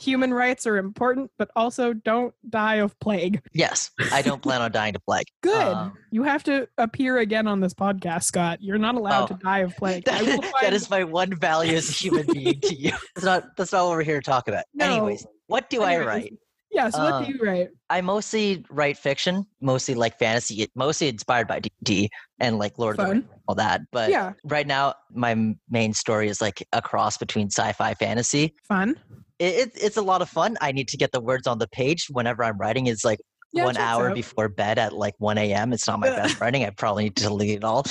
human 0.00 0.32
rights 0.34 0.66
are 0.66 0.76
important, 0.76 1.30
but 1.38 1.50
also 1.56 1.92
don't 1.94 2.34
die 2.50 2.76
of 2.76 2.98
plague. 3.00 3.40
Yes, 3.54 3.90
I 4.12 4.20
don't 4.20 4.42
plan 4.42 4.60
on 4.60 4.70
dying 4.72 4.92
to 4.94 5.00
plague. 5.00 5.26
Good. 5.42 5.54
Um, 5.56 5.94
you 6.10 6.22
have 6.22 6.42
to 6.44 6.68
appear 6.78 7.18
again 7.18 7.46
on 7.46 7.60
this 7.60 7.72
podcast, 7.72 8.24
Scott. 8.24 8.58
You're 8.62 8.76
not 8.78 8.94
allowed 8.94 9.24
Oh. 9.24 9.34
to 9.36 9.42
die 9.42 9.60
of 9.60 9.74
plague. 9.76 10.04
That, 10.06 10.22
find- 10.60 10.74
is 10.74 10.90
my 10.90 11.04
one 11.04 11.34
value 11.34 11.76
as 11.76 11.88
a 11.88 11.92
human 11.92 12.26
being 12.26 12.60
to 12.60 12.74
you. 12.74 12.92
That's 13.14 13.24
not 13.24 13.56
that's 13.56 13.72
not 13.72 13.86
what 13.86 13.92
we're 13.96 14.02
here 14.02 14.20
to 14.20 14.30
talk 14.30 14.48
about. 14.48 14.64
No. 14.74 14.84
Anyways, 14.86 15.26
what 15.46 15.70
do 15.70 15.82
I 15.82 15.98
write? 15.98 16.34
Yes, 16.74 16.92
what 16.94 17.12
Um, 17.14 17.24
do 17.24 17.32
you 17.32 17.38
write? 17.40 17.68
I 17.88 18.00
mostly 18.00 18.64
write 18.68 18.98
fiction, 18.98 19.46
mostly 19.60 19.94
like 19.94 20.18
fantasy, 20.18 20.66
mostly 20.74 21.08
inspired 21.08 21.46
by 21.46 21.60
D 21.84 22.10
and 22.40 22.58
like 22.58 22.78
Lord 22.78 22.94
of 22.94 22.98
the 22.98 23.04
Fun. 23.04 23.16
Rings, 23.20 23.30
all 23.48 23.54
that. 23.54 23.82
But 23.92 24.10
Yeah, 24.10 24.32
right 24.44 24.66
now, 24.66 24.94
my 25.12 25.54
main 25.70 25.94
story 25.94 26.28
is 26.28 26.40
like 26.40 26.66
a 26.72 26.82
cross 26.82 27.16
between 27.16 27.46
sci-fi 27.46 27.94
fantasy. 27.94 28.54
fun. 28.66 28.96
It, 29.38 29.54
it, 29.54 29.72
it's 29.76 29.96
a 29.96 30.02
lot 30.02 30.20
of 30.22 30.28
fun. 30.28 30.56
I 30.60 30.72
need 30.72 30.88
to 30.88 30.96
get 30.96 31.12
the 31.12 31.20
words 31.20 31.46
on 31.46 31.58
the 31.58 31.68
page 31.68 32.06
whenever 32.10 32.42
I'm 32.44 32.58
writing. 32.58 32.86
It's 32.88 33.04
like 33.04 33.20
Yeah, 33.52 33.64
one 33.64 33.76
hour 33.76 34.08
out. 34.10 34.14
before 34.14 34.48
bed 34.48 34.78
at 34.78 34.92
like 34.92 35.14
1 35.18 35.38
a.m. 35.38 35.72
It's 35.72 35.86
not 35.86 36.00
my 36.00 36.08
best 36.10 36.40
writing. 36.40 36.64
I 36.64 36.70
probably 36.70 37.04
need 37.04 37.16
to 37.16 37.24
delete 37.24 37.58
it 37.58 37.64
all. 37.64 37.84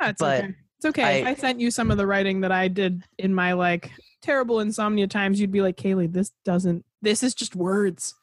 That's 0.00 0.18
but 0.20 0.44
okay. 0.44 0.54
It's 0.78 0.86
okay. 0.86 1.20
if 1.20 1.26
I- 1.26 1.30
I 1.30 1.34
sent 1.34 1.60
you 1.60 1.70
some 1.70 1.90
of 1.90 1.98
the 1.98 2.06
writing 2.06 2.40
that 2.40 2.52
I 2.52 2.68
did 2.68 3.02
in 3.18 3.34
my 3.34 3.52
like 3.52 3.90
terrible 4.22 4.60
insomnia 4.60 5.06
times, 5.06 5.40
you'd 5.40 5.52
be 5.52 5.60
like, 5.62 5.76
Kaylee, 5.76 6.10
this 6.10 6.32
doesn't 6.44 6.84
this 7.02 7.22
is 7.22 7.34
just 7.34 7.56
words. 7.56 8.14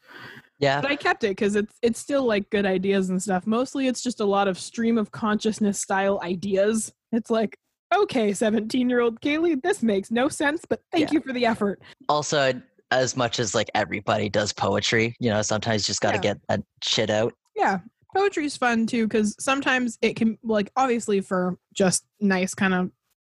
Yeah. 0.59 0.81
But 0.81 0.91
I 0.91 0.95
kept 0.95 1.23
it 1.23 1.29
because 1.29 1.55
it's 1.55 1.73
it's 1.81 1.99
still 1.99 2.23
like 2.25 2.49
good 2.49 2.65
ideas 2.65 3.09
and 3.09 3.21
stuff. 3.21 3.45
Mostly 3.45 3.87
it's 3.87 4.01
just 4.01 4.19
a 4.19 4.25
lot 4.25 4.47
of 4.47 4.57
stream 4.59 4.97
of 4.97 5.11
consciousness 5.11 5.79
style 5.79 6.19
ideas. 6.23 6.91
It's 7.11 7.29
like, 7.29 7.57
okay, 7.95 8.33
17 8.33 8.89
year 8.89 8.99
old 9.01 9.21
Kaylee, 9.21 9.61
this 9.61 9.83
makes 9.83 10.09
no 10.11 10.27
sense, 10.29 10.63
but 10.67 10.81
thank 10.91 11.09
Yeah. 11.09 11.13
you 11.13 11.21
for 11.21 11.33
the 11.33 11.45
effort. 11.45 11.81
Also, 12.09 12.59
as 12.91 13.15
much 13.15 13.39
as 13.39 13.53
like 13.53 13.69
everybody 13.75 14.29
does 14.29 14.51
poetry, 14.53 15.15
you 15.19 15.29
know, 15.29 15.41
sometimes 15.41 15.83
you 15.83 15.91
just 15.91 16.01
got 16.01 16.11
to 16.11 16.17
Yeah. 16.17 16.33
get 16.33 16.37
that 16.49 16.61
shit 16.83 17.09
out. 17.09 17.33
Yeah. 17.55 17.79
Poetry's 18.15 18.57
fun 18.57 18.87
too, 18.87 19.07
because 19.07 19.35
sometimes 19.39 19.99
it 20.01 20.15
can 20.15 20.37
like 20.43 20.71
obviously 20.75 21.21
for 21.21 21.57
just 21.73 22.05
nice 22.19 22.53
kind 22.55 22.73
of 22.73 22.89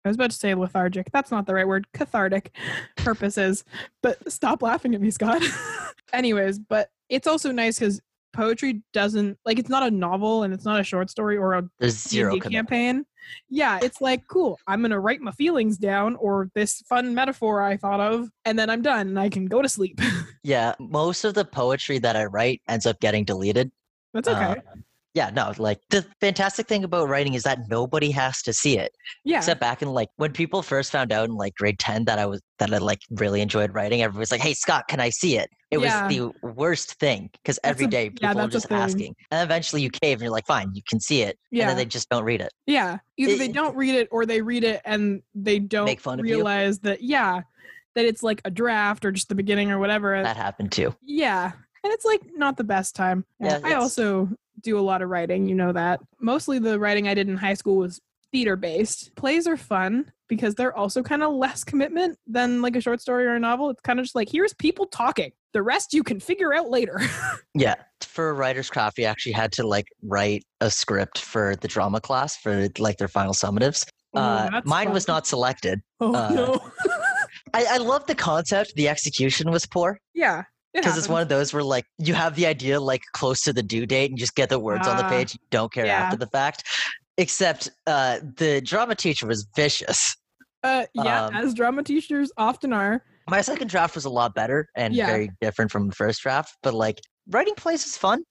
I 0.05 0.09
was 0.09 0.17
about 0.17 0.31
to 0.31 0.35
say 0.37 0.53
lethargic. 0.53 1.07
That's 1.13 1.31
not 1.31 1.45
the 1.45 1.53
right 1.53 1.65
word. 1.65 1.87
Cathartic 1.93 2.53
purposes. 2.97 3.63
But 4.01 4.29
stop 4.29 4.61
laughing 4.61 4.93
at 4.93 4.99
me, 4.99 5.09
Scott. 5.11 5.41
Anyways, 6.13 6.59
but 6.59 6.89
it's 7.13 7.27
also 7.27 7.51
nice 7.51 7.79
because 7.79 8.01
poetry 8.33 8.81
doesn't 8.93 9.37
like 9.45 9.59
it's 9.59 9.69
not 9.69 9.83
a 9.83 9.91
novel 9.91 10.43
and 10.43 10.53
it's 10.53 10.65
not 10.65 10.79
a 10.79 10.83
short 10.83 11.09
story 11.09 11.37
or 11.37 11.53
a 11.53 11.69
There's 11.79 11.95
zero 11.95 12.39
campaign. 12.39 13.05
Yeah, 13.49 13.79
it's 13.81 14.01
like 14.01 14.27
cool. 14.27 14.59
I'm 14.67 14.81
gonna 14.81 14.99
write 14.99 15.21
my 15.21 15.31
feelings 15.31 15.77
down 15.77 16.15
or 16.15 16.49
this 16.55 16.81
fun 16.89 17.13
metaphor 17.13 17.61
I 17.61 17.77
thought 17.77 17.99
of, 17.99 18.29
and 18.45 18.57
then 18.57 18.69
I'm 18.69 18.81
done 18.81 19.07
and 19.09 19.19
I 19.19 19.29
can 19.29 19.45
go 19.45 19.61
to 19.61 19.69
sleep. 19.69 19.99
Yeah, 20.45 20.75
most 20.77 21.23
of 21.23 21.35
the 21.35 21.45
poetry 21.45 21.99
that 21.99 22.17
I 22.17 22.25
write 22.25 22.61
ends 22.67 22.85
up 22.85 22.99
getting 22.99 23.23
deleted. 23.23 23.71
That's 24.13 24.27
Uh, 24.27 24.31
okay. 24.31 24.61
Yeah, 25.15 25.29
no, 25.29 25.53
like 25.59 25.79
the 25.91 26.03
fantastic 26.21 26.67
thing 26.67 26.83
about 26.83 27.07
writing 27.07 27.35
is 27.35 27.43
that 27.43 27.59
nobody 27.69 28.09
has 28.11 28.41
to 28.43 28.51
see 28.53 28.79
it. 28.79 28.91
yeah, 29.23 29.37
Except 29.37 29.61
back 29.61 29.83
in 29.83 29.89
like 29.89 30.09
when 30.15 30.31
people 30.33 30.63
first 30.63 30.91
found 30.91 31.11
out 31.11 31.29
in 31.29 31.35
like 31.35 31.53
grade 31.53 31.77
10 31.77 32.05
that 32.05 32.17
I 32.17 32.25
was 32.25 32.41
that 32.57 32.73
I 32.73 32.79
like 32.79 32.99
really 33.11 33.39
enjoyed 33.41 33.73
writing, 33.75 34.01
everybody 34.01 34.21
was 34.21 34.31
like, 34.31 34.41
Hey 34.41 34.55
Scott, 34.55 34.87
can 34.87 34.99
I 34.99 35.09
see 35.09 35.37
it? 35.37 35.49
It 35.69 35.79
Yeah. 35.79 36.07
was 36.07 36.15
the 36.15 36.31
worst 36.47 36.95
thing 36.99 37.29
because 37.33 37.59
every 37.63 37.85
a- 37.85 37.89
day 37.89 38.11
yeah, 38.19 38.29
people 38.29 38.45
are 38.45 38.47
just 38.49 38.71
asking. 38.71 39.15
And 39.29 39.43
eventually 39.43 39.83
you 39.83 39.91
cave 39.91 40.13
and 40.17 40.21
you're 40.23 40.31
like, 40.31 40.47
fine, 40.47 40.71
you 40.73 40.81
can 40.89 40.99
see 40.99 41.21
it. 41.21 41.37
And 41.51 41.59
yeah, 41.59 41.67
then 41.67 41.77
they 41.77 41.85
just 41.85 42.09
don't 42.09 42.23
read 42.23 42.41
it. 42.41 42.51
yeah. 42.65 42.97
Either 43.17 43.37
they 43.37 43.49
don't 43.49 43.75
read 43.75 43.93
it 43.93 44.07
or 44.11 44.25
they 44.25 44.41
read 44.41 44.63
it 44.63 44.81
and 44.83 45.21
they 45.35 45.59
don't 45.59 45.85
Make 45.85 46.01
fun 46.01 46.19
of 46.19 46.25
you? 46.25 46.33
realize 46.37 46.79
that 46.79 47.03
yeah, 47.03 47.41
that 47.93 48.05
it's 48.05 48.23
like 48.23 48.41
a 48.45 48.49
draft 48.49 49.05
or 49.05 49.11
just 49.11 49.29
the 49.29 49.35
beginning 49.35 49.69
or 49.69 49.77
whatever. 49.77 50.23
That 50.23 50.37
happened 50.37 50.71
too. 50.71 50.95
Yeah. 51.03 51.51
And 51.83 51.91
it's 51.91 52.05
like 52.05 52.21
not 52.35 52.57
the 52.57 52.63
best 52.63 52.95
time. 52.95 53.25
Yeah, 53.39 53.59
I 53.63 53.73
also 53.73 54.29
do 54.61 54.79
a 54.79 54.81
lot 54.81 55.01
of 55.01 55.09
writing, 55.09 55.47
you 55.47 55.55
know 55.55 55.73
that. 55.73 55.99
Mostly 56.19 56.59
the 56.59 56.79
writing 56.79 57.07
I 57.07 57.13
did 57.13 57.27
in 57.27 57.37
high 57.37 57.53
school 57.53 57.77
was 57.77 57.99
theater 58.31 58.55
based. 58.55 59.15
Plays 59.15 59.47
are 59.47 59.57
fun 59.57 60.11
because 60.27 60.55
they're 60.55 60.75
also 60.75 61.03
kind 61.03 61.21
of 61.21 61.33
less 61.33 61.63
commitment 61.63 62.17
than 62.25 62.61
like 62.61 62.75
a 62.75 62.81
short 62.81 63.01
story 63.01 63.25
or 63.25 63.35
a 63.35 63.39
novel. 63.39 63.69
It's 63.69 63.81
kind 63.81 63.99
of 63.99 64.05
just 64.05 64.15
like 64.15 64.29
here's 64.29 64.53
people 64.53 64.85
talking. 64.85 65.31
The 65.51 65.61
rest 65.61 65.93
you 65.93 66.03
can 66.03 66.19
figure 66.19 66.53
out 66.53 66.69
later. 66.69 66.99
Yeah. 67.55 67.75
For 68.01 68.33
writer's 68.33 68.69
craft, 68.71 68.97
we 68.97 69.05
actually 69.05 69.33
had 69.33 69.51
to 69.53 69.67
like 69.67 69.85
write 70.01 70.43
a 70.59 70.71
script 70.71 71.19
for 71.19 71.55
the 71.55 71.67
drama 71.67 72.01
class 72.01 72.35
for 72.35 72.67
like 72.79 72.97
their 72.97 73.07
final 73.07 73.33
summatives. 73.33 73.85
Oh, 74.15 74.19
Uh, 74.19 74.61
mine 74.65 74.91
was 74.91 75.07
not 75.07 75.27
selected. 75.27 75.79
Oh 75.99 76.15
uh, 76.15 76.29
no. 76.29 76.71
I, 77.53 77.65
I 77.75 77.77
love 77.77 78.07
the 78.07 78.15
concept. 78.15 78.73
The 78.75 78.89
execution 78.89 79.51
was 79.51 79.67
poor 79.67 79.99
yeah. 80.13 80.43
Because 80.73 80.97
it's 80.97 81.09
one 81.09 81.21
of 81.21 81.29
those 81.29 81.53
where 81.53 81.63
like 81.63 81.85
you 81.99 82.13
have 82.13 82.35
the 82.35 82.45
idea 82.47 82.79
like 82.79 83.01
close 83.13 83.41
to 83.43 83.53
the 83.53 83.63
due 83.63 83.85
date 83.85 84.09
and 84.11 84.17
just 84.19 84.35
get 84.35 84.49
the 84.49 84.59
words 84.59 84.87
on 84.87 84.97
the 84.97 85.05
Ah, 85.05 85.09
page. 85.09 85.33
You 85.33 85.39
don't 85.51 85.71
care 85.71 85.85
yeah. 85.85 85.99
after 85.99 86.17
the 86.17 86.27
fact. 86.27 86.63
Except 87.17 87.69
uh, 87.85 88.19
the 88.37 88.59
drama 88.61 88.95
teacher 88.95 89.27
was 89.27 89.47
vicious. 89.55 90.15
Uh, 90.63 90.85
yeah, 90.95 91.25
um, 91.25 91.35
as 91.35 91.53
drama 91.53 91.83
teachers 91.83 92.31
often 92.37 92.73
are. 92.73 93.03
My 93.29 93.41
second 93.41 93.69
draft 93.69 93.95
was 93.95 94.05
a 94.05 94.09
lot 94.09 94.33
better 94.33 94.67
and 94.75 94.93
Yeah. 94.95 95.07
very 95.07 95.29
different 95.41 95.71
from 95.71 95.87
the 95.87 95.93
first 95.95 96.21
draft. 96.21 96.55
But 96.63 96.73
like 96.73 96.99
writing 97.29 97.53
plays 97.55 97.85
is 97.85 97.97
fun. 97.97 98.23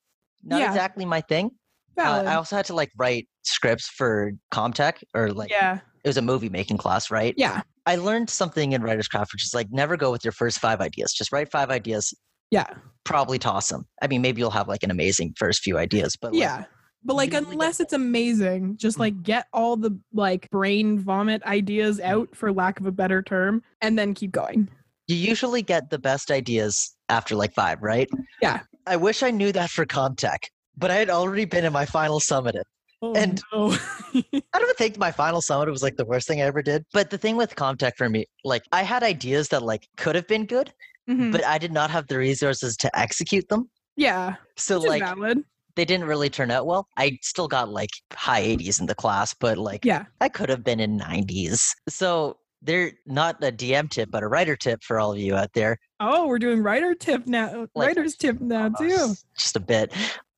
Not 0.43 0.61
Yeah. 0.61 0.69
exactly 0.69 1.05
my 1.05 1.21
thing. 1.21 1.51
Uh, 1.97 2.25
I 2.27 2.35
also 2.37 2.57
had 2.57 2.65
to 2.67 2.75
like 2.75 2.91
write 2.97 3.29
scripts 3.43 3.87
for 3.89 4.33
Comtech 4.51 5.03
or 5.15 5.31
like 5.31 5.51
yeah. 5.51 5.79
it 6.05 6.09
was 6.09 6.17
a 6.17 6.23
movie 6.23 6.49
making 6.49 6.79
class, 6.79 7.11
right? 7.11 7.35
Yeah. 7.37 7.61
I 7.85 7.97
learned 7.97 8.31
something 8.31 8.73
in 8.73 8.83
writer's 8.83 9.09
craft, 9.09 9.33
which 9.35 9.45
is 9.45 9.53
like 9.55 9.67
never 9.71 9.97
go 9.97 10.11
with 10.11 10.25
your 10.25 10.33
first 10.33 10.59
five 10.59 10.81
ideas. 10.81 11.13
Just 11.13 11.33
write 11.33 11.51
five 11.51 11.71
ideas, 11.71 12.15
Yeah. 12.53 12.67
probably 13.05 13.39
toss 13.41 13.69
them. 13.69 13.85
I 14.01 14.07
mean, 14.07 14.23
maybe 14.23 14.41
you'll 14.41 14.51
have 14.51 14.69
like 14.69 14.85
an 14.85 14.91
amazing 14.93 15.35
first 15.37 15.63
few 15.63 15.77
ideas, 15.79 16.17
but 16.21 16.33
like, 16.33 16.41
Yeah. 16.41 16.65
But 17.05 17.17
like 17.17 17.35
unless 17.35 17.81
it's 17.81 17.93
amazing, 17.93 18.77
just 18.77 19.01
like 19.01 19.15
mm-hmm. 19.15 19.23
get 19.23 19.47
all 19.53 19.77
the 19.77 19.99
like 20.13 20.49
brain 20.51 21.01
vomit 21.01 21.43
ideas 21.43 21.99
mm-hmm. 21.99 22.13
out 22.13 22.37
for 22.37 22.53
lack 22.53 22.79
of 22.79 22.87
a 22.87 22.93
better 22.93 23.23
term 23.23 23.65
and 23.81 23.99
then 23.99 24.15
keep 24.15 24.31
going. 24.31 24.69
you 25.09 25.17
usually 25.17 25.63
get 25.63 25.91
the 25.91 25.99
best 25.99 26.31
ideas 26.31 26.95
after 27.09 27.35
like 27.35 27.53
five, 27.55 27.83
right? 27.83 28.09
Yeah. 28.41 28.61
I 28.87 28.95
wish 28.97 29.25
I 29.25 29.31
knew 29.33 29.51
that 29.53 29.71
for 29.71 29.85
Comtech, 29.85 30.45
but 30.77 30.93
I 30.93 30.95
had 30.95 31.11
already 31.11 31.45
been 31.45 31.65
in 31.65 31.73
my 31.73 31.87
final 31.87 32.21
summit. 32.21 32.55
Oh, 33.03 33.15
And- 33.15 33.43
no. 33.53 33.77
I 34.55 34.59
don't 34.61 34.79
think 34.79 34.97
my 34.97 35.11
final 35.11 35.43
summit 35.43 35.69
was 35.71 35.83
like 35.83 35.97
the 35.97 36.05
worst 36.05 36.29
thing 36.29 36.41
I 36.41 36.45
ever 36.45 36.63
did. 36.63 36.85
But 36.93 37.11
the 37.11 37.19
thing 37.19 37.37
with 37.37 37.57
Comtech 37.57 37.93
for 37.97 38.09
me, 38.09 38.27
like 38.45 38.63
I 38.71 38.83
had 38.85 39.03
ideas 39.03 39.49
that 39.49 39.63
like 39.63 39.89
could 39.97 40.15
have 40.15 40.29
been 40.29 40.47
good, 40.47 40.73
Mhm. 41.11 41.33
but 41.33 41.45
I 41.45 41.59
did 41.59 41.73
not 41.73 41.91
have 41.91 42.07
the 42.07 42.19
resources 42.19 42.77
to 42.79 42.99
execute 42.99 43.49
them. 43.49 43.69
yeah. 43.97 44.37
So 44.57 44.79
like 44.79 45.03
valid. 45.03 45.45
they 45.77 45.85
didn't 45.85 46.07
really 46.07 46.31
turn 46.31 46.51
out 46.51 46.67
well. 46.67 46.87
I 46.97 47.19
still 47.23 47.49
got 47.49 47.69
like 47.71 47.91
high 48.13 48.43
80s 48.43 48.81
in 48.81 48.87
the 48.87 48.95
class, 48.95 49.35
but 49.35 49.59
like 49.59 49.85
Yeah. 49.85 50.05
I 50.21 50.29
could 50.29 50.49
have 50.49 50.63
been 50.65 50.81
in 50.81 50.99
90s. 50.99 51.75
So 51.89 52.37
they're 52.63 52.93
not 53.07 53.43
a 53.43 53.51
DM 53.51 53.89
tip, 53.91 54.11
but 54.11 54.23
a 54.23 54.29
writer 54.29 54.55
tip 54.55 54.85
for 54.85 55.01
all 55.01 55.13
of 55.13 55.19
you 55.19 55.35
out 55.35 55.53
there. 55.55 55.79
Oh, 55.99 56.27
we're 56.29 56.39
doing 56.39 56.63
writer 56.63 56.95
tip 56.95 57.27
now. 57.27 57.67
Like- 57.75 57.89
Writer's 57.89 58.15
tip 58.17 58.41
now 58.41 58.69
too. 58.69 59.15
Just 59.37 59.57
a 59.57 59.61
bit. 59.61 59.93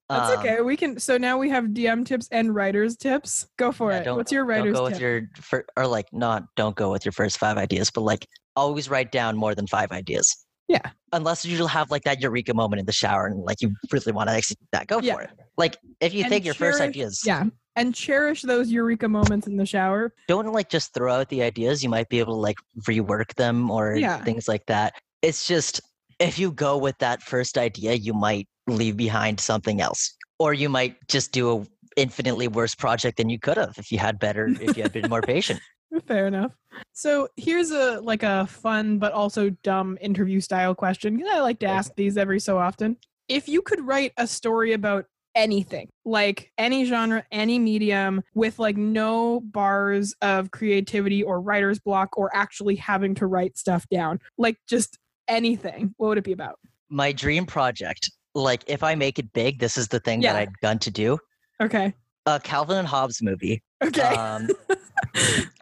That's 0.08 0.32
Um, 0.32 0.38
okay. 0.38 0.60
We 0.60 0.76
can 0.76 0.98
so 1.00 1.16
now 1.18 1.36
we 1.38 1.48
have 1.50 1.64
DM 1.66 2.04
tips 2.04 2.28
and 2.30 2.54
writer's 2.54 2.96
tips. 2.96 3.46
Go 3.58 3.72
for 3.72 3.90
yeah, 3.90 4.00
it. 4.10 4.14
What's 4.14 4.30
your 4.32 4.46
Don't 4.46 4.72
go 4.72 4.84
tip? 4.84 4.92
with 4.92 5.00
your 5.00 5.22
fir- 5.40 5.66
or 5.76 5.86
like 5.86 6.06
not 6.12 6.44
don't 6.56 6.76
go 6.76 6.90
with 6.92 7.04
your 7.04 7.12
first 7.12 7.38
five 7.38 7.56
ideas, 7.58 7.90
but 7.90 8.02
like 8.02 8.26
always 8.56 8.88
write 8.88 9.10
down 9.12 9.36
more 9.36 9.54
than 9.54 9.66
five 9.66 9.90
ideas. 9.92 10.43
Yeah. 10.68 10.80
Unless 11.12 11.44
you'll 11.44 11.66
have 11.68 11.90
like 11.90 12.02
that 12.04 12.20
eureka 12.20 12.54
moment 12.54 12.80
in 12.80 12.86
the 12.86 12.92
shower 12.92 13.26
and 13.26 13.40
like 13.44 13.60
you 13.60 13.74
really 13.92 14.12
want 14.12 14.28
to 14.30 14.34
execute 14.34 14.68
that, 14.72 14.86
go 14.86 15.00
Yeah. 15.00 15.14
for 15.14 15.22
it. 15.22 15.30
Like 15.56 15.76
if 16.00 16.14
you 16.14 16.22
And 16.24 16.30
think 16.30 16.44
your 16.44 16.54
first 16.54 16.78
cherish- 16.78 16.90
ideas, 16.90 17.22
Yeah. 17.24 17.44
And 17.76 17.92
cherish 17.94 18.42
those 18.42 18.70
eureka 18.70 19.08
moments 19.08 19.46
in 19.48 19.56
the 19.56 19.66
shower. 19.66 20.14
don't 20.28 20.52
like 20.52 20.70
just 20.70 20.94
throw 20.94 21.12
out 21.12 21.28
the 21.28 21.42
ideas. 21.42 21.82
You 21.82 21.88
might 21.90 22.08
be 22.08 22.20
able 22.20 22.34
to 22.34 22.40
like 22.40 22.56
rework 22.82 23.34
them 23.34 23.70
or 23.70 23.96
Yeah. 23.96 24.22
things 24.24 24.46
like 24.48 24.64
that. 24.66 24.94
It's 25.22 25.46
just 25.46 25.80
if 26.20 26.38
you 26.38 26.52
go 26.52 26.78
with 26.78 26.96
that 26.98 27.22
first 27.22 27.58
idea, 27.58 27.94
you 27.94 28.14
might 28.14 28.46
leave 28.68 28.96
behind 28.96 29.40
something 29.40 29.80
else, 29.80 30.16
or 30.38 30.54
you 30.54 30.68
might 30.68 30.96
just 31.08 31.32
do 31.32 31.58
a 31.60 31.66
infinitely 31.96 32.48
worse 32.48 32.74
project 32.74 33.16
than 33.18 33.28
you 33.28 33.38
could 33.38 33.56
have 33.56 33.74
if 33.78 33.90
you 33.92 33.98
had 33.98 34.18
better 34.18 34.48
if 34.60 34.76
you 34.76 34.82
had 34.82 34.92
been 34.92 35.08
more 35.10 35.22
patient. 35.22 35.60
Fair 36.06 36.26
enough. 36.26 36.52
So 36.92 37.28
here's 37.36 37.70
a 37.70 38.00
like 38.00 38.22
a 38.22 38.46
fun 38.46 38.98
but 38.98 39.12
also 39.12 39.50
dumb 39.62 39.96
interview 40.00 40.40
style 40.40 40.74
question. 40.74 41.18
'cause 41.18 41.28
I 41.30 41.40
like 41.40 41.58
to 41.60 41.66
ask 41.66 41.94
these 41.96 42.16
every 42.16 42.40
so 42.40 42.58
often. 42.58 42.96
If 43.28 43.48
you 43.48 43.62
could 43.62 43.80
write 43.86 44.12
a 44.16 44.26
story 44.26 44.72
about 44.72 45.06
anything, 45.34 45.88
like 46.04 46.52
any 46.58 46.84
genre, 46.84 47.24
any 47.32 47.58
medium, 47.58 48.22
with 48.34 48.58
like 48.58 48.76
no 48.76 49.40
bars 49.40 50.14
of 50.22 50.50
creativity 50.50 51.22
or 51.22 51.40
writer's 51.40 51.78
block 51.80 52.16
or 52.18 52.34
actually 52.36 52.76
having 52.76 53.14
to 53.16 53.26
write 53.26 53.56
stuff 53.58 53.88
down, 53.88 54.20
like 54.38 54.56
just 54.68 54.98
anything, 55.28 55.94
what 55.96 56.08
would 56.08 56.18
it 56.18 56.24
be 56.24 56.32
about? 56.32 56.58
My 56.90 57.12
dream 57.12 57.46
project, 57.46 58.10
like 58.34 58.62
if 58.66 58.82
I 58.82 58.94
make 58.94 59.18
it 59.18 59.32
big, 59.32 59.58
this 59.58 59.76
is 59.76 59.88
the 59.88 60.00
thing 60.00 60.20
that 60.20 60.36
I'd 60.36 60.60
gun 60.60 60.78
to 60.80 60.90
do. 60.90 61.18
Okay. 61.62 61.94
A 62.26 62.38
Calvin 62.40 62.76
and 62.78 62.88
Hobbes 62.88 63.22
movie, 63.22 63.62
Okay. 63.82 64.02
um, 64.02 64.48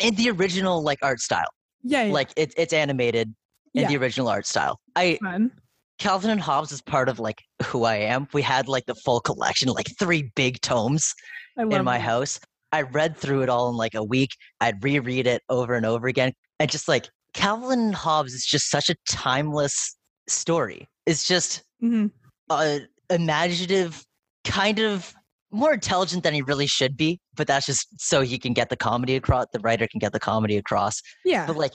in 0.01 0.15
the 0.15 0.31
original 0.31 0.83
like 0.83 0.99
art 1.03 1.21
style, 1.21 1.49
yeah. 1.83 2.05
yeah. 2.05 2.12
like 2.12 2.31
it's 2.37 2.55
it's 2.57 2.73
animated 2.73 3.35
in 3.75 3.83
yeah. 3.83 3.88
the 3.88 3.97
original 3.97 4.29
art 4.29 4.47
style. 4.47 4.79
I 4.97 5.19
fun. 5.23 5.51
Calvin 5.99 6.31
and 6.31 6.41
Hobbes 6.41 6.73
is 6.73 6.83
part 6.83 7.09
of 7.09 7.21
like 7.21 7.43
who 7.65 7.85
I 7.85 7.97
am. 7.97 8.27
We 8.33 8.43
had 8.43 8.67
like 8.69 8.87
the 8.87 8.95
full 8.95 9.21
collection, 9.21 9.69
like 9.69 9.88
three 9.99 10.31
big 10.35 10.61
tomes 10.61 11.15
in 11.57 11.69
my 11.69 11.99
that. 11.99 12.01
house. 12.01 12.41
I 12.73 12.83
read 12.83 13.17
through 13.17 13.43
it 13.43 13.49
all 13.49 13.69
in 13.69 13.77
like 13.77 13.95
a 13.95 14.03
week. 14.03 14.31
I'd 14.61 14.83
reread 14.83 15.27
it 15.27 15.43
over 15.49 15.75
and 15.75 15.87
over 15.87 16.09
again. 16.09 16.33
And 16.59 16.71
just 16.71 16.88
like 16.88 17.09
Calvin 17.35 17.79
and 17.79 17.95
Hobbes 17.95 18.33
is 18.33 18.45
just 18.45 18.71
such 18.71 18.88
a 18.91 18.97
timeless 19.09 19.97
story. 20.29 20.88
It's 21.07 21.27
just 21.29 21.62
Mhm. 21.83 22.11
uh, 22.51 22.79
imaginative, 23.11 24.05
kind 24.45 24.79
of 24.81 25.15
more 25.51 25.75
intelligent 25.75 26.23
than 26.25 26.35
he 26.35 26.43
really 26.43 26.67
should 26.67 26.97
be. 26.97 27.21
But 27.37 27.47
that's 27.47 27.66
just 27.66 27.87
so 28.01 28.21
he 28.21 28.38
can 28.38 28.53
get 28.53 28.68
the 28.68 28.77
comedy 28.77 29.16
across. 29.16 29.47
The 29.53 29.61
writer 29.61 29.87
can 29.88 29.99
get 29.99 30.12
the 30.12 30.21
comedy 30.21 30.57
across 30.57 31.01
Yeah. 31.25 31.47
but 31.47 31.57
like 31.57 31.73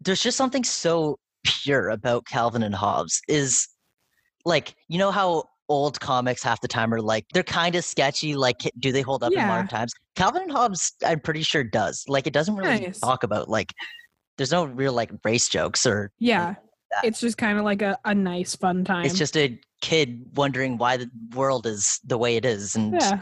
there's 0.00 0.22
just 0.22 0.36
something 0.36 0.64
so 0.64 1.18
pure 1.44 1.88
about 1.90 2.26
calvin 2.26 2.62
and 2.62 2.74
hobbes 2.74 3.20
is 3.28 3.66
like 4.44 4.74
you 4.88 4.98
know 4.98 5.10
how 5.10 5.44
old 5.68 5.98
comics 6.00 6.42
half 6.42 6.60
the 6.60 6.68
time 6.68 6.92
are 6.92 7.00
like 7.00 7.24
they're 7.32 7.42
kind 7.42 7.74
of 7.76 7.84
sketchy 7.84 8.34
like 8.34 8.56
do 8.78 8.90
they 8.92 9.02
hold 9.02 9.22
up 9.22 9.32
in 9.32 9.38
modern 9.46 9.68
times 9.68 9.92
calvin 10.16 10.42
and 10.42 10.50
hobbes 10.52 10.92
i'm 11.06 11.20
pretty 11.20 11.42
sure 11.42 11.62
does 11.62 12.04
like 12.08 12.26
it 12.26 12.32
doesn't 12.32 12.56
really 12.56 12.80
Nice. 12.80 12.98
talk 13.00 13.22
about 13.22 13.48
like 13.48 13.72
there's 14.36 14.50
no 14.52 14.64
real 14.64 14.92
like 14.92 15.10
race 15.24 15.48
jokes 15.48 15.86
or 15.86 16.10
Yeah. 16.18 16.54
that. 16.90 17.04
It's 17.04 17.20
just 17.20 17.36
kind 17.38 17.58
of 17.58 17.64
like 17.64 17.82
a, 17.82 17.96
a 18.04 18.14
nice 18.14 18.56
fun 18.56 18.84
time. 18.84 19.04
it's 19.04 19.16
just 19.18 19.36
a 19.36 19.58
kid 19.80 20.24
wondering 20.34 20.76
why 20.76 20.96
the 20.96 21.08
world 21.34 21.66
is 21.66 22.00
the 22.04 22.18
way 22.18 22.36
it 22.36 22.44
is 22.44 22.74
and 22.74 22.94
yeah. 22.94 23.20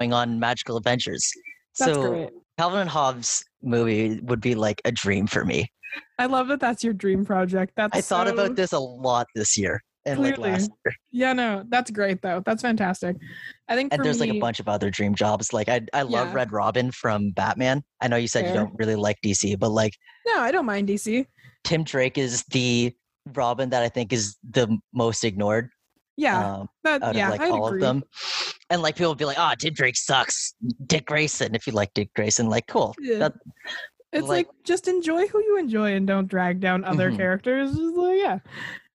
Going 0.00 0.12
on 0.12 0.38
magical 0.40 0.76
adventures 0.76 1.30
That's 1.78 1.92
so 1.94 2.08
great. 2.10 2.30
calvin 2.58 2.80
and 2.80 2.90
hobbes 2.90 3.44
movie 3.62 4.20
would 4.22 4.40
be 4.40 4.54
like 4.54 4.80
a 4.84 4.92
dream 4.92 5.26
for 5.26 5.44
me 5.44 5.70
I 6.18 6.26
love 6.26 6.48
that 6.48 6.60
that's 6.60 6.84
your 6.84 6.92
dream 6.92 7.24
project. 7.24 7.72
That's 7.76 7.96
i 7.96 8.00
thought 8.00 8.26
so- 8.26 8.34
about 8.34 8.56
this 8.56 8.72
a 8.72 8.78
lot 8.78 9.26
this 9.34 9.56
year 9.56 9.80
and 10.04 10.20
like 10.20 10.38
last 10.38 10.70
year 10.84 10.94
Yeah, 11.10 11.32
no, 11.32 11.64
that's 11.68 11.90
great 11.90 12.22
though. 12.22 12.40
That's 12.46 12.62
fantastic. 12.62 13.16
I 13.68 13.74
think 13.74 13.92
and 13.92 14.04
there's 14.04 14.20
like 14.20 14.30
a 14.30 14.38
bunch 14.38 14.60
of 14.60 14.68
other 14.68 14.88
dream 14.88 15.14
jobs. 15.16 15.52
Like 15.52 15.68
I, 15.68 15.80
I 15.92 16.02
love 16.02 16.28
Yeah. 16.28 16.34
Red 16.34 16.52
Robin 16.52 16.92
from 16.92 17.30
Batman. 17.30 17.82
I 18.00 18.06
know 18.06 18.16
you 18.16 18.28
said 18.28 18.44
Fair. 18.44 18.50
you 18.52 18.56
don't 18.60 18.72
really 18.78 18.94
like 18.94 19.16
DC, 19.24 19.58
but 19.58 19.70
like 19.70 19.94
No, 20.26 20.38
I 20.40 20.52
don't 20.52 20.64
mind 20.66 20.86
DC. 20.88 21.26
Tim 21.64 21.82
Drake 21.82 22.18
is 22.18 22.44
the 22.52 22.92
Robin 23.34 23.70
that 23.70 23.82
I 23.82 23.88
think 23.88 24.12
is 24.12 24.36
the 24.48 24.78
most 24.94 25.24
ignored. 25.24 25.70
Yeah, 26.16 26.54
um, 26.54 26.68
that, 26.84 27.02
out 27.02 27.14
yeah, 27.14 27.26
of 27.26 27.32
like 27.32 27.40
I'd 27.42 27.50
all 27.50 27.66
agree. 27.68 27.78
of 27.78 27.82
them. 27.82 28.04
And 28.70 28.80
like 28.82 28.96
people 28.96 29.10
would 29.10 29.18
be 29.18 29.24
like, 29.26 29.36
"Oh, 29.38 29.52
Tim 29.58 29.74
Drake 29.74 29.96
sucks." 29.96 30.54
Dick 30.86 31.06
Grayson. 31.06 31.54
If 31.54 31.66
you 31.66 31.72
like 31.72 31.92
Dick 31.94 32.10
Grayson, 32.14 32.48
like 32.48 32.66
cool. 32.68 32.94
Yeah. 33.00 33.18
That, 33.18 33.32
It's 34.12 34.26
like, 34.28 34.46
like- 34.46 34.56
just 34.64 34.88
enjoy 34.88 35.26
who 35.26 35.42
you 35.42 35.58
enjoy 35.58 35.92
and 35.94 36.06
don't 36.06 36.26
drag 36.26 36.60
down 36.60 36.84
other 36.84 37.10
Mhm. 37.10 37.16
characters. 37.16 37.74
Like, 37.76 38.18
yeah, 38.18 38.38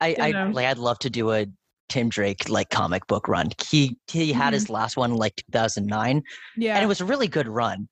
I, 0.00 0.16
I 0.20 0.30
know. 0.32 0.50
like 0.52 0.66
I'd 0.66 0.78
love 0.78 0.98
to 1.00 1.10
do 1.10 1.32
a 1.32 1.46
Tim 1.88 2.08
Drake 2.08 2.48
like 2.48 2.70
comic 2.70 3.06
book 3.08 3.26
run. 3.26 3.48
He 3.68 3.96
he 4.06 4.32
had 4.32 4.52
his 4.52 4.70
last 4.70 4.96
one 4.96 5.14
like 5.14 5.36
2009, 5.50 6.22
yeah, 6.56 6.74
and 6.76 6.84
it 6.84 6.86
was 6.86 7.00
a 7.00 7.04
really 7.04 7.26
good 7.28 7.48
run. 7.48 7.88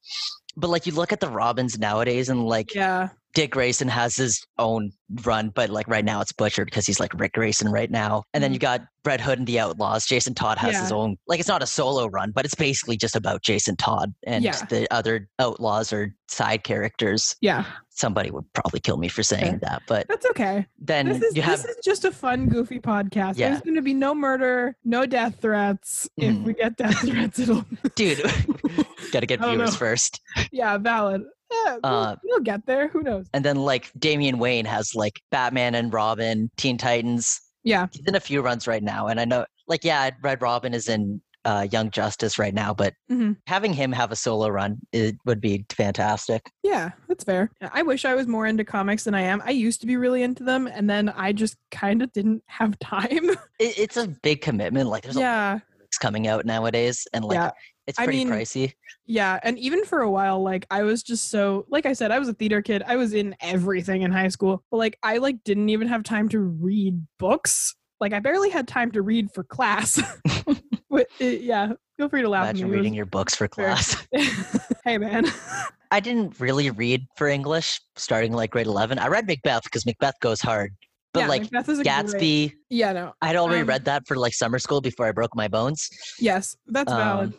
But 0.57 0.69
like 0.71 0.87
you 0.87 0.93
look 0.93 1.13
at 1.13 1.21
the 1.21 1.29
Robins 1.29 1.79
nowadays, 1.79 2.29
and 2.29 2.45
like 2.47 2.75
yeah, 2.75 3.09
Dick 3.37 3.51
Grayson 3.51 3.87
has 3.89 4.17
his 4.17 4.43
own 4.59 4.91
run, 5.25 5.51
but 5.51 5.69
like 5.69 5.87
right 5.89 6.07
now 6.07 6.23
it's 6.23 6.33
butchered 6.33 6.65
because 6.69 6.87
he's 6.87 6.99
like 6.99 7.13
Ric 7.21 7.35
Grayson 7.35 7.71
right 7.71 7.91
now. 7.91 8.23
And 8.33 8.43
then 8.43 8.55
you 8.55 8.59
got 8.59 8.81
Red 9.05 9.21
Hood 9.21 9.39
and 9.39 9.47
the 9.47 9.61
Outlaws. 9.61 10.07
Jason 10.07 10.33
Todd 10.35 10.57
has 10.57 10.75
his 10.75 10.85
Mm-hmm. 10.87 10.95
Own 10.95 11.17
like 11.27 11.39
it's 11.39 11.49
not 11.49 11.63
a 11.63 11.67
solo 11.67 12.07
run, 12.07 12.33
but 12.35 12.47
it's 12.47 12.55
basically 12.55 12.97
just 12.97 13.15
about 13.15 13.43
Jason 13.43 13.77
Todd 13.77 14.15
and 14.27 14.43
Yeah. 14.43 14.57
the 14.71 14.89
other 14.91 15.29
outlaws 15.39 15.93
or 15.93 16.15
side 16.29 16.65
characters. 16.65 17.37
yeah. 17.43 17.65
Somebody 17.91 18.31
would 18.31 18.45
probably 18.55 18.81
kill 18.81 18.97
me 18.99 19.09
for 19.09 19.23
saying 19.23 19.45
Okay. 19.57 19.59
that, 19.63 19.83
but 19.87 20.07
That's 20.09 20.27
okay. 20.31 20.67
then 20.79 21.07
This 21.09 21.23
is 21.23 21.37
you 21.37 21.43
have 21.43 21.63
this 21.63 21.77
is 21.77 21.77
just 21.85 22.05
a 22.07 22.13
fun, 22.13 22.47
goofy 22.49 22.79
podcast. 22.81 23.37
Yeah. 23.37 23.51
There's 23.51 23.61
going 23.63 23.77
to 23.77 23.83
be 23.83 23.95
no 23.95 24.15
murder, 24.15 24.77
no 24.85 25.05
death 25.07 25.37
threats. 25.43 26.09
If 26.17 26.35
Mhm. 26.35 26.45
we 26.45 26.55
get 26.55 26.77
death 26.79 26.99
threats, 27.07 27.39
it'll 27.39 27.65
dude 27.95 28.23
gotta 29.13 29.27
get 29.27 29.41
viewers 29.45 29.73
know. 29.73 29.77
first. 29.77 30.21
yeah, 30.53 30.77
valid. 30.79 31.23
Yeah, 31.51 31.75
we'll, 31.83 31.93
Uh, 31.93 32.17
we'll 32.25 32.41
get 32.41 32.67
there. 32.67 32.89
Who 32.89 33.03
knows? 33.03 33.27
And 33.33 33.45
then 33.45 33.57
like 33.57 33.91
Damian 33.99 34.39
Wayne 34.39 34.65
has 34.67 34.95
like 34.95 35.21
Batman 35.31 35.75
and 35.75 35.93
Robin, 35.93 36.51
Teen 36.57 36.77
Titans. 36.79 37.41
Yeah, 37.65 37.87
He's 37.93 38.07
in 38.07 38.15
a 38.15 38.21
few 38.21 38.43
runs 38.43 38.67
right 38.67 38.83
now. 38.83 39.09
And 39.09 39.19
I 39.21 39.25
know 39.25 39.45
like 39.67 39.85
yeah, 39.85 40.11
Red 40.23 40.41
Robin 40.43 40.73
is 40.75 40.89
in 40.89 41.21
uh, 41.45 41.67
Young 41.71 41.91
Justice 41.93 42.39
right 42.41 42.53
now, 42.55 42.75
but 42.75 42.93
Mhm. 43.11 43.37
having 43.47 43.73
him 43.73 43.93
have 43.93 44.11
a 44.11 44.17
solo 44.17 44.49
run 44.49 44.79
it 44.93 45.15
would 45.27 45.41
be 45.41 45.65
fantastic. 45.71 46.43
yeah, 46.65 46.91
that's 47.07 47.23
fair. 47.23 47.51
I 47.73 47.83
wish 47.83 48.05
I 48.05 48.15
was 48.15 48.27
more 48.27 48.47
into 48.47 48.65
comics 48.65 49.05
than 49.05 49.15
I 49.15 49.21
am. 49.23 49.41
I 49.45 49.51
used 49.51 49.81
to 49.83 49.87
be 49.87 49.97
really 49.97 50.23
into 50.25 50.43
them, 50.43 50.67
and 50.67 50.91
then 50.91 51.09
I 51.09 51.33
just 51.33 51.57
kind 51.71 52.03
of 52.03 52.13
didn't 52.13 52.43
have 52.47 52.77
time. 52.81 53.31
It, 53.61 53.79
it's 53.79 53.97
a 53.97 54.09
big 54.09 54.41
commitment. 54.43 54.89
Like 54.89 55.05
there's 55.05 55.17
a 55.17 55.21
yeah, 55.21 55.55
of 55.57 55.63
books 55.79 55.99
coming 55.99 56.27
out 56.27 56.47
nowadays, 56.47 57.07
and 57.13 57.25
like 57.25 57.37
Yeah. 57.37 57.51
It's 57.87 57.99
I 57.99 58.05
pretty 58.05 58.25
mean, 58.25 58.29
pricey. 58.35 58.73
yeah, 59.07 59.39
and 59.43 59.59
even 59.59 59.85
for 59.85 60.01
a 60.01 60.11
while, 60.11 60.43
like 60.43 60.67
I 60.71 60.83
was 60.83 61.03
just 61.03 61.31
so 61.31 61.67
like 61.69 61.87
I 61.87 61.93
said, 61.93 62.11
I 62.11 62.19
was 62.19 62.29
a 62.29 62.35
theater 62.35 62.63
kid. 62.63 62.83
I 62.87 62.97
was 62.97 63.15
in 63.15 63.35
everything 63.41 64.03
in 64.03 64.11
high 64.11 64.29
school, 64.29 64.65
but 64.71 64.79
like 64.79 64.99
I 65.03 65.19
like 65.19 65.43
didn't 65.45 65.69
even 65.69 65.89
have 65.89 66.03
time 66.03 66.29
to 66.31 66.39
read 66.41 67.07
books. 67.19 67.75
Like 68.01 68.13
I 68.13 68.19
barely 68.21 68.51
had 68.51 68.67
time 68.69 68.91
to 68.93 69.03
read 69.03 69.31
for 69.33 69.45
class. 69.45 70.01
but 70.91 71.07
it, 71.19 71.43
yeah, 71.43 71.73
feel 71.97 72.09
free 72.09 72.23
to 72.23 72.29
laugh. 72.29 72.47
at 72.47 72.57
Imagine. 72.57 72.71
Reading 72.71 72.95
your 72.95 73.07
books 73.07 73.35
for 73.35 73.49
class. 73.49 73.97
hey 74.85 74.99
man. 74.99 75.27
I 75.93 76.01
didn't 76.01 76.41
really 76.41 76.71
read 76.71 77.07
for 77.17 77.29
English 77.29 77.81
starting 77.95 78.33
like 78.33 78.51
grade 78.51 78.67
11. 78.67 78.99
I 78.99 79.07
read 79.07 79.27
Macbeth 79.29 79.63
because 79.65 79.87
Macbeth 79.87 80.19
goes 80.21 80.41
hard. 80.41 80.73
But 81.15 81.21
yeah, 81.21 81.29
like 81.29 81.43
Macbeth 81.43 81.69
is 81.69 81.79
a 81.79 81.85
great- 81.85 81.95
Gatsby, 81.95 82.53
yeah, 82.69 82.93
no. 82.93 83.15
I'd 83.23 83.37
already 83.37 83.61
Um, 83.63 83.69
read 83.69 83.85
that 83.87 84.07
for 84.07 84.17
like 84.17 84.35
summer 84.35 84.59
school 84.59 84.81
before 84.81 85.07
I 85.07 85.13
broke 85.13 85.35
my 85.37 85.47
bones. 85.49 85.89
Yes, 86.19 86.57
that's 86.67 86.93
valid. 86.93 87.33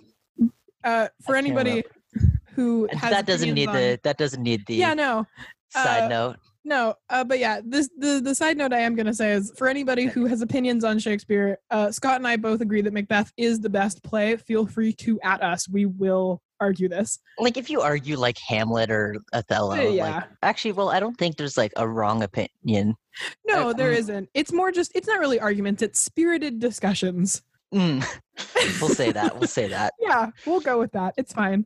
Uh, 0.84 1.08
for 1.26 1.36
anybody 1.36 1.84
who 2.54 2.88
has 2.92 3.12
that 3.12 3.26
doesn't 3.26 3.54
need 3.54 3.68
on- 3.70 3.76
the 3.76 4.00
that 4.04 4.18
doesn't 4.18 4.44
need 4.44 4.66
the 4.68 4.76
Yeah, 4.76 4.94
no. 4.94 5.26
side 5.70 6.04
uh, 6.04 6.08
note. 6.08 6.36
No, 6.66 6.96
uh, 7.10 7.24
but 7.24 7.40
yeah, 7.40 7.62
this 7.64 7.90
the 7.98 8.20
the 8.22 8.36
side 8.36 8.58
note 8.58 8.74
I 8.74 8.80
am 8.80 8.94
gonna 8.96 9.14
say 9.14 9.32
is 9.32 9.54
for 9.58 9.68
anybody 9.70 10.06
who 10.06 10.26
has 10.26 10.42
opinions 10.42 10.84
on 10.84 11.00
Shakespeare, 11.00 11.60
uh, 11.72 11.92
Scott 11.92 12.18
and 12.18 12.28
I 12.28 12.36
both 12.36 12.60
agree 12.60 12.82
that 12.82 12.92
Macbeth 12.92 13.32
is 13.38 13.62
the 13.62 13.70
best 13.70 14.04
play. 14.04 14.36
Feel 14.36 14.66
free 14.68 14.92
to 14.94 15.18
at 15.24 15.42
us. 15.42 15.70
We 15.70 15.86
will 15.86 16.42
argue 16.60 16.90
this. 16.90 17.20
Like 17.40 17.56
if 17.56 17.70
you 17.70 17.82
argue 17.82 18.18
like 18.18 18.38
Hamlet 18.40 18.92
or 18.92 19.16
Othello, 19.32 19.78
Uh, 19.78 19.82
yeah. 19.92 20.16
like 20.16 20.24
actually, 20.44 20.74
well, 20.74 20.90
I 20.90 21.00
don't 21.00 21.16
think 21.16 21.38
there's 21.38 21.56
like 21.58 21.72
a 21.78 21.88
wrong 21.88 22.22
opinion. 22.24 22.96
No, 23.48 23.72
there 23.72 23.92
um, 23.92 23.98
isn't. 23.98 24.30
It's 24.34 24.52
more 24.52 24.72
just 24.72 24.92
it's 24.94 25.08
not 25.08 25.20
really 25.20 25.40
arguments. 25.40 25.82
It's 25.82 26.02
spirited 26.02 26.60
discussions. 26.60 27.44
Mm, 27.74 28.04
we'll 28.82 28.90
say 28.90 29.12
that. 29.12 29.38
We'll 29.38 29.48
say 29.48 29.68
that. 29.68 29.94
yeah, 30.00 30.30
we'll 30.46 30.60
go 30.62 30.80
with 30.80 30.92
that. 30.94 31.14
It's 31.18 31.34
fine. 31.34 31.66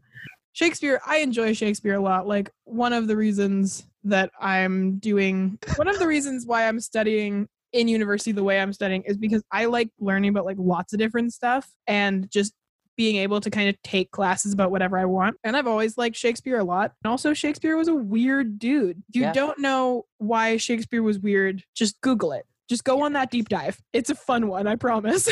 Shakespeare, 0.54 1.00
I 1.06 1.18
enjoy 1.18 1.54
Shakespeare 1.54 1.94
a 1.96 2.00
lot. 2.02 2.28
Like 2.28 2.52
one 2.66 2.92
of 2.94 3.08
the 3.08 3.16
reasons 3.16 3.86
that 4.04 4.32
I'm 4.40 4.98
doing 4.98 5.60
one 5.76 5.88
of 5.88 6.00
the 6.00 6.08
reasons 6.08 6.46
why 6.46 6.68
I'm 6.68 6.80
studying 6.80 7.48
in 7.72 7.88
university 7.88 8.32
the 8.32 8.44
way 8.44 8.60
I'm 8.60 8.74
studying 8.74 9.04
is 9.04 9.16
because 9.16 9.44
I 9.52 9.66
like 9.66 9.90
learning 10.00 10.30
about 10.32 10.46
like 10.46 10.58
lots 10.60 10.92
of 10.92 11.00
different 11.00 11.34
stuff 11.34 11.70
and 11.88 12.30
just 12.32 12.54
being 12.98 13.16
able 13.16 13.40
to 13.40 13.50
kind 13.50 13.70
of 13.70 13.82
take 13.84 14.12
classes 14.12 14.52
about 14.54 14.72
whatever 14.72 14.98
I 14.98 15.06
want. 15.06 15.38
And 15.46 15.56
I've 15.56 15.68
always 15.68 15.98
liked 15.98 16.18
Shakespeare 16.18 16.58
a 16.60 16.64
lot. 16.64 16.92
And 17.04 17.10
also 17.12 17.34
Shakespeare 17.34 17.78
was 17.78 17.88
a 17.88 17.96
weird 17.96 18.60
dude. 18.60 19.02
If 19.10 19.16
you 19.16 19.22
Yeah. 19.22 19.32
don't 19.34 19.60
know 19.60 20.06
why 20.18 20.58
Shakespeare 20.58 21.02
was 21.02 21.18
weird, 21.18 21.64
just 21.74 22.00
Google 22.02 22.34
it. 22.34 22.46
Just 22.70 22.84
go 22.84 23.04
on 23.04 23.14
that 23.14 23.32
deep 23.32 23.50
dive. 23.50 23.82
It's 23.94 24.10
a 24.10 24.16
fun 24.16 24.48
one, 24.48 24.68
I 24.68 24.76
promise. 24.76 25.28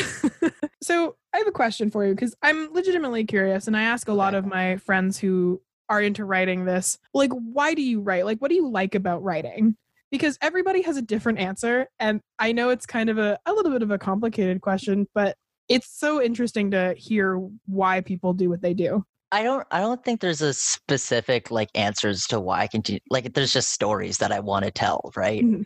so, 0.82 1.16
I 1.32 1.38
have 1.38 1.46
a 1.46 1.52
question 1.52 1.90
for 1.90 2.04
you 2.04 2.14
because 2.14 2.34
I'm 2.42 2.72
legitimately 2.72 3.24
curious, 3.24 3.66
and 3.66 3.76
I 3.76 3.82
ask 3.82 4.08
a 4.08 4.12
lot 4.12 4.34
of 4.34 4.46
my 4.46 4.76
friends 4.76 5.18
who 5.18 5.60
are 5.90 6.00
into 6.00 6.24
writing 6.24 6.64
this 6.64 6.96
like, 7.12 7.32
why 7.32 7.74
do 7.74 7.82
you 7.82 8.00
write? 8.00 8.24
Like, 8.24 8.38
what 8.38 8.48
do 8.48 8.54
you 8.54 8.68
like 8.68 8.94
about 8.94 9.22
writing? 9.22 9.76
Because 10.10 10.38
everybody 10.40 10.82
has 10.82 10.96
a 10.96 11.02
different 11.02 11.40
answer. 11.40 11.88
And 11.98 12.20
I 12.38 12.52
know 12.52 12.70
it's 12.70 12.86
kind 12.86 13.10
of 13.10 13.18
a, 13.18 13.38
a 13.44 13.52
little 13.52 13.72
bit 13.72 13.82
of 13.82 13.90
a 13.90 13.98
complicated 13.98 14.60
question, 14.60 15.06
but 15.14 15.36
it's 15.68 15.88
so 15.88 16.22
interesting 16.22 16.70
to 16.70 16.94
hear 16.96 17.36
why 17.66 18.00
people 18.00 18.32
do 18.32 18.48
what 18.48 18.62
they 18.62 18.74
do. 18.74 19.04
I 19.32 19.44
don't 19.44 19.64
I 19.70 19.78
don't 19.78 20.04
think 20.04 20.20
there's 20.20 20.42
a 20.42 20.52
specific 20.52 21.52
like 21.52 21.68
answers 21.76 22.26
to 22.28 22.40
why 22.40 22.62
I 22.62 22.66
can 22.66 22.80
do 22.80 22.98
like 23.10 23.32
there's 23.32 23.52
just 23.52 23.70
stories 23.70 24.18
that 24.18 24.32
I 24.32 24.40
want 24.40 24.64
to 24.64 24.72
tell, 24.72 25.12
right? 25.14 25.44
Mm-hmm. 25.44 25.62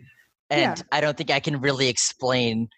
Mhm. 0.55 0.61
Yeah. 0.61 0.71
And 0.73 0.85
I 0.93 1.01
don't 1.01 1.17
think 1.17 1.31
I 1.31 1.41
can 1.41 1.61
really 1.61 1.89
explain 1.89 2.69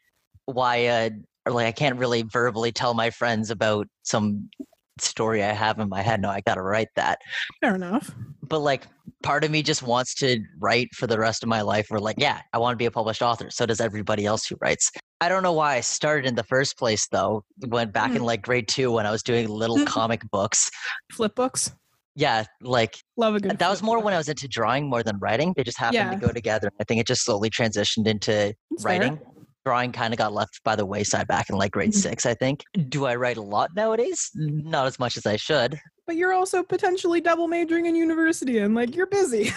why 0.46 0.86
uh 0.86 1.10
or 1.46 1.52
like 1.52 1.66
I 1.66 1.72
can't 1.72 1.96
really 1.98 2.22
verbally 2.22 2.72
tell 2.72 2.94
my 2.94 3.10
friends 3.10 3.50
about 3.50 3.86
some 4.02 4.48
story 4.98 5.42
I 5.44 5.52
have 5.52 5.78
in 5.78 5.88
my 5.88 6.02
head. 6.02 6.20
No, 6.20 6.28
I 6.30 6.40
gotta 6.40 6.62
write 6.62 6.88
that. 6.96 7.18
Fair 7.60 7.74
enough. 7.74 8.10
But 8.42 8.60
like 8.60 8.86
part 9.22 9.44
of 9.44 9.50
me 9.50 9.62
just 9.62 9.82
wants 9.82 10.14
to 10.16 10.40
write 10.58 10.88
for 10.94 11.06
the 11.06 11.18
rest 11.18 11.42
of 11.42 11.48
my 11.48 11.60
life 11.62 11.86
or 11.90 12.00
like, 12.00 12.16
yeah, 12.18 12.40
I 12.52 12.58
want 12.58 12.72
to 12.72 12.76
be 12.76 12.86
a 12.86 12.90
published 12.90 13.22
author. 13.22 13.50
So 13.50 13.66
does 13.66 13.80
everybody 13.80 14.24
else 14.26 14.46
who 14.46 14.56
writes. 14.60 14.90
I 15.20 15.28
don't 15.28 15.42
know 15.42 15.52
why 15.52 15.76
I 15.76 15.80
started 15.80 16.26
in 16.26 16.34
the 16.34 16.42
first 16.44 16.78
place 16.78 17.06
though. 17.08 17.44
Went 17.66 17.92
back 17.92 18.10
Mhm. 18.12 18.16
in 18.16 18.24
like 18.24 18.42
grade 18.42 18.68
two 18.68 18.90
when 18.92 19.06
I 19.06 19.10
was 19.10 19.22
doing 19.22 19.48
little 19.48 19.84
comic 19.86 20.22
books. 20.30 20.70
Flip 21.12 21.34
books. 21.34 21.72
Yeah, 22.16 22.44
like 22.62 22.98
Love 23.18 23.34
a 23.36 23.40
good 23.40 23.58
that 23.58 23.68
was 23.70 23.82
more 23.82 24.00
when 24.00 24.14
I 24.14 24.16
was 24.16 24.28
into 24.28 24.48
drawing 24.48 24.88
more 24.88 25.02
than 25.02 25.18
writing. 25.18 25.52
They 25.56 25.62
just 25.62 25.78
happened 25.78 25.94
Yeah. 25.96 26.10
to 26.10 26.16
go 26.16 26.32
together. 26.32 26.70
I 26.80 26.84
think 26.84 27.00
it 27.00 27.06
just 27.06 27.24
slowly 27.24 27.50
transitioned 27.50 28.06
into 28.06 28.54
That's 28.70 28.82
fair. 28.82 28.92
writing. 29.00 29.20
Drawing 29.66 29.92
kind 29.92 30.14
of 30.14 30.18
got 30.18 30.32
left 30.32 30.60
by 30.64 30.76
the 30.76 30.86
wayside 30.86 31.26
back 31.26 31.50
in 31.50 31.56
like 31.56 31.72
grade 31.72 31.90
Mhm. 31.90 31.94
six, 31.96 32.24
I 32.24 32.34
think. 32.34 32.62
Do 32.88 33.04
I 33.04 33.16
write 33.16 33.36
a 33.36 33.42
lot 33.42 33.70
nowadays? 33.76 34.30
Not 34.34 34.86
as 34.86 34.98
much 34.98 35.16
as 35.16 35.26
I 35.26 35.36
should. 35.36 35.78
But 36.06 36.16
you're 36.16 36.32
also 36.32 36.62
potentially 36.62 37.20
double 37.20 37.48
majoring 37.48 37.86
in 37.86 37.94
university 37.96 38.58
and 38.58 38.74
like 38.74 38.94
you're 38.94 39.06
busy. 39.06 39.50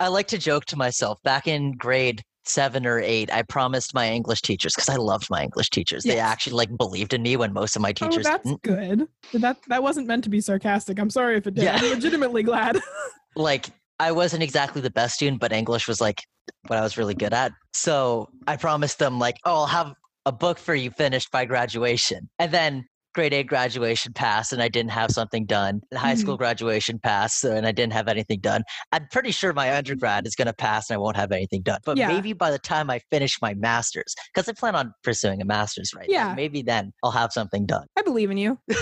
I 0.00 0.08
like 0.08 0.28
to 0.28 0.38
joke 0.38 0.64
to 0.66 0.76
myself 0.76 1.18
back 1.22 1.46
in 1.48 1.72
grade 1.76 2.22
seven 2.48 2.86
or 2.86 3.00
eight, 3.00 3.32
I 3.32 3.42
promised 3.42 3.94
my 3.94 4.10
English 4.10 4.42
teachers 4.42 4.74
because 4.74 4.88
I 4.88 4.96
loved 4.96 5.28
my 5.30 5.42
English 5.42 5.70
teachers. 5.70 6.04
They 6.04 6.18
actually 6.18 6.54
like 6.54 6.76
believed 6.76 7.14
in 7.14 7.22
me 7.22 7.36
when 7.36 7.52
most 7.52 7.76
of 7.76 7.82
my 7.82 7.90
oh, 7.90 8.08
teachers 8.08 8.24
that's 8.24 8.44
didn't. 8.44 8.62
good. 8.62 9.08
That 9.34 9.58
that 9.68 9.82
wasn't 9.82 10.06
meant 10.06 10.24
to 10.24 10.30
be 10.30 10.40
sarcastic. 10.40 10.98
I'm 10.98 11.10
sorry 11.10 11.36
if 11.36 11.46
it 11.46 11.54
did. 11.54 11.64
Yeah. 11.64 11.76
I'm 11.76 11.90
legitimately 11.90 12.42
glad. 12.42 12.80
like 13.36 13.68
I 13.98 14.12
wasn't 14.12 14.42
exactly 14.42 14.80
the 14.80 14.90
best 14.90 15.14
student, 15.14 15.40
but 15.40 15.52
English 15.52 15.88
was 15.88 16.00
like 16.00 16.22
what 16.66 16.78
I 16.78 16.82
was 16.82 16.96
really 16.96 17.14
good 17.14 17.32
at. 17.32 17.52
So 17.72 18.28
I 18.46 18.56
promised 18.56 18.98
them 18.98 19.18
like, 19.18 19.36
oh, 19.44 19.54
I'll 19.54 19.66
have 19.66 19.94
a 20.26 20.32
book 20.32 20.58
for 20.58 20.74
you 20.74 20.90
finished 20.90 21.30
by 21.30 21.44
graduation. 21.44 22.28
And 22.38 22.52
then 22.52 22.84
grade 23.16 23.32
eight 23.32 23.46
graduation 23.46 24.12
pass 24.12 24.52
and 24.52 24.62
I 24.62 24.68
didn't 24.68 24.90
have 24.92 25.10
something 25.10 25.46
done. 25.46 25.80
High 25.94 26.12
Mm-hmm. 26.12 26.20
school 26.20 26.36
graduation 26.36 26.98
pass 26.98 27.42
and 27.44 27.66
I 27.66 27.72
didn't 27.72 27.94
have 27.94 28.08
anything 28.08 28.40
done. 28.40 28.62
I'm 28.92 29.08
pretty 29.10 29.30
sure 29.30 29.54
my 29.54 29.74
undergrad 29.74 30.26
is 30.26 30.34
going 30.36 30.46
to 30.46 30.52
pass 30.52 30.90
and 30.90 30.96
I 30.96 30.98
won't 30.98 31.16
have 31.16 31.32
anything 31.32 31.62
done. 31.62 31.80
But 31.84 31.96
Yeah. 31.96 32.08
maybe 32.08 32.34
by 32.34 32.50
the 32.50 32.58
time 32.58 32.90
I 32.90 33.00
finish 33.10 33.40
my 33.40 33.54
master's, 33.54 34.14
because 34.34 34.48
I 34.48 34.52
plan 34.52 34.76
on 34.76 34.92
pursuing 35.02 35.40
a 35.40 35.46
master's 35.46 35.94
right 35.94 36.06
now, 36.10 36.14
Yeah. 36.28 36.34
maybe 36.34 36.60
then 36.62 36.92
I'll 37.02 37.10
have 37.10 37.32
something 37.32 37.64
done. 37.64 37.86
I 37.98 38.02
believe 38.02 38.30
in 38.30 38.36
you. 38.36 38.58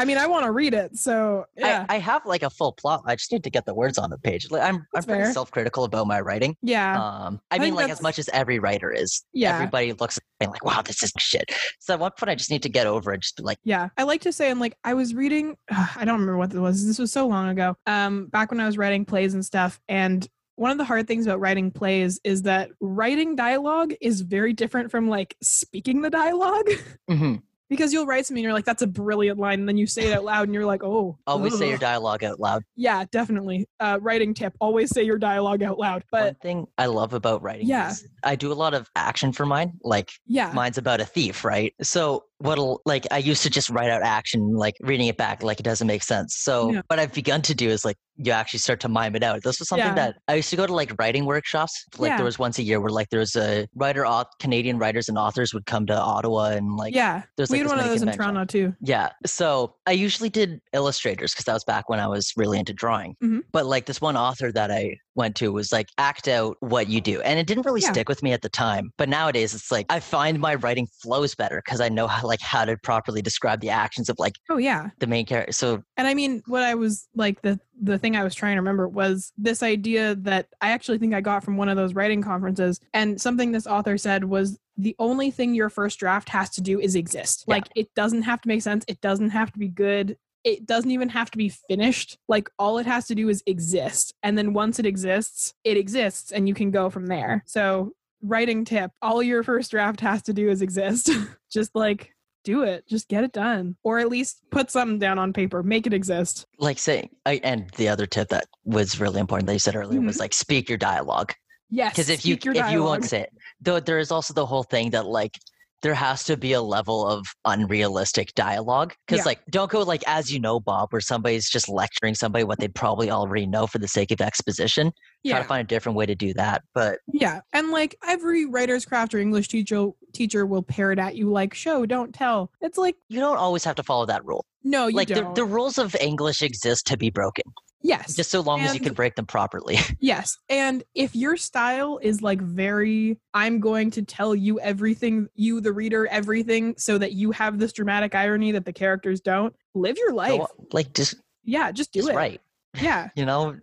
I 0.00 0.04
mean, 0.04 0.18
I 0.18 0.26
want 0.26 0.44
to 0.44 0.50
read 0.52 0.74
it, 0.74 0.96
so 0.96 1.44
yeah, 1.56 1.86
I, 1.88 1.96
I 1.96 1.98
have 1.98 2.24
like 2.26 2.42
a 2.42 2.50
full 2.50 2.72
plot. 2.72 3.02
I 3.06 3.16
just 3.16 3.30
need 3.30 3.44
to 3.44 3.50
get 3.50 3.66
the 3.66 3.74
words 3.74 3.98
on 3.98 4.10
the 4.10 4.18
page. 4.18 4.50
Like, 4.50 4.62
I'm, 4.62 4.86
I'm 4.94 5.02
pretty 5.04 5.24
fair. 5.24 5.32
self-critical 5.32 5.84
about 5.84 6.06
my 6.06 6.20
writing. 6.20 6.56
yeah, 6.62 6.92
Um, 7.00 7.40
I, 7.50 7.56
I 7.56 7.58
mean, 7.58 7.74
like 7.74 7.84
that's- 7.84 7.98
as 7.98 8.02
much 8.02 8.18
as 8.18 8.28
every 8.30 8.58
writer 8.58 8.90
is. 8.92 9.22
yeah. 9.32 9.54
Everybody 9.54 9.92
looks 9.92 10.16
at 10.18 10.22
me 10.40 10.46
like, 10.50 10.64
"Wow, 10.64 10.82
this 10.82 11.02
is 11.02 11.12
shit." 11.18 11.50
So 11.78 11.94
at 11.94 12.00
one 12.00 12.12
point, 12.18 12.30
I 12.30 12.34
just 12.34 12.50
need 12.50 12.62
to 12.62 12.68
get 12.68 12.86
over 12.86 13.12
it. 13.12 13.20
Just 13.20 13.36
be 13.36 13.42
like, 13.42 13.58
Yeah, 13.64 13.88
I 13.98 14.04
like 14.04 14.22
to 14.22 14.32
say, 14.32 14.50
I'm 14.50 14.58
like 14.58 14.76
I 14.84 14.94
was 14.94 15.14
reading, 15.14 15.56
I 15.70 16.04
don't 16.04 16.14
remember 16.20 16.36
what 16.38 16.52
it 16.54 16.58
was. 16.58 16.86
This 16.86 16.98
was 16.98 17.12
so 17.12 17.26
long 17.26 17.48
ago. 17.48 17.76
Um, 17.86 18.26
back 18.26 18.50
when 18.50 18.60
I 18.60 18.66
was 18.66 18.78
writing 18.78 19.04
plays 19.04 19.34
and 19.34 19.44
stuff, 19.44 19.80
and 19.88 20.26
one 20.56 20.70
of 20.70 20.76
the 20.78 20.84
hard 20.84 21.06
things 21.08 21.26
about 21.26 21.40
writing 21.40 21.70
plays 21.70 22.20
is 22.22 22.42
that 22.42 22.70
writing 22.80 23.34
dialogue 23.34 23.94
is 24.00 24.20
very 24.20 24.52
different 24.52 24.90
from 24.90 25.08
like 25.08 25.34
speaking 25.42 26.02
the 26.02 26.10
dialogue 26.10 26.68
hmm 27.08 27.36
because 27.70 27.92
you'll 27.92 28.04
write 28.04 28.26
something 28.26 28.40
and 28.40 28.44
you're 28.44 28.52
like 28.52 28.66
that's 28.66 28.82
a 28.82 28.86
brilliant 28.86 29.38
line 29.38 29.60
and 29.60 29.68
then 29.68 29.78
you 29.78 29.86
say 29.86 30.06
it 30.08 30.12
out 30.12 30.24
loud 30.24 30.48
and 30.48 30.54
you're 30.54 30.66
like 30.66 30.82
oh 30.84 31.16
Always 31.26 31.56
say 31.56 31.68
your 31.68 31.78
dialogue 31.78 32.22
out 32.24 32.38
loud. 32.38 32.62
yeah 32.76 33.04
definitely 33.10 33.66
uh 33.80 33.98
writing 34.02 34.34
tip 34.34 34.52
always 34.60 34.90
say 34.90 35.02
your 35.04 35.16
dialogue 35.18 35.62
out 35.62 35.78
loud 35.78 36.04
But 36.10 36.22
One 36.24 36.34
thing 36.42 36.66
I 36.76 36.86
love 36.86 37.14
about 37.14 37.42
writing 37.42 37.66
Yeah. 37.66 37.90
is 37.90 38.06
I 38.22 38.36
do 38.36 38.52
a 38.52 38.54
lot 38.54 38.74
of 38.74 38.90
action 38.96 39.32
for 39.32 39.46
mine. 39.46 39.74
Like 39.82 40.10
yeah 40.26 40.52
mine's 40.52 40.76
about 40.76 41.00
a 41.00 41.04
thief, 41.06 41.44
right? 41.44 41.72
So 41.80 42.24
what'll 42.40 42.80
like 42.86 43.06
I 43.10 43.18
used 43.18 43.42
to 43.42 43.50
just 43.50 43.70
write 43.70 43.90
out 43.90 44.02
action, 44.02 44.54
like 44.54 44.74
reading 44.80 45.06
it 45.08 45.16
back, 45.16 45.42
like 45.42 45.60
it 45.60 45.62
doesn't 45.62 45.86
make 45.86 46.02
sense. 46.02 46.34
So 46.36 46.72
Yeah. 46.72 46.82
what 46.88 46.98
I've 46.98 47.12
begun 47.12 47.42
to 47.42 47.54
do 47.54 47.68
is 47.68 47.84
like 47.84 47.96
you 48.16 48.32
actually 48.32 48.58
start 48.58 48.80
to 48.80 48.88
mime 48.88 49.14
it 49.16 49.22
out. 49.22 49.42
This 49.42 49.58
was 49.58 49.68
something 49.68 49.86
Yeah. 49.88 49.94
that 49.94 50.16
I 50.28 50.34
used 50.34 50.50
to 50.50 50.56
go 50.56 50.66
to 50.66 50.72
like 50.74 50.92
writing 50.98 51.24
workshops. 51.26 51.84
Like 51.98 52.10
Yeah. 52.10 52.16
there 52.16 52.24
was 52.24 52.38
once 52.38 52.58
a 52.58 52.62
year 52.62 52.80
where 52.80 52.90
like 52.90 53.08
there 53.10 53.20
was 53.20 53.36
a 53.36 53.66
writer, 53.74 54.02
auth- 54.02 54.26
Canadian 54.40 54.78
writers 54.78 55.08
and 55.08 55.16
authors 55.18 55.54
would 55.54 55.66
come 55.66 55.86
to 55.86 55.94
Ottawa 55.98 56.50
and 56.50 56.76
like 56.76 56.94
yeah 56.94 57.22
there's 57.36 57.50
we 57.50 57.58
like 57.58 57.68
had 57.68 57.76
one 57.76 57.84
of 57.84 57.90
those 57.90 58.02
in 58.02 58.10
toronto 58.12 58.44
too 58.44 58.74
Yeah. 58.80 59.10
So 59.26 59.76
I 59.86 59.92
usually 59.92 60.28
did 60.30 60.60
illustrators 60.72 61.32
because 61.32 61.44
that 61.44 61.54
was 61.54 61.64
back 61.64 61.88
when 61.88 62.00
I 62.00 62.06
was 62.08 62.32
really 62.36 62.58
into 62.58 62.72
drawing. 62.72 63.16
Mhm. 63.22 63.42
But 63.52 63.66
like 63.66 63.86
this 63.86 64.00
one 64.00 64.16
author 64.16 64.50
that 64.52 64.70
I 64.70 64.96
went 65.20 65.36
to 65.36 65.52
was 65.52 65.70
like 65.70 65.88
act 65.98 66.26
out 66.26 66.56
what 66.60 66.88
you 66.88 67.00
do. 67.00 67.20
And 67.20 67.38
it 67.38 67.46
didn't 67.46 67.64
really 67.64 67.80
Yeah. 67.82 67.92
stick 67.92 68.08
with 68.08 68.22
me 68.22 68.32
at 68.32 68.42
the 68.42 68.48
time. 68.48 68.92
But 68.96 69.08
nowadays 69.08 69.54
it's 69.54 69.70
like 69.70 69.86
I 69.88 70.00
find 70.00 70.40
my 70.40 70.54
writing 70.56 70.88
flows 71.02 71.34
better 71.34 71.62
because 71.64 71.80
I 71.80 71.88
know 71.88 72.06
how 72.08 72.26
like 72.26 72.40
how 72.40 72.64
to 72.64 72.76
properly 72.78 73.22
describe 73.22 73.60
the 73.60 73.70
actions 73.70 74.08
of 74.08 74.16
like 74.18 74.34
oh 74.48 74.56
yeah 74.56 74.88
the 74.98 75.06
main 75.06 75.26
character. 75.26 75.52
So 75.52 75.82
And 75.96 76.08
I 76.08 76.14
mean, 76.14 76.42
what 76.46 76.62
I 76.62 76.74
was 76.74 77.06
like 77.14 77.42
the 77.42 77.60
the 77.82 77.98
thing 77.98 78.16
I 78.16 78.24
was 78.24 78.34
trying 78.34 78.56
to 78.56 78.60
remember 78.60 78.88
was 78.88 79.32
this 79.38 79.62
idea 79.62 80.14
that 80.16 80.48
I 80.60 80.72
actually 80.72 80.98
think 80.98 81.14
I 81.14 81.20
got 81.20 81.44
from 81.44 81.56
one 81.56 81.68
of 81.70 81.76
those 81.76 81.94
writing 81.94 82.20
conferences, 82.22 82.78
and 82.92 83.20
something 83.20 83.52
this 83.52 83.66
author 83.66 83.96
said 83.96 84.24
was 84.24 84.58
the 84.76 84.94
only 84.98 85.30
thing 85.30 85.54
your 85.54 85.68
first 85.70 85.98
draft 85.98 86.28
has 86.30 86.50
to 86.50 86.60
do 86.62 86.80
is 86.80 86.94
exist. 86.94 87.44
Yeah. 87.46 87.54
Like 87.54 87.68
it 87.76 87.88
doesn't 87.94 88.22
have 88.22 88.40
to 88.42 88.48
make 88.48 88.62
sense. 88.62 88.84
It 88.88 89.00
doesn't 89.00 89.30
have 89.30 89.52
to 89.52 89.58
be 89.58 89.68
good. 89.68 90.16
It 90.44 90.66
doesn't 90.66 90.90
even 90.90 91.08
have 91.10 91.30
to 91.32 91.38
be 91.38 91.48
finished. 91.48 92.18
Like 92.28 92.48
all 92.58 92.78
it 92.78 92.86
has 92.86 93.06
to 93.08 93.14
do 93.14 93.28
is 93.28 93.42
exist, 93.46 94.14
and 94.22 94.36
then 94.36 94.52
once 94.52 94.78
it 94.78 94.86
exists, 94.86 95.54
it 95.64 95.76
exists, 95.76 96.32
and 96.32 96.48
you 96.48 96.54
can 96.54 96.70
go 96.70 96.90
from 96.90 97.06
there. 97.06 97.42
So 97.46 97.92
writing 98.22 98.64
tip: 98.64 98.90
all 99.02 99.22
your 99.22 99.42
first 99.42 99.70
draft 99.70 100.00
has 100.00 100.22
to 100.22 100.32
do 100.32 100.48
is 100.48 100.62
exist. 100.62 101.10
Just 101.50 101.74
like 101.74 102.14
do 102.42 102.62
it 102.62 102.86
just 102.88 103.08
get 103.08 103.24
it 103.24 103.32
done 103.32 103.76
or 103.82 103.98
at 103.98 104.08
least 104.08 104.40
put 104.50 104.70
something 104.70 104.98
down 104.98 105.18
on 105.18 105.32
paper 105.32 105.62
make 105.62 105.86
it 105.86 105.92
exist 105.92 106.46
like 106.58 106.78
saying 106.78 107.10
I, 107.26 107.40
and 107.44 107.68
the 107.76 107.88
other 107.88 108.06
tip 108.06 108.28
that 108.28 108.46
was 108.64 109.00
really 109.00 109.20
important 109.20 109.46
that 109.46 109.52
you 109.52 109.58
said 109.58 109.76
earlier 109.76 110.00
was 110.00 110.16
mm-hmm. 110.16 110.22
like 110.22 110.34
speak 110.34 110.68
your 110.68 110.78
dialogue. 110.78 111.34
yes 111.68 111.92
Because 111.92 112.08
if 112.08 112.24
you 112.24 112.38
if 112.40 112.70
you 112.70 112.82
won't 112.82 113.04
say 113.04 113.22
it, 113.22 113.32
though 113.60 113.80
there 113.80 113.98
is 113.98 114.10
also 114.10 114.34
the 114.34 114.46
whole 114.46 114.62
thing 114.62 114.90
that 114.90 115.06
like 115.06 115.38
there 115.82 115.94
has 115.94 116.24
to 116.24 116.36
be 116.36 116.52
a 116.52 116.60
level 116.62 117.06
of 117.06 117.26
unrealistic 117.44 118.34
dialogue. 118.34 118.94
Because 119.06 119.20
Yeah. 119.20 119.24
like 119.30 119.40
don't 119.50 119.70
go 119.70 119.82
like 119.82 120.02
as 120.06 120.32
you 120.32 120.38
know, 120.40 120.60
Bob, 120.60 120.92
where 120.92 121.00
somebody's 121.00 121.48
just 121.48 121.68
lecturing 121.68 122.14
somebody 122.14 122.44
what 122.44 122.58
they'd 122.58 122.74
probably 122.74 123.10
already 123.10 123.46
know 123.46 123.66
for 123.66 123.78
the 123.78 123.88
sake 123.88 124.10
of 124.10 124.20
exposition. 124.20 124.92
yeah. 125.22 125.34
Try 125.34 125.42
to 125.42 125.48
find 125.48 125.60
a 125.62 125.66
different 125.68 125.96
way 125.96 126.06
to 126.06 126.14
do 126.14 126.34
that. 126.34 126.62
But 126.74 126.98
yeah 127.12 127.40
and 127.52 127.70
like 127.70 127.96
every 128.06 128.46
writer's 128.46 128.84
craft 128.84 129.14
or 129.14 129.18
english 129.18 129.48
teacher 129.48 129.88
teacher 130.12 130.46
will 130.46 130.62
parrot 130.62 130.98
at 130.98 131.14
you 131.16 131.30
like 131.30 131.54
show 131.54 131.84
don't 131.86 132.14
tell 132.14 132.50
it's 132.60 132.78
like 132.78 132.96
you 133.08 133.20
don't 133.20 133.36
always 133.36 133.62
have 133.64 133.76
to 133.76 133.82
follow 133.82 134.06
that 134.06 134.24
rule. 134.24 134.44
no 134.64 134.86
you 134.86 134.96
like 134.96 135.08
don't 135.08 135.34
the 135.34 135.44
rules 135.44 135.78
of 135.78 135.94
English 136.00 136.42
exist 136.42 136.86
to 136.86 136.96
be 136.96 137.10
broken. 137.10 137.44
Yes 137.82 138.14
Just 138.16 138.30
so 138.30 138.40
long 138.40 138.60
as 138.60 138.74
you 138.74 138.80
can 138.80 138.92
break 138.94 139.14
them 139.16 139.26
properly. 139.26 139.78
yes 140.00 140.36
and 140.48 140.82
if 140.94 141.14
your 141.16 141.36
style 141.36 141.98
is 142.02 142.22
like 142.22 142.40
very 142.40 143.18
i'm 143.34 143.58
going 143.60 143.90
to 143.92 144.02
tell 144.02 144.34
you 144.34 144.60
everything 144.60 145.28
you 145.34 145.60
the 145.60 145.72
reader 145.72 146.06
everything 146.08 146.74
so 146.76 146.98
that 146.98 147.12
you 147.12 147.30
have 147.32 147.58
this 147.58 147.72
dramatic 147.72 148.14
irony 148.14 148.52
that 148.52 148.64
the 148.64 148.72
characters 148.72 149.20
don't 149.20 149.54
live 149.74 149.96
your 149.98 150.12
life 150.12 150.38
Go- 150.40 150.48
like 150.72 150.92
just, 150.94 151.14
yeah 151.44 151.72
just 151.72 151.92
do 151.92 152.00
just 152.00 152.10
it 152.10 152.14
right. 152.16 152.40
yeah 152.80 153.08
You 153.16 153.24
know, 153.26 153.56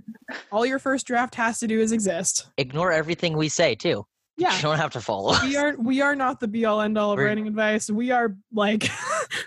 all 0.51 0.65
your 0.65 0.79
first 0.79 1.05
draft 1.07 1.35
has 1.35 1.59
to 1.59 1.67
do 1.67 1.79
is 1.79 1.91
exist 1.91 2.47
ignore 2.57 2.91
everything 2.91 3.37
we 3.37 3.49
say 3.49 3.75
too. 3.75 4.05
yeah 4.37 4.55
You 4.55 4.61
don't 4.63 4.77
have 4.77 4.91
to 4.93 5.01
follow. 5.01 5.35
we 5.43 5.55
are 5.57 5.75
we 5.79 6.01
are 6.01 6.15
not 6.15 6.39
the 6.39 6.47
be 6.47 6.65
all 6.65 6.81
end 6.81 6.97
all 6.97 7.11
of 7.11 7.17
We're- 7.17 7.29
writing 7.29 7.47
advice. 7.47 7.89
We 7.89 8.11
are 8.11 8.35
like 8.53 8.89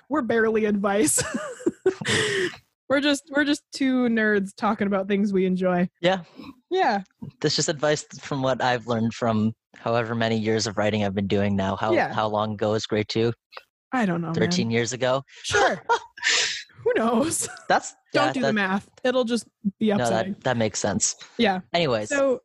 we're 0.09 0.23
barely 0.23 0.65
advice. 0.67 1.23
We're 2.91 3.01
just 3.01 3.23
we're 3.31 3.45
just 3.45 3.63
two 3.73 4.09
nerds 4.09 4.51
talking 4.55 4.87
about 4.89 5.07
things 5.09 5.33
we 5.33 5.47
enjoy. 5.47 5.89
Yeah. 6.01 6.23
Yeah. 6.71 7.03
This 7.41 7.59
is 7.59 7.69
advice 7.69 8.05
from 8.21 8.43
what 8.43 8.61
I've 8.63 8.87
learned 8.89 9.15
from 9.15 9.53
however 9.77 10.15
many 10.15 10.37
years 10.37 10.67
of 10.67 10.77
writing 10.77 11.05
I've 11.05 11.15
been 11.15 11.29
doing 11.29 11.55
now. 11.57 11.77
How 11.77 11.93
Yeah. 11.93 12.13
how 12.13 12.27
long 12.29 12.55
ago 12.55 12.75
is 12.75 12.87
grade 12.87 13.09
two? 13.09 13.33
I 13.93 14.05
don't 14.07 14.21
know. 14.21 14.27
man. 14.29 14.35
Thirteen 14.35 14.71
years 14.71 14.93
ago. 14.93 15.23
Sure. 15.45 15.83
Who 16.85 16.93
knows? 16.97 17.49
That's 17.69 17.95
Don't 18.13 18.27
yeah, 18.27 18.33
do 18.33 18.41
that, 18.41 18.47
the 18.49 18.53
math. 18.53 18.89
It'll 19.05 19.25
just 19.25 19.47
be 19.79 19.89
No, 19.95 20.09
that 20.11 20.41
that 20.43 20.57
makes 20.57 20.81
sense. 20.81 21.15
yeah. 21.39 21.61
Anyways, 21.73 22.09
So 22.09 22.41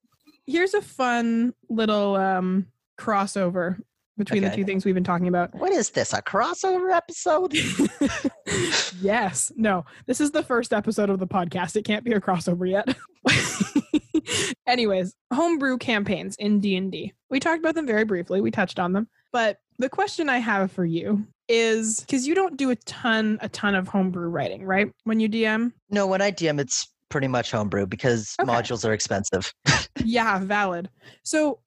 here's 0.46 0.76
a 0.76 0.82
fun 0.82 1.54
little 1.70 2.16
um 2.16 2.68
crossover 3.00 3.80
between 4.18 4.43
the 4.43 4.49
two 4.49 4.63
things 4.63 4.86
we've 4.86 4.95
been 4.95 5.03
talking 5.03 5.28
about. 5.28 5.53
what 5.55 5.72
is 5.72 5.89
this? 5.89 6.13
A 6.13 6.22
crossover 6.22 6.91
episode? 6.95 7.53
yes. 9.01 9.51
No, 9.55 9.86
this 10.05 10.22
is 10.22 10.32
the 10.32 10.43
first 10.43 10.74
episode 10.74 11.09
of 11.09 11.20
the 11.20 11.28
podcast. 11.28 11.76
It 11.76 11.84
can't 11.86 12.03
be 12.03 12.13
a 12.13 12.22
crossover 12.22 12.70
yet. 12.70 12.95
Anyways, 14.68 15.13
homebrew 15.34 15.78
campaigns 15.78 16.36
in 16.38 16.59
D&D. 16.59 17.13
We 17.30 17.39
talked 17.39 17.59
about 17.59 17.76
them 17.76 17.86
very 17.88 18.03
briefly. 18.05 18.41
We 18.41 18.51
touched 18.51 18.80
on 18.80 18.93
them. 18.93 19.07
But 19.32 19.57
the 19.78 19.89
question 19.89 20.30
I 20.30 20.38
have 20.39 20.72
for 20.72 20.86
you 20.86 21.26
is 21.47 22.03
cuz 22.09 22.26
you 22.26 22.34
don't 22.34 22.57
do 22.57 22.72
a 22.72 22.76
ton 22.78 23.38
a 23.41 23.49
ton 23.49 23.76
of 23.76 23.88
homebrew 23.88 24.30
writing, 24.30 24.63
right? 24.66 24.89
When 25.03 25.20
you 25.20 25.30
DM? 25.30 25.74
no, 25.89 26.07
when 26.07 26.22
I 26.22 26.32
DM, 26.32 26.59
it's 26.59 26.88
pretty 27.09 27.28
much 27.28 27.51
homebrew 27.51 27.86
because 27.86 28.34
Okay. 28.41 28.51
modules 28.51 28.88
are 28.88 28.93
expensive. 28.93 29.53
yeah, 30.03 30.39
valid. 30.39 30.89
So 31.24 31.59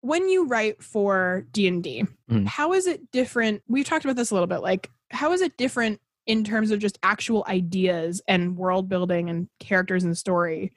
when 0.00 0.28
you 0.28 0.46
write 0.46 0.82
for 0.82 1.44
D&D, 1.52 2.04
Mhm. 2.30 2.46
how 2.46 2.72
is 2.72 2.86
it 2.86 3.10
different? 3.10 3.62
We've 3.68 3.84
talked 3.86 4.04
about 4.04 4.16
this 4.16 4.30
a 4.30 4.34
little 4.34 4.46
bit. 4.46 4.60
Like 4.60 4.90
how 5.10 5.32
is 5.32 5.40
it 5.40 5.56
different 5.56 6.00
in 6.26 6.44
terms 6.44 6.70
of 6.70 6.78
just 6.78 6.98
actual 7.02 7.42
ideas 7.48 8.20
and 8.28 8.54
world 8.56 8.86
building 8.88 9.30
and 9.30 9.48
characters 9.60 10.04
and 10.04 10.16
story 10.16 10.70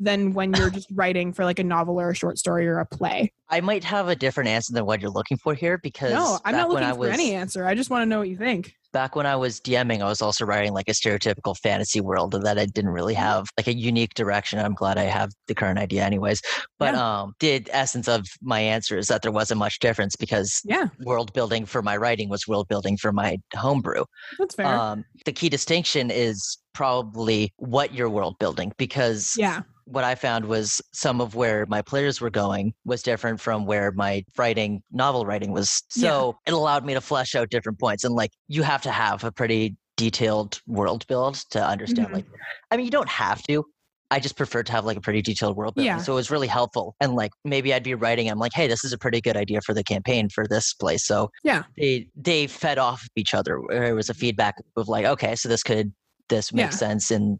than 0.00 0.32
when 0.32 0.54
you're 0.54 0.70
just 0.70 0.88
writing 0.94 1.32
for 1.32 1.44
like 1.44 1.58
a 1.58 1.64
novel 1.64 2.00
or 2.00 2.08
a 2.10 2.14
short 2.14 2.38
story 2.38 2.66
or 2.66 2.78
a 2.78 2.86
play? 2.86 3.30
I 3.50 3.60
might 3.60 3.84
have 3.84 4.08
a 4.08 4.16
different 4.16 4.48
answer 4.48 4.72
than 4.72 4.86
what 4.86 5.02
you're 5.02 5.10
looking 5.10 5.36
for 5.36 5.54
here 5.54 5.76
because 5.78 6.12
No, 6.12 6.38
I'm 6.44 6.56
not 6.56 6.70
looking 6.70 6.88
for 6.88 6.98
was, 6.98 7.10
any 7.10 7.34
answer. 7.34 7.66
I 7.66 7.74
just 7.74 7.90
want 7.90 8.02
to 8.02 8.06
know 8.06 8.18
what 8.20 8.28
you 8.28 8.36
think. 8.38 8.74
Back 8.94 9.16
when 9.16 9.26
I 9.26 9.36
was 9.36 9.60
DMing, 9.60 10.00
I 10.02 10.08
was 10.08 10.22
also 10.22 10.46
writing 10.46 10.72
like 10.72 10.88
a 10.88 10.92
stereotypical 10.92 11.56
fantasy 11.62 12.00
world 12.00 12.32
that 12.42 12.58
I 12.58 12.66
didn't 12.66 12.92
really 12.92 13.14
Mm-hmm. 13.18 13.28
have 13.28 13.46
like 13.58 13.66
a 13.68 13.74
unique 13.74 14.14
direction. 14.14 14.58
I'm 14.60 14.74
glad 14.74 14.98
I 14.98 15.04
have 15.04 15.30
the 15.48 15.54
current 15.54 15.78
idea 15.80 16.04
anyways. 16.04 16.40
But 16.78 16.94
um 16.94 17.34
the 17.40 17.66
essence 17.70 18.08
of 18.08 18.26
my 18.42 18.60
answer 18.60 18.96
is 18.98 19.08
that 19.08 19.22
there 19.22 19.32
wasn't 19.32 19.58
much 19.58 19.80
difference 19.80 20.16
because 20.16 20.64
Yeah, 20.64 20.88
world 20.98 21.32
building 21.34 21.66
for 21.66 21.82
my 21.82 21.96
writing 21.96 22.30
was 22.30 22.48
world 22.48 22.68
building 22.68 22.96
for 22.96 23.12
my 23.12 23.38
homebrew. 23.54 24.04
that's 24.38 24.54
fair. 24.54 24.86
Um 24.90 25.04
the 25.26 25.32
key 25.32 25.48
distinction 25.50 26.10
is 26.10 26.58
probably 26.74 27.52
what 27.58 27.94
you're 27.94 28.10
world 28.10 28.36
building 28.40 28.72
because 28.78 29.36
yeah, 29.36 29.62
what 29.86 30.04
I 30.04 30.14
found 30.14 30.46
was 30.46 30.80
some 30.92 31.20
of 31.20 31.34
where 31.34 31.66
my 31.66 31.82
players 31.82 32.20
were 32.20 32.30
going 32.30 32.72
was 32.84 33.02
different 33.02 33.40
from 33.40 33.66
where 33.66 33.92
my 33.92 34.24
writing, 34.36 34.82
novel 34.92 35.26
writing 35.26 35.52
was. 35.52 35.82
So 35.88 36.36
it 36.46 36.52
allowed 36.52 36.84
me 36.84 36.94
to 36.94 37.00
flesh 37.00 37.34
out 37.34 37.50
different 37.50 37.78
points. 37.78 38.04
And 38.04 38.14
like, 38.14 38.30
you 38.48 38.62
have 38.62 38.82
to 38.82 38.90
have 38.90 39.24
a 39.24 39.32
pretty 39.32 39.76
detailed 39.96 40.60
world 40.66 41.06
build 41.06 41.34
to 41.50 41.64
understand. 41.64 42.08
Mhm. 42.08 42.12
Like, 42.14 42.26
I 42.70 42.76
mean, 42.76 42.84
you 42.86 42.90
don't 42.90 43.08
have 43.08 43.42
to. 43.44 43.64
I 44.10 44.20
just 44.20 44.36
prefer 44.36 44.62
to 44.62 44.70
have 44.72 44.84
like 44.84 44.96
a 44.96 45.00
pretty 45.00 45.22
detailed 45.22 45.56
world 45.56 45.74
building. 45.74 45.86
Yeah. 45.86 45.98
So 45.98 46.12
it 46.12 46.16
was 46.16 46.30
really 46.30 46.46
helpful. 46.46 46.94
And 47.00 47.14
like, 47.14 47.32
maybe 47.44 47.72
I'd 47.74 47.82
be 47.82 47.94
writing, 47.94 48.28
I'm 48.30 48.38
like, 48.38 48.52
hey, 48.54 48.66
this 48.66 48.84
is 48.84 48.92
a 48.92 48.98
pretty 48.98 49.20
good 49.20 49.36
idea 49.36 49.60
for 49.62 49.74
the 49.74 49.82
campaign 49.82 50.28
for 50.28 50.46
this 50.46 50.72
place. 50.74 51.04
So 51.06 51.30
Yeah. 51.42 51.64
they 51.76 52.06
they 52.14 52.46
fed 52.46 52.78
off 52.78 53.02
of 53.02 53.08
each 53.16 53.34
other. 53.34 53.58
It 53.70 53.94
was 53.94 54.08
a 54.10 54.14
feedback 54.14 54.54
of 54.76 54.88
like, 54.88 55.04
okay, 55.04 55.34
so 55.36 55.48
this 55.48 55.62
could 55.62 55.92
this 56.28 56.52
makes 56.52 56.74
Yeah. 56.74 56.78
sense 56.88 57.10
in 57.10 57.38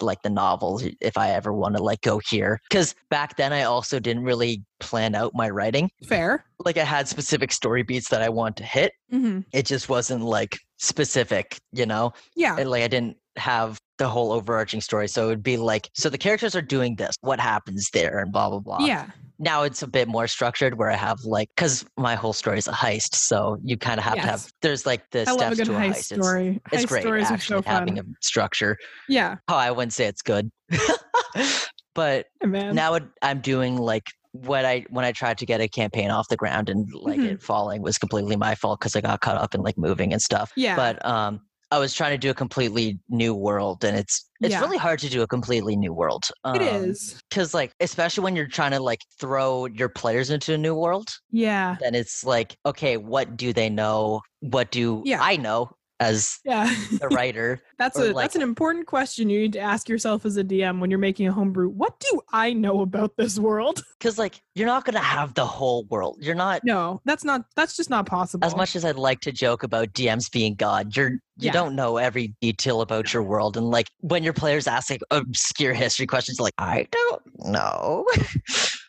like 0.00 0.22
the 0.22 0.30
novels 0.30 0.84
if 1.00 1.16
I 1.16 1.30
ever 1.30 1.52
want 1.52 1.76
to 1.76 1.82
like 1.82 2.00
go 2.02 2.20
here. 2.30 2.60
Because 2.68 2.94
back 3.10 3.36
then 3.36 3.52
I 3.52 3.62
also 3.62 3.98
didn't 3.98 4.24
really 4.24 4.62
plan 4.80 5.14
out 5.14 5.32
my 5.34 5.48
writing. 5.50 5.90
fair. 6.06 6.44
Like 6.64 6.78
I 6.78 6.84
had 6.84 7.08
specific 7.08 7.52
story 7.52 7.82
beats 7.82 8.08
that 8.10 8.22
I 8.22 8.28
want 8.28 8.56
to 8.58 8.64
hit. 8.64 8.92
hmm 9.10 9.40
It 9.52 9.66
just 9.66 9.88
wasn't 9.88 10.22
like 10.22 10.58
specific, 10.78 11.58
you 11.72 11.86
know? 11.86 12.12
Yeah, 12.34 12.56
And 12.58 12.70
like 12.70 12.82
I 12.82 12.88
didn't 12.88 13.16
have 13.38 13.78
the 13.98 14.08
whole 14.08 14.32
overarching 14.32 14.80
story. 14.80 15.08
So 15.08 15.24
it 15.24 15.28
would 15.28 15.42
be 15.42 15.56
like, 15.56 15.88
so 15.94 16.08
the 16.10 16.18
characters 16.18 16.54
are 16.54 16.62
doing 16.62 16.96
this, 16.96 17.14
what 17.22 17.40
happens 17.40 17.88
there, 17.92 18.18
and 18.18 18.30
blah 18.32 18.50
blah 18.50 18.58
blah. 18.60 18.78
yeah, 18.86 19.06
Now 19.38 19.62
it's 19.62 19.82
a 19.82 19.86
bit 19.86 20.06
more 20.08 20.26
structured 20.26 20.78
where 20.78 20.90
I 20.90 20.96
have 20.96 21.18
like 21.24 21.48
because 21.56 21.84
my 21.96 22.14
whole 22.14 22.32
story 22.32 22.58
is 22.58 22.68
a 22.68 22.72
heist, 22.72 23.14
so 23.14 23.58
you 23.64 23.76
kind 23.76 23.98
of 23.98 24.04
have 24.04 24.14
to 24.16 24.20
have 24.20 24.50
there's 24.62 24.84
like 24.86 25.08
the 25.10 25.20
I 25.20 25.22
a 25.22 25.34
steps 25.34 25.56
good 25.56 25.64
to 25.66 25.76
a 25.76 25.78
heist 25.78 26.12
heist. 26.12 26.22
Story. 26.22 26.60
It's, 26.72 26.84
heist 26.84 26.88
great 26.88 27.02
stories 27.02 27.30
are 27.30 27.34
actually 27.34 27.56
so 27.58 27.62
fun. 27.62 27.74
having 27.74 27.98
a 27.98 28.02
structure. 28.20 28.76
yeah, 29.08 29.36
Oh, 29.48 29.56
I 29.56 29.70
wouldn't 29.70 29.92
say 29.92 30.04
it's 30.06 30.22
good. 30.22 30.50
but 31.94 32.26
man. 32.44 32.74
now 32.74 32.94
it, 32.94 33.04
I'm 33.22 33.40
doing 33.40 33.76
like 33.78 34.04
when 34.32 34.66
I 34.66 34.84
when 34.90 35.04
I 35.04 35.12
tried 35.12 35.38
to 35.38 35.46
get 35.46 35.60
a 35.62 35.68
campaign 35.68 36.10
off 36.10 36.28
the 36.28 36.36
ground 36.36 36.68
and 36.68 36.92
like 36.92 37.18
Mhm. 37.18 37.32
it 37.32 37.42
falling 37.42 37.80
was 37.80 37.96
completely 37.96 38.36
my 38.36 38.54
fault 38.54 38.80
because 38.80 38.94
I 38.94 39.00
got 39.00 39.20
caught 39.22 39.38
up 39.38 39.54
in 39.54 39.62
like 39.62 39.78
moving 39.78 40.12
and 40.12 40.20
stuff. 40.20 40.52
Yeah. 40.56 40.76
But 40.76 41.04
um, 41.06 41.40
I 41.70 41.78
was 41.78 41.92
trying 41.94 42.12
to 42.12 42.18
do 42.18 42.30
a 42.30 42.34
completely 42.34 42.98
new 43.08 43.34
world, 43.34 43.84
and 43.84 43.96
it's 43.96 44.28
it's 44.40 44.52
Yeah. 44.52 44.60
really 44.60 44.76
hard 44.78 44.98
to 45.00 45.08
do 45.08 45.22
a 45.22 45.26
completely 45.26 45.74
new 45.76 45.92
world. 45.92 46.24
it 46.44 46.62
um, 46.62 46.90
is. 46.90 47.20
because 47.28 47.54
like 47.54 47.72
especially 47.80 48.22
when 48.24 48.36
you're 48.36 48.46
trying 48.46 48.70
to 48.72 48.80
like 48.80 49.00
throw 49.18 49.66
your 49.66 49.88
players 49.88 50.30
into 50.30 50.54
a 50.54 50.58
new 50.58 50.74
world, 50.74 51.08
Yeah. 51.30 51.76
then 51.80 51.94
it's 51.94 52.24
like 52.24 52.56
okay, 52.64 52.96
what 52.96 53.36
do 53.36 53.52
they 53.52 53.68
know? 53.68 54.20
What 54.40 54.70
do 54.70 55.02
Yeah. 55.04 55.18
I 55.20 55.36
know 55.36 55.70
as 56.00 56.38
Yeah. 56.44 56.72
a 57.00 57.08
writer? 57.14 57.60
That's 57.78 57.98
Or, 57.98 58.04
a 58.04 58.12
like- 58.12 58.24
that's 58.24 58.36
an 58.36 58.42
important 58.42 58.86
question 58.86 59.28
you 59.30 59.38
need 59.40 59.52
to 59.54 59.58
ask 59.60 59.88
yourself 59.88 60.24
as 60.26 60.36
a 60.36 60.44
DM 60.44 60.78
when 60.80 60.90
you're 60.90 60.98
making 60.98 61.26
a 61.28 61.32
homebrew. 61.32 61.68
What 61.68 61.98
do 62.00 62.20
I 62.32 62.52
know 62.52 62.80
about 62.80 63.16
this 63.16 63.38
world? 63.38 63.82
Because 63.98 64.18
like 64.18 64.40
you're 64.54 64.66
not 64.66 64.84
gonna 64.84 64.98
have 65.00 65.32
the 65.34 65.46
whole 65.46 65.84
world. 65.86 66.18
You're 66.20 66.34
not 66.34 66.60
No, 66.64 67.00
that's 67.06 67.24
not 67.24 67.46
that's 67.56 67.76
just 67.76 67.88
not 67.88 68.04
possible. 68.06 68.46
as 68.46 68.54
much 68.54 68.76
as 68.76 68.84
I'd 68.84 68.96
like 68.96 69.20
to 69.20 69.32
joke 69.32 69.62
about 69.62 69.92
DMs 69.94 70.30
being 70.30 70.54
God, 70.54 70.94
you're 70.94 71.12
you 71.38 71.46
Yeah. 71.46 71.52
don't 71.52 71.74
know 71.74 71.96
every 71.96 72.34
detail 72.42 72.82
about 72.82 73.12
your 73.14 73.22
world. 73.22 73.56
And 73.56 73.70
like 73.70 73.88
when 74.00 74.22
your 74.22 74.32
players 74.34 74.66
ask 74.66 74.90
like 74.90 75.00
obscure 75.10 75.72
history 75.74 76.06
questions, 76.06 76.38
like 76.40 76.52
I 76.58 76.86
don't 76.92 77.22
know. 77.50 78.06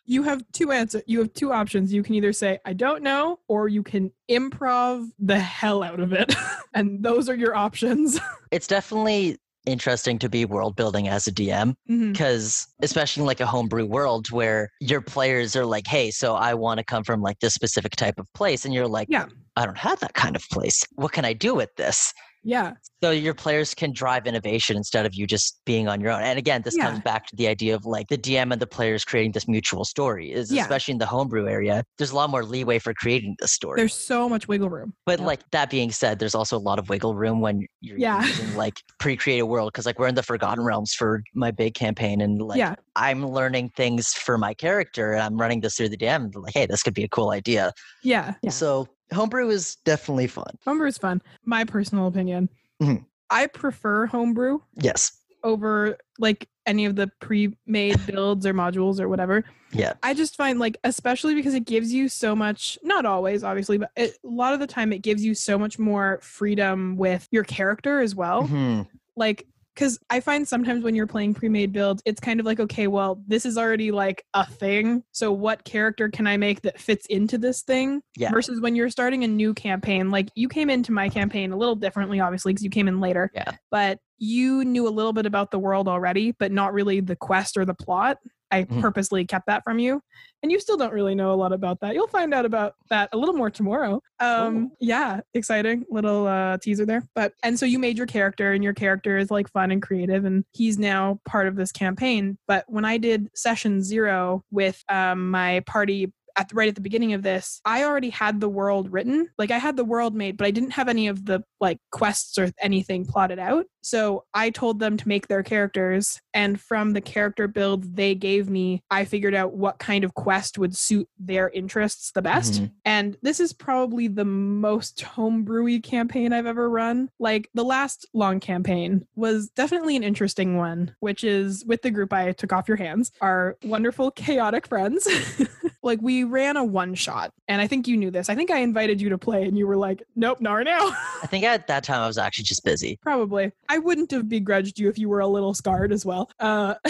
you 0.08 0.24
have 0.24 0.43
two 0.53 0.72
answer 0.72 1.03
you 1.05 1.20
have 1.20 1.34
two 1.34 1.51
options. 1.51 1.93
You 1.93 2.01
can 2.01 2.16
either 2.16 2.34
say 2.34 2.60
I 2.66 2.74
don't 2.74 3.03
know 3.03 3.39
or 3.47 3.68
you 3.68 3.84
can 3.84 4.12
improv 4.30 5.05
the 5.20 5.39
hell 5.39 5.84
out 5.84 5.99
of 5.99 6.14
it. 6.14 6.34
and 6.74 7.03
those 7.03 7.30
are 7.30 7.36
your 7.36 7.55
options. 7.55 8.20
it's 8.51 8.68
definitely 8.68 9.38
interesting 9.68 10.18
to 10.18 10.30
be 10.30 10.45
world 10.45 10.76
building 10.78 11.10
as 11.10 11.28
a 11.28 11.32
DM 11.32 11.76
because 11.86 12.45
mm-hmm. 12.45 12.86
especially 12.86 13.22
in 13.22 13.28
like 13.28 13.41
a 13.41 13.45
homebrew 13.45 13.86
world 13.86 14.32
where 14.32 14.72
your 14.80 15.01
players 15.01 15.55
are 15.55 15.66
like, 15.66 15.86
hey, 15.86 16.10
so 16.10 16.36
I 16.36 16.53
want 16.53 16.80
to 16.80 16.86
come 16.86 17.03
from 17.03 17.22
like 17.22 17.39
this 17.39 17.53
specific 17.53 17.95
type 17.95 18.18
of 18.18 18.32
place, 18.34 18.66
and 18.66 18.74
you're 18.74 18.88
like, 18.88 19.08
Yeah. 19.10 19.26
I 19.58 19.66
don't 19.66 19.78
have 19.78 19.99
that 19.99 20.14
kind 20.14 20.36
of 20.36 20.43
place. 20.49 20.84
What 20.95 21.12
can 21.12 21.26
I 21.26 21.34
do 21.34 21.53
with 21.53 21.76
this? 21.76 22.14
Yeah. 22.47 22.73
So 23.03 23.11
your 23.11 23.33
players 23.33 23.75
can 23.75 23.91
drive 23.91 24.25
innovation 24.25 24.77
instead 24.77 25.05
of 25.05 25.13
you 25.13 25.27
just 25.27 25.59
being 25.65 25.89
on 25.89 25.99
your 25.99 26.11
own. 26.11 26.21
And 26.23 26.39
again, 26.39 26.61
this 26.63 26.75
Yeah. 26.77 26.85
comes 26.85 27.01
back 27.01 27.27
to 27.27 27.35
the 27.35 27.47
idea 27.47 27.75
of 27.75 27.85
like 27.85 28.07
the 28.07 28.17
DM 28.17 28.53
and 28.53 28.61
the 28.61 28.65
players 28.65 29.03
creating 29.03 29.33
this 29.33 29.47
mutual 29.49 29.83
story. 29.83 30.31
Is 30.31 30.49
Yeah. 30.51 30.61
especially 30.61 30.93
in 30.93 30.97
the 30.97 31.05
homebrew 31.05 31.47
area, 31.47 31.83
there's 31.97 32.11
a 32.11 32.15
lot 32.15 32.29
more 32.29 32.45
leeway 32.45 32.79
for 32.79 32.93
creating 32.93 33.35
this 33.39 33.51
story. 33.51 33.75
There's 33.81 33.93
so 33.93 34.29
much 34.29 34.47
wiggle 34.47 34.69
room. 34.69 34.93
but 35.05 35.19
yeah. 35.19 35.25
like 35.25 35.41
that 35.51 35.69
being 35.69 35.91
said, 35.91 36.19
there's 36.19 36.33
also 36.35 36.57
a 36.57 36.63
lot 36.69 36.79
of 36.79 36.87
wiggle 36.89 37.15
room 37.15 37.41
when 37.41 37.67
you're 37.81 37.99
Yeah. 37.99 38.23
using 38.25 38.55
like 38.55 38.81
pre-create 38.97 39.39
a 39.39 39.45
world 39.45 39.73
because 39.73 39.85
like 39.85 39.99
we're 39.99 40.07
in 40.07 40.15
the 40.15 40.23
Forgotten 40.23 40.63
Realms 40.63 40.93
for 40.93 41.21
my 41.35 41.51
big 41.51 41.73
campaign, 41.73 42.21
and 42.21 42.41
like 42.41 42.57
yeah. 42.57 42.75
I'm 42.95 43.27
learning 43.27 43.71
things 43.75 44.13
for 44.13 44.37
my 44.37 44.53
character, 44.53 45.11
and 45.11 45.21
I'm 45.21 45.37
running 45.37 45.59
this 45.59 45.75
through 45.75 45.89
the 45.89 45.97
DM. 45.97 46.33
Like, 46.33 46.53
hey, 46.53 46.65
this 46.65 46.81
could 46.81 46.93
be 46.93 47.03
a 47.03 47.09
cool 47.09 47.31
idea. 47.31 47.73
Yeah. 48.03 48.35
Yeah. 48.41 48.51
So 48.51 48.87
homebrew 49.14 49.49
is 49.49 49.76
definitely 49.86 50.28
fun. 50.28 50.58
Homebrew 50.66 50.88
is 50.88 50.97
fun. 50.97 51.22
My 51.45 51.64
personal 51.64 52.08
opinion. 52.08 52.49
Mhm. 52.82 53.05
I 53.30 53.47
prefer 53.47 54.05
homebrew 54.05 54.60
Yes. 54.76 55.12
over 55.43 55.97
like 56.20 56.47
any 56.66 56.86
of 56.86 56.95
the 56.95 57.08
pre-made 57.20 58.05
builds 58.05 58.45
or 58.45 58.53
modules 58.53 58.99
or 58.99 59.08
whatever. 59.10 59.43
Yeah. 59.72 59.93
I 60.03 60.14
just 60.14 60.36
find 60.36 60.60
like 60.60 60.78
especially 60.84 61.36
because 61.36 61.53
it 61.53 61.66
gives 61.66 61.91
you 61.93 62.10
so 62.10 62.36
much 62.36 62.78
not 62.84 63.05
always 63.05 63.43
obviously 63.43 63.78
but 63.78 63.91
it, 63.95 64.18
a 64.24 64.28
lot 64.28 64.53
of 64.53 64.60
the 64.60 64.68
time 64.68 64.91
it 64.93 65.01
gives 65.01 65.24
you 65.24 65.34
so 65.36 65.58
much 65.58 65.78
more 65.80 66.20
freedom 66.22 66.95
with 66.97 67.28
your 67.32 67.43
character 67.43 67.99
as 67.99 68.16
well. 68.16 68.43
Mhm. 68.43 68.88
Like 69.16 69.45
cuz 69.78 69.97
I 70.09 70.19
find 70.19 70.45
sometimes 70.47 70.84
when 70.84 70.95
you're 70.95 71.07
playing 71.07 71.34
pre-made 71.36 71.71
builds 71.71 72.01
it's 72.05 72.19
kind 72.19 72.39
of 72.41 72.45
like 72.45 72.59
okay 72.59 72.88
well 72.88 73.21
this 73.28 73.45
is 73.45 73.57
already 73.57 73.91
like 73.91 74.25
a 74.34 74.45
thing 74.45 75.03
so 75.13 75.32
what 75.32 75.63
character 75.63 76.09
can 76.09 76.28
I 76.28 76.36
make 76.36 76.61
that 76.63 76.80
fits 76.80 77.05
into 77.05 77.38
this 77.38 77.61
thing 77.61 78.01
Yeah. 78.17 78.32
versus 78.32 78.59
when 78.59 78.75
you're 78.75 78.89
starting 78.89 79.23
a 79.23 79.28
new 79.28 79.53
campaign 79.53 80.11
like 80.11 80.30
you 80.36 80.49
came 80.49 80.69
into 80.69 80.91
my 80.91 81.07
campaign 81.07 81.51
a 81.53 81.57
little 81.57 81.75
differently 81.75 82.19
obviously 82.19 82.51
because 82.51 82.63
you 82.63 82.69
came 82.71 82.88
in 82.89 82.99
later 82.99 83.32
Yeah. 83.34 83.51
but 83.71 83.99
you 84.18 84.63
knew 84.65 84.88
a 84.88 84.89
little 84.89 85.13
bit 85.13 85.26
about 85.26 85.51
the 85.51 85.59
world 85.59 85.88
already 85.88 86.32
but 86.39 86.51
not 86.51 86.74
really 86.74 86.99
the 86.99 87.15
quest 87.15 87.57
or 87.57 87.65
the 87.65 87.74
plot. 87.74 88.18
I 88.49 88.63
Mhm. 88.63 88.80
purposely 88.82 89.26
kept 89.26 89.47
that 89.47 89.63
from 89.65 89.78
you 89.78 90.01
and 90.41 90.51
you 90.51 90.59
still 90.59 90.78
don't 90.78 90.93
really 90.93 91.15
know 91.15 91.34
a 91.34 91.36
lot 91.36 91.51
about 91.51 91.82
that. 91.82 91.93
You'll 91.95 92.07
find 92.07 92.34
out 92.34 92.45
about 92.45 92.76
that 92.89 93.09
a 93.11 93.18
little 93.18 93.36
more 93.36 93.49
tomorrow. 93.49 94.01
Um 94.20 94.72
yeah 94.80 95.20
exciting 95.34 95.84
little 95.89 96.28
uh 96.28 96.57
teaser 96.57 96.86
there. 96.86 97.03
But 97.13 97.34
and 97.43 97.59
so 97.59 97.65
you 97.65 97.78
made 97.78 97.97
your 97.97 98.07
character 98.07 98.53
and 98.53 98.63
your 98.63 98.74
character 98.74 99.18
is 99.18 99.30
like 99.32 99.51
fun 99.51 99.70
and 99.72 99.82
creative 99.82 100.24
and 100.26 100.45
he's 100.53 100.80
now 100.80 101.20
part 101.26 101.47
of 101.47 101.55
this 101.57 101.72
campaign. 101.74 102.38
But 102.47 102.63
when 102.68 102.86
i 102.86 102.97
did 102.97 103.30
session 103.36 103.82
zero 103.84 104.43
with 104.51 104.82
um 104.89 105.30
my 105.30 105.59
party 105.65 106.13
at 106.38 106.49
the, 106.49 106.55
right 106.55 106.69
at 106.69 106.75
the 106.75 106.81
beginning 106.81 107.13
of 107.13 107.23
this, 107.23 107.59
I 107.65 107.83
already 107.83 108.09
had 108.09 108.39
the 108.39 108.49
world 108.49 108.91
written. 108.91 109.29
Like 109.38 109.51
I 109.51 109.57
had 109.57 109.75
the 109.75 109.83
world 109.85 110.15
made, 110.15 110.38
but 110.38 110.47
I 110.47 110.51
didn't 110.51 110.71
have 110.71 110.88
any 110.88 111.07
of 111.07 111.25
the 111.25 111.43
like 111.59 111.79
quests 111.91 112.38
or 112.38 112.51
anything 112.61 113.05
plotted 113.05 113.39
out. 113.39 113.65
So 113.81 114.25
I 114.33 114.49
told 114.49 114.79
them 114.79 114.97
to 114.97 115.07
make 115.07 115.27
their 115.27 115.43
characters, 115.43 116.19
and 116.33 116.59
from 116.59 116.91
the 116.91 117.01
character 117.01 117.47
build 117.47 117.95
they 117.95 118.15
gave 118.15 118.49
me, 118.49 118.81
I 118.91 119.05
figured 119.05 119.33
out 119.33 119.53
what 119.53 119.79
kind 119.79 120.03
of 120.03 120.13
quest 120.13 120.57
would 120.57 120.75
suit 120.75 121.07
their 121.17 121.49
interests 121.49 122.11
the 122.11 122.21
best. 122.21 122.61
Mhm. 122.61 122.71
And 122.83 123.17
this 123.21 123.39
is 123.39 123.53
probably 123.53 124.07
the 124.07 124.25
most 124.25 124.97
homebrewy 124.99 125.81
campaign 125.81 126.33
I've 126.33 126.45
ever 126.45 126.69
run. 126.69 127.09
Like 127.17 127.49
the 127.53 127.63
last 127.63 128.05
long 128.13 128.39
campaign 128.41 129.07
was 129.15 129.49
definitely 129.55 129.95
an 129.95 130.03
interesting 130.03 130.57
one, 130.57 130.93
which 130.99 131.23
is 131.23 131.63
with 131.65 131.81
the 131.81 131.91
group 131.91 132.11
I 132.11 132.33
took 132.33 132.51
off 132.51 132.67
your 132.67 132.77
hands, 132.77 133.11
our 133.21 133.57
wonderful 133.63 134.11
chaotic 134.11 134.67
friends. 134.67 135.07
like 135.88 135.99
we 136.01 136.23
ran 136.23 136.55
a 136.57 136.63
one 136.63 136.93
shot, 136.93 137.31
and 137.47 137.59
I 137.59 137.65
think 137.67 137.88
you 137.88 137.97
knew 137.97 138.11
this. 138.11 138.29
I 138.29 138.35
think 138.35 138.51
I 138.51 138.59
invited 138.59 139.01
you 139.01 139.09
to 139.09 139.17
play, 139.17 139.43
and 139.45 139.57
you 139.57 139.65
were 139.65 139.77
like, 139.77 140.03
"Nope, 140.15 140.39
not 140.39 140.53
right 140.53 140.65
now." 140.65 140.89
I 141.23 141.27
think 141.27 141.43
at 141.43 141.65
that 141.67 141.83
time 141.83 142.01
I 142.01 142.07
was 142.07 142.19
actually 142.19 142.43
just 142.43 142.63
busy. 142.63 142.99
Probably. 143.01 143.51
I 143.69 143.79
wouldn't 143.79 144.11
have 144.11 144.29
begrudged 144.29 144.77
you 144.77 144.89
if 144.89 144.99
you 144.99 145.09
were 145.09 145.21
a 145.21 145.27
little 145.27 145.55
scarred 145.55 145.91
as 145.91 146.05
well. 146.05 146.29
Uh, 146.39 146.75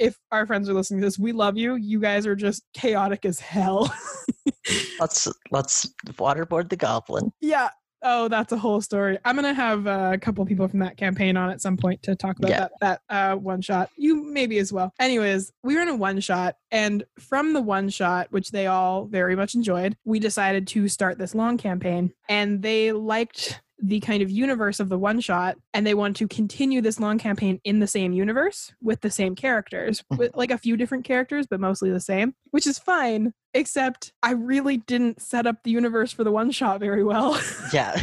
if 0.00 0.18
our 0.32 0.46
friends 0.46 0.68
are 0.68 0.74
listening 0.74 1.00
to 1.00 1.06
this, 1.06 1.18
we 1.18 1.30
love 1.32 1.56
you. 1.56 1.76
You 1.76 2.00
guys 2.00 2.26
are 2.26 2.34
just 2.34 2.64
chaotic 2.74 3.24
as 3.24 3.38
hell. 3.38 3.94
Let's 5.00 5.26
let's 5.50 5.92
waterboard 6.06 6.68
the 6.68 6.76
goblin. 6.76 7.32
yeah. 7.40 7.70
Oh, 8.04 8.26
that's 8.28 8.52
a 8.52 8.56
whole 8.58 8.80
story. 8.80 9.16
I'm 9.24 9.36
gonna 9.36 9.54
have 9.54 9.86
uh, 9.86 10.10
a 10.14 10.18
couple 10.18 10.44
people 10.44 10.66
from 10.68 10.80
that 10.80 10.96
campaign 10.96 11.36
on 11.36 11.50
at 11.50 11.60
some 11.60 11.76
point 11.76 12.02
to 12.02 12.16
talk 12.16 12.36
about 12.38 12.50
Yeah. 12.50 12.68
that 12.80 13.00
that 13.08 13.32
uh, 13.32 13.36
one 13.36 13.60
shot. 13.62 13.90
You 13.96 14.24
maybe 14.24 14.58
as 14.58 14.72
well. 14.72 14.92
Anyways, 14.98 15.52
we 15.62 15.76
were 15.76 15.82
in 15.82 15.88
a 15.88 15.94
one 15.96 16.18
shot, 16.20 16.56
and 16.72 17.04
from 17.18 17.52
the 17.52 17.60
one 17.62 17.88
shot, 17.88 18.26
which 18.30 18.50
they 18.50 18.66
all 18.66 19.04
very 19.06 19.36
much 19.36 19.54
enjoyed, 19.54 19.96
we 20.04 20.18
decided 20.18 20.66
to 20.68 20.88
start 20.88 21.16
this 21.18 21.34
long 21.34 21.56
campaign, 21.58 22.12
and 22.28 22.60
they 22.60 22.90
liked 22.92 23.61
the 23.84 23.98
kind 24.00 24.22
of 24.22 24.30
universe 24.30 24.78
of 24.78 24.88
the 24.88 24.98
one 24.98 25.20
shot 25.20 25.56
and 25.74 25.84
they 25.84 25.94
want 25.94 26.16
to 26.16 26.28
continue 26.28 26.80
this 26.80 27.00
long 27.00 27.18
campaign 27.18 27.60
in 27.64 27.80
the 27.80 27.86
same 27.86 28.12
universe 28.12 28.72
with 28.80 29.00
the 29.00 29.10
same 29.10 29.34
characters 29.34 30.04
with 30.16 30.36
like 30.36 30.52
a 30.52 30.56
few 30.58 30.76
different 30.76 31.04
characters 31.04 31.46
but 31.50 31.58
mostly 31.58 31.90
the 31.90 31.98
same 32.00 32.32
which 32.52 32.66
is 32.66 32.78
fine 32.78 33.34
except 33.54 34.12
i 34.22 34.30
really 34.30 34.76
didn't 34.76 35.20
set 35.20 35.46
up 35.46 35.56
the 35.64 35.70
universe 35.72 36.12
for 36.12 36.22
the 36.22 36.30
one 36.30 36.50
shot 36.52 36.78
very 36.78 37.02
well 37.02 37.38
Yeah. 37.72 38.00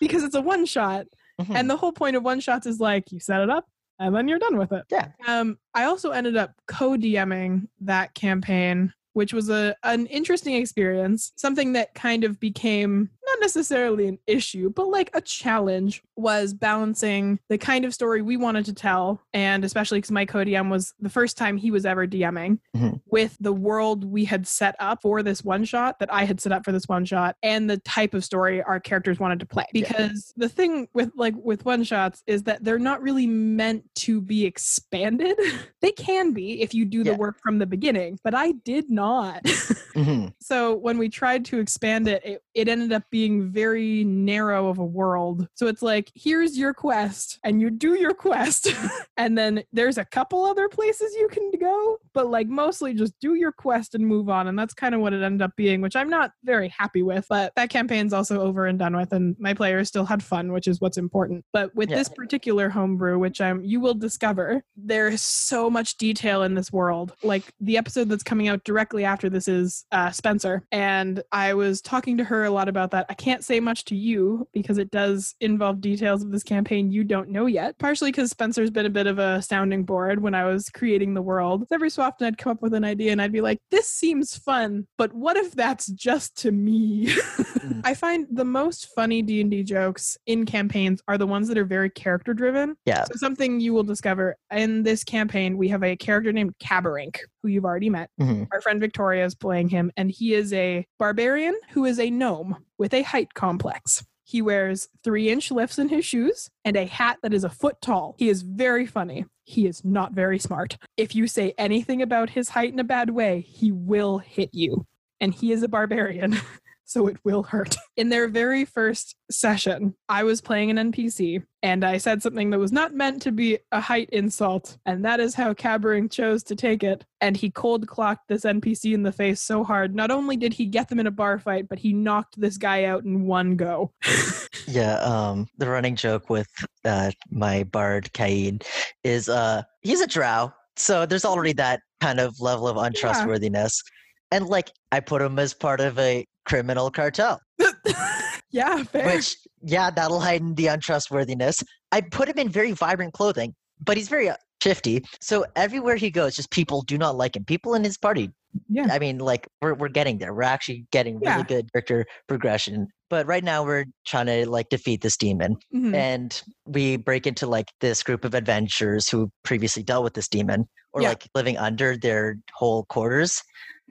because 0.00 0.22
it's 0.22 0.34
a 0.36 0.42
one 0.42 0.66
shot 0.66 1.06
Mhm. 1.40 1.54
and 1.56 1.70
the 1.70 1.78
whole 1.78 1.92
point 1.92 2.14
of 2.14 2.22
one 2.22 2.40
shots 2.40 2.66
is 2.66 2.78
like 2.78 3.10
you 3.10 3.18
set 3.18 3.40
it 3.40 3.48
up 3.48 3.66
and 3.98 4.14
then 4.14 4.28
you're 4.28 4.38
done 4.38 4.58
with 4.58 4.70
it 4.70 4.84
Yeah. 4.90 5.08
um 5.26 5.58
i 5.74 5.84
also 5.84 6.10
ended 6.10 6.36
up 6.36 6.52
co-dming 6.68 7.68
that 7.80 8.12
campaign 8.14 8.92
which 9.14 9.32
was 9.32 9.48
a 9.48 9.74
an 9.82 10.06
interesting 10.06 10.54
experience 10.56 11.32
something 11.36 11.72
that 11.72 11.94
kind 11.94 12.24
of 12.24 12.38
became 12.38 13.08
not 13.26 13.38
necessarily 13.40 14.06
an 14.08 14.18
issue 14.26 14.70
but 14.70 14.88
like 14.88 15.10
a 15.14 15.20
challenge 15.20 16.02
was 16.16 16.52
balancing 16.52 17.38
the 17.48 17.56
kind 17.58 17.84
of 17.84 17.94
story 17.94 18.20
we 18.22 18.36
wanted 18.36 18.64
to 18.64 18.72
tell 18.72 19.20
and 19.32 19.64
especially 19.64 19.98
because 19.98 20.10
my 20.10 20.24
co-dm 20.26 20.70
was 20.70 20.92
the 21.00 21.08
first 21.08 21.36
time 21.38 21.56
he 21.56 21.70
was 21.70 21.86
ever 21.86 22.06
dming 22.06 22.58
Mhm. 22.76 23.00
with 23.06 23.36
the 23.40 23.52
world 23.52 24.04
we 24.04 24.24
had 24.24 24.46
set 24.46 24.74
up 24.78 25.02
for 25.02 25.22
this 25.22 25.44
one 25.44 25.64
shot 25.64 25.98
that 26.00 26.12
i 26.12 26.24
had 26.24 26.40
set 26.40 26.52
up 26.52 26.64
for 26.64 26.72
this 26.72 26.88
one 26.88 27.04
shot 27.04 27.36
and 27.42 27.68
the 27.70 27.78
type 27.78 28.14
of 28.14 28.24
story 28.24 28.62
our 28.62 28.80
characters 28.80 29.18
wanted 29.20 29.40
to 29.40 29.46
play 29.46 29.66
Yeah. 29.72 29.86
because 29.88 30.32
the 30.36 30.48
thing 30.48 30.88
with 30.94 31.10
like 31.16 31.34
with 31.36 31.64
one 31.64 31.84
shots 31.84 32.22
is 32.26 32.42
that 32.44 32.64
they're 32.64 32.78
not 32.78 33.02
really 33.02 33.26
meant 33.26 33.84
to 33.96 34.20
be 34.20 34.44
expanded 34.44 35.36
they 35.80 35.92
can 35.92 36.32
be 36.32 36.60
if 36.62 36.74
you 36.74 36.84
do 36.84 37.04
the 37.04 37.14
work 37.14 37.38
from 37.40 37.58
the 37.58 37.66
beginning 37.66 38.18
but 38.24 38.34
i 38.34 38.52
did 38.64 38.90
not 38.90 39.42
Mhm. 39.94 40.32
so 40.40 40.74
when 40.74 40.96
we 40.96 41.08
tried 41.10 41.44
to 41.46 41.58
expand 41.58 42.08
it, 42.08 42.24
it, 42.24 42.42
it 42.54 42.66
ended 42.68 42.92
up 42.92 43.02
being 43.12 43.52
very 43.52 44.02
narrow 44.02 44.68
of 44.68 44.78
a 44.78 44.84
world. 44.84 45.46
So 45.54 45.68
it's 45.68 45.82
like, 45.82 46.10
here's 46.16 46.58
your 46.58 46.74
quest, 46.74 47.38
and 47.44 47.60
you 47.60 47.70
do 47.70 47.94
your 47.94 48.14
quest, 48.14 48.68
and 49.16 49.38
then 49.38 49.62
there's 49.72 49.98
a 49.98 50.04
couple 50.04 50.44
other 50.44 50.68
places 50.68 51.14
you 51.14 51.28
can 51.28 51.52
go, 51.60 51.98
but 52.14 52.26
like 52.28 52.48
mostly 52.48 52.94
just 52.94 53.12
do 53.20 53.34
your 53.34 53.52
quest 53.52 53.94
and 53.94 54.04
move 54.04 54.28
on. 54.28 54.48
And 54.48 54.58
that's 54.58 54.74
kind 54.74 54.94
of 54.94 55.00
what 55.00 55.12
it 55.12 55.22
ended 55.22 55.42
up 55.42 55.52
being, 55.56 55.80
which 55.82 55.94
I'm 55.94 56.08
not 56.10 56.32
very 56.42 56.68
happy 56.76 57.02
with. 57.02 57.26
But 57.28 57.52
that 57.54 57.70
campaign's 57.70 58.12
also 58.12 58.40
over 58.40 58.66
and 58.66 58.78
done 58.78 58.96
with, 58.96 59.12
and 59.12 59.36
my 59.38 59.54
players 59.54 59.88
still 59.88 60.06
had 60.06 60.22
fun, 60.22 60.50
which 60.52 60.66
is 60.66 60.80
what's 60.80 60.98
important. 60.98 61.44
But 61.52 61.74
with 61.76 61.90
Yeah. 61.90 61.96
this 61.98 62.08
particular 62.08 62.70
homebrew, 62.70 63.18
which 63.18 63.40
um 63.40 63.62
you 63.62 63.78
will 63.78 63.94
discover, 63.94 64.64
there 64.76 65.08
is 65.08 65.22
so 65.22 65.68
much 65.68 65.98
detail 65.98 66.42
in 66.42 66.54
this 66.54 66.72
world. 66.72 67.12
Like 67.22 67.44
the 67.60 67.76
episode 67.76 68.08
that's 68.08 68.22
coming 68.22 68.48
out 68.48 68.64
directly 68.64 69.04
after 69.04 69.28
this 69.28 69.46
is 69.48 69.84
uh, 69.92 70.10
Spencer, 70.10 70.64
and 70.72 71.22
I 71.30 71.52
was 71.54 71.82
talking 71.82 72.16
to 72.16 72.24
her 72.24 72.44
a 72.44 72.50
lot 72.50 72.68
about 72.68 72.90
that. 72.92 73.01
I 73.08 73.14
can't 73.14 73.44
say 73.44 73.60
much 73.60 73.84
to 73.86 73.96
you 73.96 74.48
because 74.52 74.78
it 74.78 74.90
does 74.90 75.34
involve 75.40 75.80
details 75.80 76.22
of 76.22 76.30
this 76.30 76.42
campaign 76.42 76.90
you 76.90 77.04
don't 77.04 77.28
know 77.28 77.46
yet. 77.46 77.78
Partially 77.78 78.10
because 78.10 78.30
Spencer's 78.30 78.70
been 78.70 78.86
a 78.86 78.90
bit 78.90 79.06
of 79.06 79.18
a 79.18 79.42
sounding 79.42 79.84
board 79.84 80.22
when 80.22 80.34
I 80.34 80.44
was 80.44 80.70
creating 80.70 81.14
the 81.14 81.22
world. 81.22 81.66
Every 81.72 81.90
so 81.90 82.02
often 82.02 82.26
I'd 82.26 82.38
come 82.38 82.52
up 82.52 82.62
with 82.62 82.74
an 82.74 82.84
idea 82.84 83.12
and 83.12 83.20
I'd 83.20 83.32
be 83.32 83.40
like, 83.40 83.58
"This 83.70 83.88
seems 83.88 84.36
fun, 84.36 84.86
but 84.98 85.12
what 85.12 85.36
if 85.36 85.52
that's 85.52 85.86
just 85.86 86.36
to 86.38 86.52
me?" 86.52 87.10
Hmm. 87.12 87.80
I 87.84 87.94
find 87.94 88.26
the 88.30 88.44
most 88.44 88.88
funny 88.94 89.22
D&D 89.22 89.64
jokes 89.64 90.16
in 90.26 90.46
campaigns 90.46 91.02
are 91.08 91.18
the 91.18 91.26
ones 91.26 91.48
that 91.48 91.58
are 91.58 91.64
very 91.64 91.90
character 91.90 92.34
driven. 92.34 92.76
Yeah. 92.86 93.04
So 93.04 93.14
something 93.16 93.60
you 93.60 93.72
will 93.72 93.82
discover 93.82 94.36
in 94.50 94.82
this 94.82 95.04
campaign, 95.04 95.56
we 95.56 95.68
have 95.68 95.82
a 95.82 95.96
character 95.96 96.32
named 96.32 96.54
Cabarink, 96.62 97.18
who 97.42 97.48
you've 97.48 97.64
already 97.64 97.90
met. 97.90 98.10
Mhm. 98.20 98.48
Our 98.52 98.60
friend 98.60 98.80
Victoria 98.80 99.24
is 99.24 99.34
playing 99.34 99.68
him, 99.70 99.90
and 99.96 100.10
he 100.10 100.34
is 100.34 100.52
a 100.52 100.86
barbarian 100.98 101.58
who 101.70 101.84
is 101.84 101.98
a 101.98 102.10
gnome 102.10 102.56
with 102.78 102.94
a 102.94 103.02
height 103.02 103.34
complex. 103.34 104.04
He 104.24 104.40
wears 104.40 104.88
three 105.04 105.28
inch 105.28 105.50
lifts 105.50 105.78
in 105.78 105.88
his 105.88 106.04
shoes 106.04 106.48
and 106.64 106.76
a 106.76 106.86
hat 106.86 107.18
that 107.22 107.34
is 107.34 107.44
a 107.44 107.50
foot 107.50 107.80
tall. 107.82 108.14
He 108.18 108.28
is 108.28 108.42
very 108.42 108.86
funny. 108.86 109.26
He 109.44 109.66
is 109.66 109.84
not 109.84 110.12
very 110.12 110.38
smart. 110.38 110.78
If 110.96 111.14
you 111.14 111.26
say 111.26 111.52
anything 111.58 112.00
about 112.00 112.30
his 112.30 112.50
height 112.50 112.72
in 112.72 112.78
a 112.78 112.84
bad 112.84 113.10
way, 113.10 113.40
he 113.40 113.72
will 113.72 114.18
hit 114.18 114.50
you. 114.52 114.86
And 115.20 115.34
he 115.34 115.52
is 115.52 115.62
a 115.62 115.68
barbarian. 115.68 116.36
so 116.92 117.06
it 117.06 117.16
will 117.24 117.42
hurt. 117.42 117.76
In 117.96 118.08
their 118.08 118.28
very 118.28 118.64
first 118.64 119.16
session, 119.30 119.94
I 120.08 120.24
was 120.24 120.40
playing 120.40 120.70
an 120.70 120.92
NPC 120.92 121.42
and 121.62 121.84
I 121.84 121.96
said 121.98 122.22
something 122.22 122.50
that 122.50 122.58
was 122.58 122.72
not 122.72 122.94
meant 122.94 123.22
to 123.22 123.32
be 123.32 123.58
a 123.70 123.80
height 123.80 124.10
insult, 124.10 124.78
and 124.84 125.04
that 125.04 125.20
is 125.20 125.34
how 125.34 125.54
Cabering 125.54 126.08
chose 126.08 126.42
to 126.44 126.56
take 126.56 126.82
it. 126.82 127.04
And 127.20 127.36
he 127.36 127.50
cold 127.50 127.86
clocked 127.86 128.28
this 128.28 128.44
NPC 128.44 128.94
in 128.94 129.04
the 129.04 129.12
face 129.12 129.40
so 129.40 129.62
hard. 129.62 129.94
Not 129.94 130.10
only 130.10 130.36
did 130.36 130.52
he 130.52 130.66
get 130.66 130.88
them 130.88 130.98
in 130.98 131.06
a 131.06 131.12
bar 131.12 131.38
fight, 131.38 131.68
but 131.68 131.78
he 131.78 131.92
knocked 131.92 132.40
this 132.40 132.58
guy 132.58 132.84
out 132.84 133.04
in 133.04 133.26
one 133.26 133.56
go. 133.56 133.92
Yeah, 134.68 134.94
um, 134.98 135.48
the 135.58 135.68
running 135.68 135.96
joke 135.96 136.30
with 136.30 136.48
uh, 136.84 137.10
my 137.30 137.64
bard 137.64 138.12
Kaid 138.12 138.64
is 139.02 139.28
uh, 139.28 139.62
he's 139.80 140.00
a 140.00 140.06
drow, 140.06 140.52
so 140.76 141.04
there's 141.04 141.24
already 141.24 141.52
that 141.54 141.80
kind 142.00 142.20
of 142.20 142.40
level 142.40 142.68
of 142.68 142.76
untrustworthiness, 142.76 143.82
and 144.30 144.46
like 144.46 144.70
I 144.92 145.00
put 145.00 145.20
him 145.20 145.38
as 145.38 145.52
part 145.52 145.80
of 145.80 145.98
a 145.98 146.24
criminal 146.44 146.90
cartel, 146.90 147.40
yeah, 148.50 148.82
fair. 148.84 149.06
which 149.16 149.36
yeah, 149.62 149.90
that'll 149.90 150.20
heighten 150.20 150.54
the 150.54 150.66
untrustworthiness. 150.68 151.62
I 151.90 152.00
put 152.00 152.28
him 152.28 152.38
in 152.38 152.48
very 152.48 152.72
vibrant 152.72 153.12
clothing, 153.14 153.54
but 153.80 153.96
he's 153.96 154.08
very 154.08 154.28
uh, 154.28 154.36
shifty, 154.62 155.04
so 155.20 155.44
everywhere 155.56 155.96
he 155.96 156.10
goes, 156.10 156.36
just 156.36 156.50
people 156.50 156.82
do 156.82 156.98
not 156.98 157.16
like 157.16 157.36
him. 157.36 157.44
People 157.44 157.74
in 157.74 157.84
his 157.84 157.98
party 157.98 158.30
yeah. 158.68 158.86
I 158.90 158.98
mean, 158.98 159.18
like 159.18 159.48
we're 159.62 159.74
we're 159.74 159.88
getting 159.88 160.18
there. 160.18 160.34
We're 160.34 160.42
actually 160.42 160.84
getting 160.92 161.14
really 161.14 161.24
Yeah. 161.38 161.42
good 161.42 161.72
character 161.72 162.04
progression. 162.28 162.88
But 163.08 163.26
right 163.26 163.42
now 163.44 163.64
we're 163.64 163.86
trying 164.06 164.26
to 164.26 164.48
like 164.48 164.68
defeat 164.68 165.00
this 165.02 165.16
demon. 165.16 165.56
Mhm. 165.74 165.94
And 165.94 166.42
we 166.66 166.96
break 166.96 167.26
into 167.26 167.46
like 167.46 167.68
this 167.80 168.02
group 168.02 168.24
of 168.26 168.34
adventurers 168.34 169.08
who 169.08 169.30
previously 169.42 169.82
dealt 169.82 170.04
with 170.04 170.14
this 170.14 170.28
demon 170.28 170.66
or 170.92 171.00
Yeah. 171.02 171.08
like 171.10 171.26
living 171.34 171.56
under 171.56 171.96
their 171.96 172.36
whole 172.54 172.84
quarters. 172.90 173.40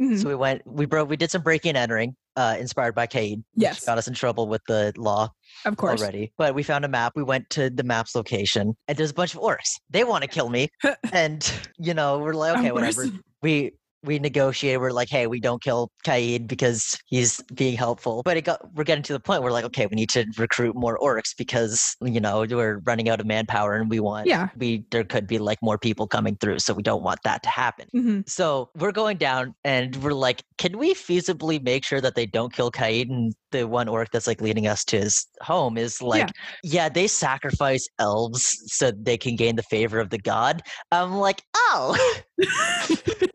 Mhm. 0.02 0.22
So 0.22 0.28
we 0.30 0.36
went 0.36 0.62
we 0.66 0.86
broke 0.86 1.10
we 1.10 1.16
did 1.18 1.30
some 1.30 1.42
breaking 1.44 1.70
and 1.72 1.78
entering, 1.78 2.16
uh, 2.36 2.56
inspired 2.60 2.96
by 2.96 3.06
Cade. 3.08 3.40
which 3.54 3.64
Yes, 3.64 3.86
Got 3.86 3.98
us 4.00 4.08
in 4.08 4.14
trouble 4.16 4.48
with 4.48 4.64
the 4.68 4.94
law 4.98 5.30
of 5.66 5.78
course. 5.78 6.02
already. 6.02 6.34
But 6.38 6.56
we 6.56 6.64
found 6.64 6.86
a 6.86 6.88
map. 6.88 7.14
We 7.16 7.24
went 7.24 7.50
to 7.52 7.70
the 7.70 7.84
map's 7.84 8.16
location 8.16 8.76
and 8.88 8.98
there's 8.98 9.12
a 9.12 9.14
bunch 9.14 9.36
of 9.36 9.42
orcs. 9.42 9.70
They 9.90 10.04
want 10.04 10.24
to 10.24 10.28
kill 10.28 10.50
me. 10.50 10.70
and 11.14 11.52
you 11.78 11.94
know, 11.94 12.20
we're 12.20 12.34
like, 12.34 12.58
okay, 12.58 12.72
whatever 12.72 13.06
we 13.44 13.74
we 14.04 14.20
negotiated. 14.20 14.82
We're 14.82 14.92
like, 14.92 15.10
hey, 15.10 15.28
we 15.28 15.40
don't 15.40 15.62
kill 15.62 15.92
Kaid 16.04 16.48
because 16.48 16.98
he's 17.06 17.42
being 17.54 17.78
helpful. 17.78 18.22
But 18.26 18.38
it 18.38 18.42
got 18.44 18.62
we're 18.74 18.84
getting 18.84 19.04
to 19.04 19.14
the 19.14 19.20
point 19.20 19.44
where 19.44 19.52
like, 19.52 19.66
okay, 19.66 19.86
we 19.88 19.96
need 19.96 20.10
to 20.10 20.26
recruit 20.38 20.76
more 20.76 20.98
orcs 21.00 21.36
because 21.38 21.96
you 22.02 22.20
know 22.20 22.46
we're 22.50 22.80
running 22.80 23.10
out 23.10 23.20
of 23.20 23.26
manpower 23.26 23.76
and 23.76 23.90
we 23.90 24.00
want 24.00 24.28
Yeah. 24.28 24.50
we 24.58 24.86
there 24.92 25.04
could 25.04 25.28
be 25.28 25.38
like 25.38 25.60
more 25.62 25.78
people 25.78 26.08
coming 26.08 26.36
through, 26.38 26.60
so 26.60 26.74
we 26.74 26.84
don't 26.84 27.04
want 27.04 27.20
that 27.24 27.44
to 27.44 27.50
happen. 27.50 27.88
Mhm. 27.96 28.30
So 28.30 28.70
we're 28.76 28.92
going 28.92 29.18
down 29.18 29.54
and 29.64 29.96
we're 29.98 30.14
like, 30.14 30.44
can 30.58 30.78
we 30.78 30.94
feasibly 30.94 31.62
make 31.64 31.84
sure 31.86 32.02
that 32.02 32.16
they 32.16 32.26
don't 32.26 32.54
kill 32.54 32.72
Kaid? 32.72 33.10
And 33.10 33.34
the 33.52 33.68
one 33.68 33.88
orc 33.88 34.10
that's 34.12 34.28
like 34.28 34.42
leading 34.42 34.66
us 34.68 34.84
to 34.86 34.98
his 35.00 35.28
home 35.42 35.78
is 35.78 36.02
like, 36.02 36.30
yeah, 36.64 36.88
they 36.90 37.08
sacrifice 37.08 37.86
elves 38.00 38.52
so 38.68 38.92
they 38.92 39.18
can 39.18 39.36
gain 39.36 39.56
the 39.58 39.64
favor 39.64 40.00
of 40.00 40.10
the 40.10 40.18
god. 40.20 40.62
I'm 40.92 41.16
like, 41.16 41.44
oh. 41.56 41.98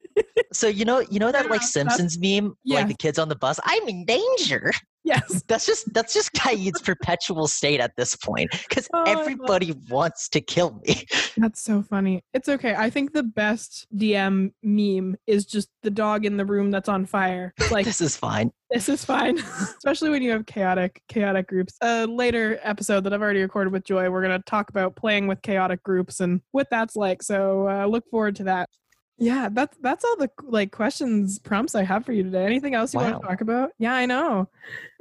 so 0.56 0.68
you 0.68 0.84
know, 0.84 1.00
you 1.10 1.18
know 1.18 1.32
that 1.32 1.50
like 1.50 1.62
Simpsons 1.62 2.18
meme, 2.18 2.54
yeah. 2.64 2.76
like 2.78 2.88
the 2.88 2.94
kids 2.94 3.18
on 3.18 3.28
the 3.28 3.36
bus. 3.36 3.60
I'm 3.64 3.86
in 3.88 4.04
danger. 4.04 4.72
yes. 5.04 5.42
That's 5.46 5.66
just 5.66 5.92
that's 5.92 6.12
just 6.14 6.32
Kaid's 6.34 6.80
perpetual 6.80 7.46
state 7.46 7.80
at 7.80 7.92
this 7.96 8.16
point 8.16 8.50
because 8.68 8.88
Oh, 8.92 9.04
everybody 9.06 9.74
wants 9.90 10.28
to 10.30 10.40
kill 10.40 10.80
me. 10.86 11.04
That's 11.36 11.60
so 11.60 11.82
funny. 11.82 12.22
It's 12.32 12.48
okay. 12.48 12.74
I 12.74 12.88
think 12.88 13.12
the 13.12 13.22
best 13.22 13.86
DM 13.94 14.52
meme 14.62 15.16
is 15.26 15.44
just 15.44 15.68
the 15.82 15.90
dog 15.90 16.24
in 16.24 16.36
the 16.36 16.46
room 16.46 16.70
that's 16.70 16.88
on 16.88 17.04
fire. 17.06 17.52
Like 17.70 17.84
this 17.84 18.00
is 18.00 18.16
fine. 18.16 18.52
this 18.70 18.88
is 18.88 19.04
fine, 19.04 19.38
especially 19.38 20.08
when 20.08 20.22
you 20.22 20.30
have 20.30 20.46
chaotic 20.46 21.02
chaotic 21.08 21.48
groups. 21.48 21.74
A 21.82 22.06
later 22.06 22.58
episode 22.62 23.04
that 23.04 23.12
I've 23.12 23.20
already 23.20 23.42
recorded 23.42 23.72
with 23.72 23.84
Joy, 23.84 24.08
we're 24.08 24.22
gonna 24.22 24.38
talk 24.46 24.70
about 24.70 24.96
playing 24.96 25.26
with 25.26 25.42
chaotic 25.42 25.82
groups 25.82 26.20
and 26.20 26.40
what 26.52 26.68
that's 26.70 26.96
like. 26.96 27.22
So 27.22 27.68
uh, 27.68 27.86
look 27.86 28.04
forward 28.08 28.36
to 28.36 28.44
that. 28.44 28.70
Yeah, 29.18 29.48
that's 29.50 29.76
that's 29.80 30.04
all 30.04 30.16
the 30.16 30.30
like 30.44 30.72
questions 30.72 31.38
prompts 31.38 31.74
I 31.74 31.82
have 31.84 32.04
for 32.04 32.12
you 32.12 32.22
today. 32.22 32.44
Anything 32.44 32.74
else 32.74 32.92
you 32.92 33.00
want 33.00 33.20
to 33.20 33.26
talk 33.26 33.40
about? 33.40 33.70
Yeah, 33.78 33.94
I 33.94 34.04
know. 34.06 34.48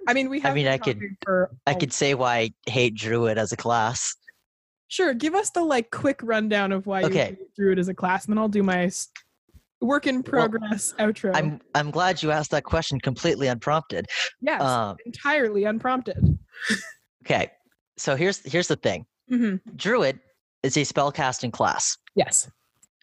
I 0.08 0.14
mean, 0.14 0.30
we 0.30 0.42
I 0.44 0.54
mean, 0.54 0.68
I 0.68 0.78
could- 0.78 1.02
For 1.24 1.52
I 1.68 1.74
could 1.74 1.92
say 1.92 2.14
why 2.14 2.38
I 2.38 2.54
hate 2.70 2.96
Druid 2.96 3.38
as 3.38 3.52
a 3.52 3.58
class. 3.58 4.16
Sure, 4.88 5.14
give 5.14 5.36
us 5.36 5.50
the 5.50 5.64
like 5.64 5.92
quick 5.92 6.22
rundown 6.24 6.72
of 6.72 6.86
why 6.86 7.04
Okay. 7.04 7.36
you 7.40 7.48
drew 7.58 7.72
it 7.74 7.80
as 7.80 7.90
a 7.90 7.94
class, 7.94 8.26
and 8.26 8.32
then 8.34 8.38
I'll 8.38 8.48
do 8.48 8.64
my 8.64 8.90
work 9.82 10.08
in 10.08 10.24
progress 10.24 10.94
outro. 11.00 11.36
I'm 11.36 11.60
I'm 11.74 11.92
glad 11.92 12.24
you 12.24 12.32
asked 12.32 12.52
that 12.52 12.64
question 12.64 13.00
completely 13.02 13.48
unprompted. 13.48 14.06
yes, 14.42 14.62
Um, 14.62 14.96
entirely 15.06 15.66
unprompted. 15.66 16.40
okay, 17.26 17.52
so 17.98 18.16
here's 18.16 18.40
here's 18.50 18.68
the 18.70 18.78
thing. 18.78 19.06
hmm 19.28 19.56
Druid 19.76 20.20
is 20.64 20.78
a 20.78 20.82
spellcasting 20.82 21.52
class. 21.52 21.98
Yes. 22.16 22.50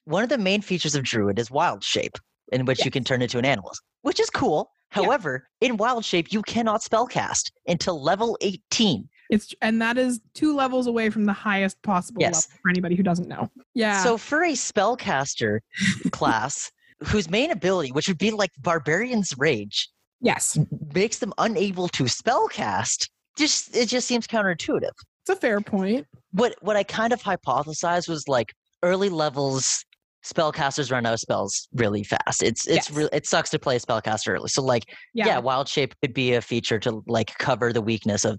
One 0.04 0.22
of 0.22 0.28
the 0.28 0.38
main 0.38 0.62
features 0.62 0.94
of 0.94 1.04
Druid 1.04 1.38
is 1.38 1.50
Wild 1.50 1.84
Shape, 1.84 2.16
in 2.50 2.64
which 2.64 2.84
you 2.84 2.90
can 2.90 3.04
turn 3.04 3.22
into 3.22 3.38
an 3.38 3.44
animal, 3.44 3.72
which 4.02 4.18
is 4.20 4.30
cool. 4.30 4.70
Yeah. 4.96 5.02
However, 5.04 5.48
in 5.60 5.76
Wild 5.76 6.04
Shape, 6.04 6.32
you 6.32 6.42
cannot 6.42 6.82
spellcast 6.82 7.50
until 7.66 8.02
level 8.02 8.36
18. 8.40 9.08
It's 9.30 9.54
and 9.62 9.80
that 9.80 9.96
is 9.96 10.20
two 10.34 10.54
levels 10.54 10.86
away 10.86 11.08
from 11.08 11.24
the 11.24 11.32
highest 11.32 11.80
possible 11.82 12.20
Yes. 12.20 12.46
level 12.48 12.58
for 12.62 12.68
anybody 12.70 12.96
who 12.96 13.02
doesn't 13.02 13.28
know. 13.28 13.48
Yeah. 13.74 14.02
So 14.04 14.18
for 14.18 14.42
a 14.44 14.52
spellcaster 14.52 15.60
class 16.10 16.70
whose 17.04 17.30
main 17.30 17.50
ability, 17.50 17.92
which 17.92 18.08
would 18.08 18.18
be 18.18 18.30
like 18.32 18.50
Barbarian's 18.60 19.34
Rage, 19.38 19.88
yes, 20.20 20.58
makes 20.94 21.18
them 21.20 21.32
unable 21.38 21.88
to 21.88 22.04
spellcast, 22.04 23.08
just 23.38 23.74
it 23.74 23.86
just 23.86 24.06
seems 24.06 24.26
counterintuitive. 24.26 24.90
it's 25.22 25.30
a 25.30 25.36
fair 25.36 25.60
point. 25.62 26.06
what 26.32 26.54
what 26.60 26.76
I 26.76 26.82
kind 26.82 27.14
of 27.14 27.22
hypothesized 27.22 28.08
was 28.08 28.28
like 28.28 28.52
early 28.82 29.08
levels 29.08 29.82
spellcasters 30.24 30.90
run 30.92 31.04
out 31.06 31.12
of 31.14 31.20
spells 31.20 31.68
really 31.74 32.04
fast. 32.04 32.42
It's 32.42 32.66
it's 32.66 32.90
Yes. 32.90 33.08
it 33.12 33.26
sucks 33.26 33.50
to 33.50 33.58
play 33.58 33.76
a 33.76 33.80
spellcaster 33.80 34.28
early. 34.28 34.48
So 34.48 34.62
like 34.62 34.84
Yeah. 35.14 35.26
yeah. 35.26 35.38
wild 35.38 35.68
shape 35.68 35.94
could 36.00 36.14
be 36.14 36.34
a 36.34 36.40
feature 36.40 36.78
to 36.80 37.02
like 37.06 37.36
cover 37.38 37.72
the 37.72 37.80
weakness 37.82 38.24
of 38.24 38.38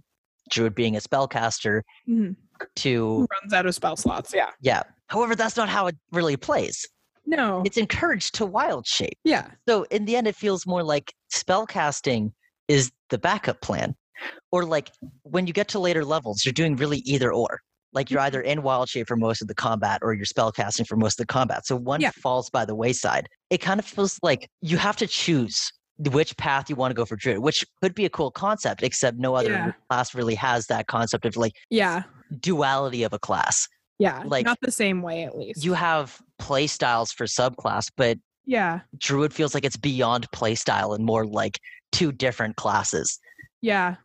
druid 0.49 0.75
being 0.75 0.95
a 0.95 0.99
spellcaster 0.99 1.81
Mhm. 2.09 2.35
to 2.77 3.27
runs 3.41 3.53
out 3.53 3.65
of 3.65 3.75
spell 3.75 3.95
slots? 3.95 4.33
Yeah. 4.33 4.49
yeah. 4.61 4.83
However, 5.07 5.35
that's 5.35 5.57
not 5.57 5.69
how 5.69 5.87
it 5.87 5.95
really 6.11 6.37
plays. 6.37 6.85
No. 7.25 7.61
It's 7.65 7.77
encouraged 7.77 8.35
to 8.35 8.45
wild 8.45 8.85
shape. 8.87 9.17
yeah. 9.23 9.51
So 9.67 9.83
in 9.91 10.05
the 10.05 10.15
end 10.15 10.27
it 10.27 10.35
feels 10.35 10.65
more 10.65 10.83
like 10.83 11.13
spellcasting 11.33 12.31
is 12.67 12.91
the 13.09 13.17
backup 13.17 13.61
plan. 13.61 13.95
Or 14.51 14.63
like 14.65 14.89
when 15.23 15.47
you 15.47 15.53
get 15.53 15.67
to 15.69 15.79
later 15.79 16.05
levels, 16.05 16.45
you're 16.45 16.53
doing 16.53 16.75
really 16.77 16.99
either 16.99 17.33
or. 17.33 17.59
Like 17.93 18.09
you're 18.09 18.21
either 18.21 18.41
mm-hmm. 18.41 18.49
in 18.59 18.63
wild 18.63 18.89
shape 18.89 19.07
for 19.07 19.15
most 19.15 19.41
of 19.41 19.47
the 19.47 19.55
combat 19.55 19.99
or 20.01 20.13
you're 20.13 20.25
spellcasting 20.25 20.87
for 20.87 20.95
most 20.95 21.19
of 21.19 21.27
the 21.27 21.31
combat. 21.33 21.65
So 21.65 21.75
one 21.75 22.01
Yeah. 22.01 22.11
falls 22.11 22.49
by 22.49 22.65
the 22.65 22.75
wayside. 22.75 23.27
It 23.49 23.59
kind 23.59 23.79
of 23.79 23.85
feels 23.85 24.19
like 24.23 24.49
you 24.61 24.77
have 24.77 24.97
to 24.97 25.07
choose 25.07 25.71
which 25.97 26.35
path 26.37 26.69
you 26.69 26.75
want 26.75 26.91
to 26.91 26.95
go 26.95 27.05
for 27.05 27.15
druid, 27.15 27.39
which 27.39 27.63
could 27.81 27.93
be 27.93 28.05
a 28.05 28.09
cool 28.09 28.31
concept, 28.31 28.81
except 28.83 29.17
no 29.17 29.35
other 29.35 29.51
Yeah. 29.51 29.71
class 29.89 30.15
really 30.15 30.35
has 30.35 30.65
that 30.67 30.87
concept 30.87 31.25
of 31.25 31.37
like 31.37 31.53
Yeah. 31.69 32.03
duality 32.39 33.03
of 33.03 33.13
a 33.13 33.19
class. 33.19 33.67
Yeah. 33.99 34.23
Like- 34.25 34.45
not 34.45 34.57
the 34.61 34.71
same 34.71 35.01
way 35.01 35.23
at 35.23 35.37
least. 35.37 35.63
You 35.63 35.73
have 35.73 36.19
play 36.39 36.67
styles 36.67 37.11
for 37.11 37.25
subclass, 37.25 37.91
but 37.95 38.17
yeah. 38.45 38.81
druid 38.97 39.33
feels 39.33 39.53
like 39.53 39.63
it's 39.63 39.77
beyond 39.77 40.29
play 40.31 40.55
style 40.55 40.93
and 40.93 41.05
more 41.05 41.25
like 41.25 41.59
two 41.91 42.11
different 42.11 42.55
classes. 42.55 43.19
Yeah. 43.61 43.95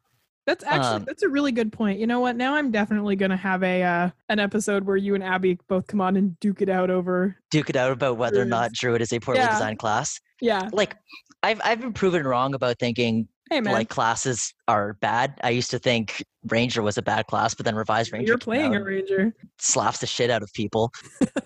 That's 0.49 0.65
actually 0.65 0.97
Um, 0.97 1.05
that's 1.05 1.23
a 1.23 1.29
really 1.29 1.53
good 1.53 1.71
point. 1.75 1.99
You 1.99 2.07
know 2.07 2.21
what? 2.21 2.35
Now 2.35 2.55
I'm 2.55 2.71
definitely 2.71 3.17
gonna 3.17 3.37
have 3.37 3.63
a 3.63 3.83
uh, 3.83 4.11
an 4.31 4.39
episode 4.39 4.85
where 4.87 4.97
you 4.97 5.15
and 5.15 5.23
Abby 5.23 5.59
both 5.69 5.87
come 5.87 6.01
on 6.01 6.17
and 6.17 6.41
duke 6.41 6.63
it 6.63 6.71
out 6.71 6.89
over. 6.89 7.37
Duke 7.51 7.69
it 7.69 7.77
out 7.77 7.93
about 7.93 8.17
whether 8.17 8.41
or 8.41 8.47
not 8.47 8.73
druid 8.73 9.03
is 9.03 9.13
a 9.13 9.21
poorly 9.21 9.41
Yeah. 9.41 9.51
designed 9.51 9.79
class. 9.79 10.19
Yeah. 10.41 10.71
Like 10.73 10.97
I've 11.43 11.61
I've 11.63 11.83
been 11.83 11.93
proven 11.93 12.25
wrong 12.27 12.55
about 12.55 12.79
thinking 12.79 13.29
Hey 13.51 13.61
like 13.61 13.91
classes 13.91 14.55
are 14.69 14.95
bad. 14.95 15.35
I 15.43 15.51
used 15.51 15.71
to 15.73 15.79
think 15.79 16.25
ranger 16.49 16.81
was 16.83 16.97
a 16.97 17.03
bad 17.03 17.27
class, 17.27 17.55
but 17.55 17.67
then 17.67 17.75
revised 17.75 18.11
ranger 18.13 18.27
you're 18.29 18.39
playing 18.39 18.75
a 18.75 18.83
ranger. 18.83 19.35
slaps 19.59 19.99
the 19.99 20.07
shit 20.07 20.31
out 20.31 20.43
of 20.43 20.51
people. 20.55 20.91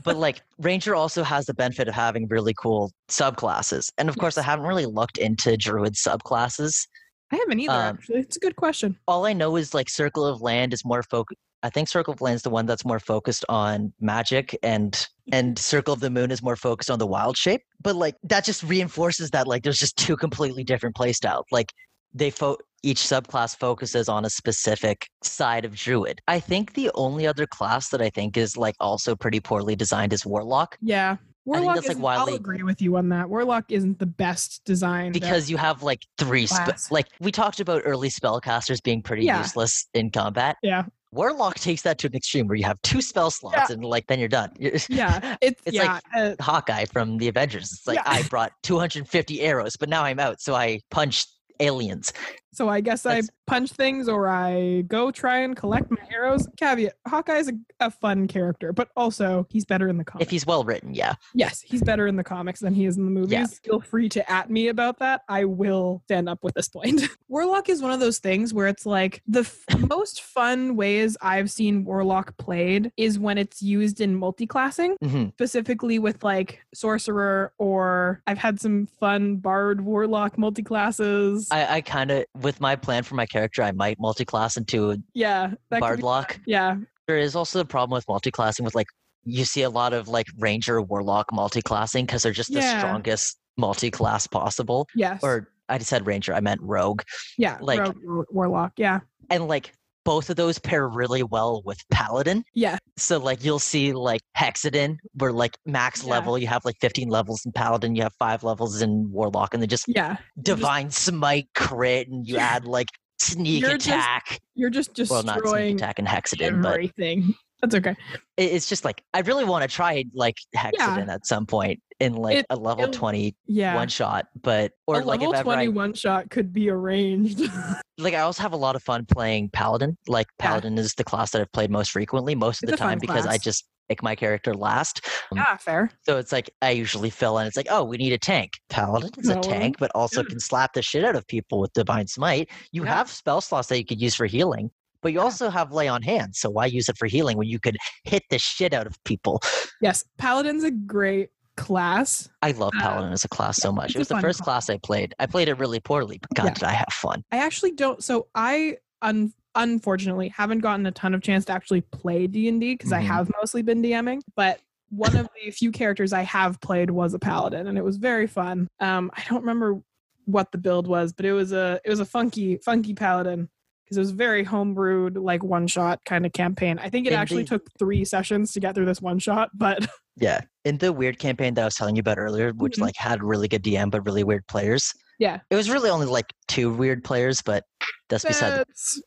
but 0.05 0.16
like 0.16 0.42
ranger 0.59 0.94
also 0.94 1.24
has 1.24 1.46
the 1.46 1.55
benefit 1.55 1.88
of 1.88 1.94
having 1.94 2.28
really 2.28 2.55
cool 2.55 2.92
subclasses. 3.09 3.90
And 3.98 4.09
of 4.09 4.16
course 4.18 4.38
I 4.38 4.42
haven't 4.42 4.66
really 4.66 4.86
looked 4.86 5.18
into 5.18 5.57
druid 5.57 5.94
subclasses. 5.94 6.86
I 7.32 7.36
haven't 7.36 7.60
either. 7.60 7.72
Um, 7.72 7.96
actually, 7.96 8.20
it's 8.20 8.36
a 8.36 8.40
good 8.40 8.56
question. 8.56 8.98
all 9.08 9.26
I 9.26 9.32
know 9.32 9.56
is 9.56 9.74
like 9.74 9.88
Circle 9.88 10.24
of 10.26 10.40
Land 10.42 10.72
is 10.72 10.84
more 10.84 11.02
focused. 11.02 11.38
I 11.64 11.70
think 11.70 11.88
Circle 11.88 12.14
of 12.14 12.20
Land 12.20 12.36
is 12.36 12.42
the 12.42 12.50
one 12.50 12.66
that's 12.66 12.84
more 12.84 12.98
focused 12.98 13.44
on 13.48 13.92
magic, 14.00 14.56
and 14.62 15.06
and 15.30 15.58
Circle 15.58 15.94
of 15.94 16.00
the 16.00 16.10
Moon 16.10 16.30
is 16.30 16.42
more 16.42 16.56
focused 16.56 16.90
on 16.90 16.98
the 16.98 17.06
wild 17.06 17.36
shape. 17.36 17.62
But 17.80 17.96
like 17.96 18.16
that 18.24 18.44
just 18.44 18.62
reinforces 18.62 19.30
that 19.30 19.46
like 19.46 19.62
there's 19.62 19.78
just 19.78 19.96
two 19.96 20.16
completely 20.16 20.64
different 20.64 20.94
playstyles. 20.96 21.44
Like 21.50 21.72
they 22.12 22.30
fo- 22.30 22.58
each 22.82 22.98
subclass 22.98 23.56
focuses 23.56 24.08
on 24.08 24.24
a 24.24 24.30
specific 24.30 25.06
side 25.22 25.64
of 25.64 25.74
Druid. 25.76 26.20
I 26.26 26.40
think 26.40 26.74
the 26.74 26.90
only 26.94 27.26
other 27.26 27.46
class 27.46 27.88
that 27.90 28.02
I 28.02 28.10
think 28.10 28.36
is 28.36 28.56
like 28.56 28.74
also 28.80 29.14
pretty 29.16 29.40
poorly 29.40 29.76
designed 29.76 30.12
is 30.12 30.26
Warlock 30.26 30.76
Yeah. 30.82 31.16
Warlock 31.45 31.74
that's, 31.76 31.88
like, 31.88 31.97
isn't- 31.97 32.05
I'll 32.07 32.34
agree 32.34 32.62
with 32.62 32.80
you 32.80 32.97
on 32.97 33.09
that. 33.09 33.28
Warlock 33.28 33.64
isn't 33.70 33.99
the 33.99 34.07
best 34.07 34.62
designed. 34.64 35.16
uh, 35.16 35.18
because 35.18 35.51
you 35.51 35.57
have 35.57 35.82
like 35.82 36.07
three 36.18 36.47
spe- 36.47 36.90
like 36.90 37.09
we 37.20 37.32
talked 37.32 37.59
about 37.61 37.82
early 37.84 38.09
spellcasters 38.11 38.82
being 38.82 39.03
pretty 39.03 39.24
Yeah. 39.24 39.38
useless 39.38 39.86
in 39.95 40.11
combat. 40.11 40.57
Yeah. 40.62 40.84
Warlock 41.11 41.57
takes 41.57 41.82
that 41.82 41.99
to 41.99 42.07
an 42.07 42.14
extreme 42.14 42.47
where 42.47 42.57
you 42.57 42.64
have 42.64 42.80
two 42.82 43.03
spell 43.03 43.30
slots 43.30 43.70
and 43.70 43.84
like 43.84 44.07
then 44.07 44.18
you're 44.18 44.28
done. 44.28 44.51
Yeah, 44.88 45.36
it's, 45.43 45.61
It's 45.66 45.76
yeah. 45.76 45.95
like- 45.95 46.03
uh, 46.16 46.43
Hawkeye 46.43 46.84
from 46.86 47.18
the 47.18 47.28
Avengers. 47.28 47.72
It's 47.72 47.86
like 47.86 47.97
Yeah. 47.97 48.03
I 48.07 48.22
brought 48.28 48.53
250 48.62 49.40
arrows, 49.43 49.76
but 49.76 49.88
now 49.88 50.05
I'm 50.05 50.20
out, 50.20 50.40
so 50.40 50.55
I 50.55 50.80
punched 50.90 51.28
aliens. 51.61 52.12
So 52.53 52.68
I 52.68 52.80
guess 52.80 53.03
That's- 53.03 53.28
I 53.28 53.32
punch 53.46 53.70
things 53.72 54.09
or 54.09 54.28
I 54.28 54.82
go 54.82 55.11
try 55.11 55.38
and 55.40 55.55
collect 55.57 55.90
my 55.90 55.98
arrows. 56.12 56.46
Caveat: 56.57 56.92
Hawkeye's 57.07 57.48
a, 57.48 57.53
a 57.80 57.90
fun 57.90 58.26
character, 58.28 58.72
but 58.72 58.88
also 58.96 59.46
he's 59.50 59.64
better 59.64 59.88
in 59.88 59.98
the 59.98 60.05
comics. 60.05 60.26
If 60.26 60.30
he's 60.30 60.46
well 60.46 60.64
written, 60.64 60.94
yeah. 60.94 61.14
yes, 61.34 61.61
he's 61.61 61.82
better 61.82 62.07
in 62.07 62.16
the 62.16 62.24
comics 62.24 62.61
than 62.61 62.74
he 62.74 62.86
is 62.86 62.96
in 62.96 63.05
the 63.05 63.11
movies. 63.11 63.32
Yeah. 63.32 63.46
Feel 63.62 63.80
free 63.80 64.09
to 64.11 64.30
at 64.30 64.50
me 64.50 64.68
about 64.68 64.98
that. 65.00 65.22
I 65.28 65.44
will 65.44 66.03
stand 66.07 66.28
up 66.28 66.38
with 66.42 66.55
this 66.55 66.68
point. 66.68 67.03
Warlock 67.28 67.68
is 67.68 67.82
one 67.82 67.90
of 67.92 68.00
those 68.00 68.18
things 68.18 68.55
where 68.55 68.66
it's 68.68 68.86
like 68.86 69.22
the 69.26 69.40
f- 69.40 69.64
most 69.88 70.22
fun 70.22 70.76
ways 70.76 71.16
I've 71.20 71.50
seen 71.50 71.84
Warlock 71.84 72.36
played 72.38 72.92
is 72.96 73.18
when 73.18 73.38
it's 73.38 73.61
used 73.62 74.00
in 74.00 74.14
multi-classing. 74.14 74.96
hmm 75.03 75.24
specifically 75.32 75.98
with 75.98 76.22
like 76.22 76.61
sorcerer 76.74 77.53
or 77.59 78.22
I've 78.26 78.38
had 78.38 78.61
some 78.61 78.86
fun 78.86 79.36
bard 79.36 79.80
warlock 79.80 80.36
multi 80.38 80.62
classes. 80.62 81.48
I, 81.50 81.76
I 81.76 81.80
kind 81.80 82.11
of, 82.11 82.24
with 82.43 82.61
my 82.61 82.76
plan 82.76 83.03
for 83.03 83.14
my 83.14 83.26
character, 83.26 83.62
I 83.62 83.72
might 83.72 83.99
multi-class 84.01 84.57
into 84.57 84.97
Yeah, 85.14 85.53
that 85.70 85.80
Bard 85.80 85.99
be 85.99 86.03
Lock. 86.05 86.38
Yeah, 86.47 86.76
There 87.07 87.18
is 87.18 87.34
also 87.36 87.59
the 87.59 87.64
problem 87.64 87.97
with 87.97 88.07
multi-classing 88.09 88.64
with 88.64 88.74
like 88.74 88.86
you 89.24 89.45
see 89.45 89.62
a 89.62 89.70
lot 89.70 89.93
of 89.93 90.09
like 90.09 90.26
ranger 90.38 90.82
warlock 90.82 91.32
multi-classing 91.32 92.07
because 92.07 92.22
they're 92.22 92.32
just 92.32 92.53
the 92.53 92.61
strongest 92.78 93.38
multi-class 93.57 94.26
possible. 94.26 94.88
yes, 94.95 95.20
Or 95.22 95.49
I 95.68 95.78
just 95.78 95.90
said 95.90 96.07
ranger, 96.07 96.34
I 96.34 96.40
meant 96.40 96.61
rogue. 96.62 97.03
yeah, 97.38 97.59
like- 97.61 97.80
rogue 98.05 98.26
warlock. 98.30 98.72
Yeah, 98.76 99.01
And 99.30 99.47
like 99.49 99.72
both 100.05 100.30
of 100.30 100.36
those 100.36 100.59
pair 100.59 100.88
really 100.88 101.22
well 101.22 101.62
with 101.64 101.78
paladin. 101.90 102.44
yeah, 102.55 102.78
So 102.96 103.18
like 103.18 103.44
you'll 103.44 103.59
see 103.59 103.92
like 103.92 104.20
Hexadin, 104.36 104.96
where 105.14 105.32
like 105.32 105.57
max 105.66 106.03
Yeah. 106.05 106.11
level 106.11 106.38
you 106.38 106.46
have 106.48 106.64
like 106.64 106.76
15 106.80 107.09
levels 107.09 107.44
in 107.44 107.53
Paladin, 107.53 107.94
you 107.94 108.03
have 108.03 108.14
five 108.18 108.42
levels 108.42 108.82
in 108.82 109.11
Warlock, 109.12 109.55
and 109.55 109.62
then 109.62 109.68
just 109.68 109.84
yeah. 109.88 110.16
just- 110.36 110.44
Divine 110.44 110.90
Smite 110.90 111.48
crit, 111.55 112.09
and 112.09 112.26
you 112.26 112.38
add 112.38 112.64
like 112.66 112.88
sneak 113.20 113.62
You're 113.62 113.76
just 113.76 113.86
attack. 113.88 114.40
You're 114.55 114.70
just 114.70 114.98
well, 115.09 115.22
not 115.22 115.34
sneak 115.34 115.42
destroying 115.44 115.76
attack 115.76 115.98
and 115.98 116.09
Hexadin, 116.09 116.62
but 116.62 116.72
everything. 116.74 117.34
That's 117.62 117.76
okay. 117.76 117.94
it's 118.36 118.68
just 118.68 118.84
like 118.84 119.02
I 119.14 119.20
really 119.20 119.44
want 119.44 119.62
to 119.62 119.68
try 119.74 120.04
like 120.14 120.36
Hexadin 120.56 121.08
at 121.08 121.24
some 121.26 121.46
point 121.46 121.80
in 122.00 122.14
like 122.14 122.38
It- 122.38 122.46
a 122.50 122.56
level 122.56 122.84
it'll- 122.84 122.92
20 122.94 123.36
Yeah. 123.46 123.76
one 123.76 123.86
shot, 123.88 124.26
but 124.42 124.72
or 124.88 125.00
a 125.00 125.04
like 125.04 125.20
level 125.20 125.32
if 125.34 125.40
ever 125.40 125.50
I, 125.50 125.54
21 125.66 125.94
shot 125.94 126.28
could 126.30 126.52
be 126.52 126.68
arranged. 126.70 127.40
like 127.98 128.14
I 128.14 128.20
also 128.20 128.42
have 128.42 128.52
a 128.52 128.56
lot 128.56 128.74
of 128.74 128.82
fun 128.82 129.06
playing 129.06 129.50
Paladin. 129.50 129.96
Like 130.08 130.26
Yeah. 130.40 130.46
Paladin 130.48 130.76
is 130.76 130.94
the 130.94 131.04
class 131.04 131.30
that 131.30 131.40
I've 131.40 131.52
played 131.52 131.70
most 131.70 131.92
frequently, 131.92 132.34
most 132.34 132.62
of 132.64 132.68
It's 132.68 132.78
the 132.78 132.84
time 132.84 132.98
because 132.98 133.26
I 133.26 133.38
just 133.38 133.64
pick 133.88 134.02
my 134.02 134.16
character 134.16 134.54
last. 134.54 135.06
Um, 135.30 135.38
yeah, 135.38 135.56
fair. 135.56 135.90
So 136.04 136.16
it's 136.18 136.32
like 136.32 136.50
I 136.62 136.70
usually 136.70 137.10
fill 137.10 137.38
in. 137.38 137.46
It's 137.46 137.56
like, 137.56 137.66
oh, 137.70 137.84
we 137.84 137.96
need 137.96 138.12
a 138.12 138.18
tank. 138.18 138.54
Paladin 138.70 139.10
is 139.18 139.28
a 139.28 139.38
tank, 139.40 139.76
but 139.78 139.90
also 139.94 140.24
can 140.24 140.40
slap 140.40 140.72
the 140.72 140.82
shit 140.82 141.04
out 141.04 141.14
of 141.14 141.26
people 141.28 141.60
with 141.60 141.72
Divine 141.74 142.08
Smite. 142.08 142.50
You 142.72 142.84
Yeah. 142.84 142.96
have 142.96 143.08
spell 143.10 143.40
slots 143.40 143.68
that 143.68 143.78
you 143.78 143.84
could 143.84 144.00
use 144.00 144.14
for 144.16 144.26
healing, 144.26 144.70
but 145.03 145.12
you 145.12 145.20
also 145.20 145.50
have 145.50 145.72
Lay 145.72 145.88
on 145.88 146.03
Hands. 146.03 146.38
So 146.38 146.48
why 146.48 146.66
use 146.66 146.88
it 146.88 146.96
for 146.96 147.07
healing 147.07 147.36
when 147.36 147.48
you 147.48 147.59
could 147.59 147.76
hit 148.05 148.22
the 148.30 148.38
shit 148.38 148.72
out 148.72 148.86
of 148.86 149.03
people? 149.05 149.40
Yes, 149.80 150.05
Paladin's 150.18 150.64
a 150.64 150.70
great 150.70 151.30
class. 151.57 152.28
I 152.40 152.53
love 152.53 152.72
Uh, 152.78 152.80
Paladin 152.82 153.12
as 153.12 153.24
a 153.24 153.28
class 153.28 153.59
so 153.59 153.72
much. 153.72 153.94
It 153.94 153.98
was 153.98 154.09
the 154.09 154.20
first 154.20 154.40
class. 154.42 154.66
class 154.66 154.74
I 154.74 154.78
played. 154.78 155.14
I 155.18 155.26
played 155.26 155.48
it 155.48 155.55
really 155.59 155.80
poorly, 155.80 156.18
but 156.18 156.30
God, 156.34 156.44
Yeah. 156.44 156.55
did 156.55 156.64
I 156.64 156.72
have 156.72 156.88
fun. 156.92 157.24
I 157.32 157.38
actually 157.38 157.72
don't. 157.72 158.03
So 158.03 158.28
I 158.34 158.78
un, 159.03 159.32
unfortunately 159.55 160.28
haven't 160.28 160.61
gotten 160.61 160.86
a 160.86 160.92
ton 160.92 161.14
of 161.14 161.20
chance 161.22 161.44
to 161.46 161.53
actually 161.53 161.80
play 161.82 162.26
D 162.26 162.48
and 162.48 162.61
D 162.61 162.74
because 162.74 162.92
I 162.92 163.00
Mhm. 163.03 163.07
have 163.07 163.30
mostly 163.40 163.62
been 163.62 163.82
DMing. 163.82 164.20
But 164.36 164.61
one 164.90 165.16
of 165.16 165.28
the 165.42 165.50
few 165.50 165.72
characters 165.72 166.12
I 166.12 166.22
have 166.22 166.61
played 166.61 166.90
was 166.90 167.12
a 167.14 167.18
paladin, 167.18 167.66
and 167.66 167.76
it 167.76 167.84
was 167.84 167.96
very 167.96 168.26
fun. 168.26 168.68
Um, 168.80 169.11
I 169.14 169.22
don't 169.28 169.40
remember 169.40 169.80
what 170.26 170.53
the 170.53 170.59
build 170.59 170.86
was, 170.86 171.12
but 171.12 171.26
it 171.26 171.32
was 171.32 171.53
a 171.53 171.80
it 171.84 171.90
was 171.90 172.00
a 172.00 172.05
funky 172.05 172.57
funky 172.59 172.94
paladin 172.94 173.48
because 173.84 173.96
it 173.96 174.00
was 174.00 174.10
very 174.12 174.44
homebrewed, 174.44 175.22
like 175.22 175.42
one 175.42 175.66
shot 175.66 176.00
kind 176.04 176.24
of 176.26 176.32
campaign. 176.32 176.78
I 176.78 176.88
think 176.88 177.06
it 177.06 177.12
actually 177.12 177.40
Indeed. 177.40 177.48
took 177.50 177.66
three 177.78 178.04
sessions 178.04 178.52
to 178.52 178.60
get 178.60 178.74
through 178.74 178.86
this 178.86 179.00
one 179.02 179.18
shot, 179.18 179.50
but 179.54 179.86
Yeah. 180.16 180.40
In 180.64 180.78
the 180.78 180.92
weird 180.92 181.18
campaign 181.18 181.54
that 181.54 181.62
I 181.62 181.64
was 181.64 181.74
telling 181.74 181.96
you 181.96 182.00
about 182.00 182.18
earlier, 182.18 182.52
which 182.52 182.76
Mhm. 182.76 182.82
like 182.82 182.96
had 182.96 183.22
really 183.22 183.48
good 183.48 183.62
DM 183.62 183.90
but 183.90 184.04
really 184.04 184.24
weird 184.24 184.46
players. 184.46 184.92
Yeah. 185.18 185.40
It 185.50 185.56
was 185.56 185.70
really 185.70 185.88
only 185.90 186.06
like 186.06 186.32
two 186.48 186.72
weird 186.72 187.02
players, 187.04 187.40
but 187.42 187.64
that's 188.08 188.24
beside 188.24 188.58
the 188.58 188.64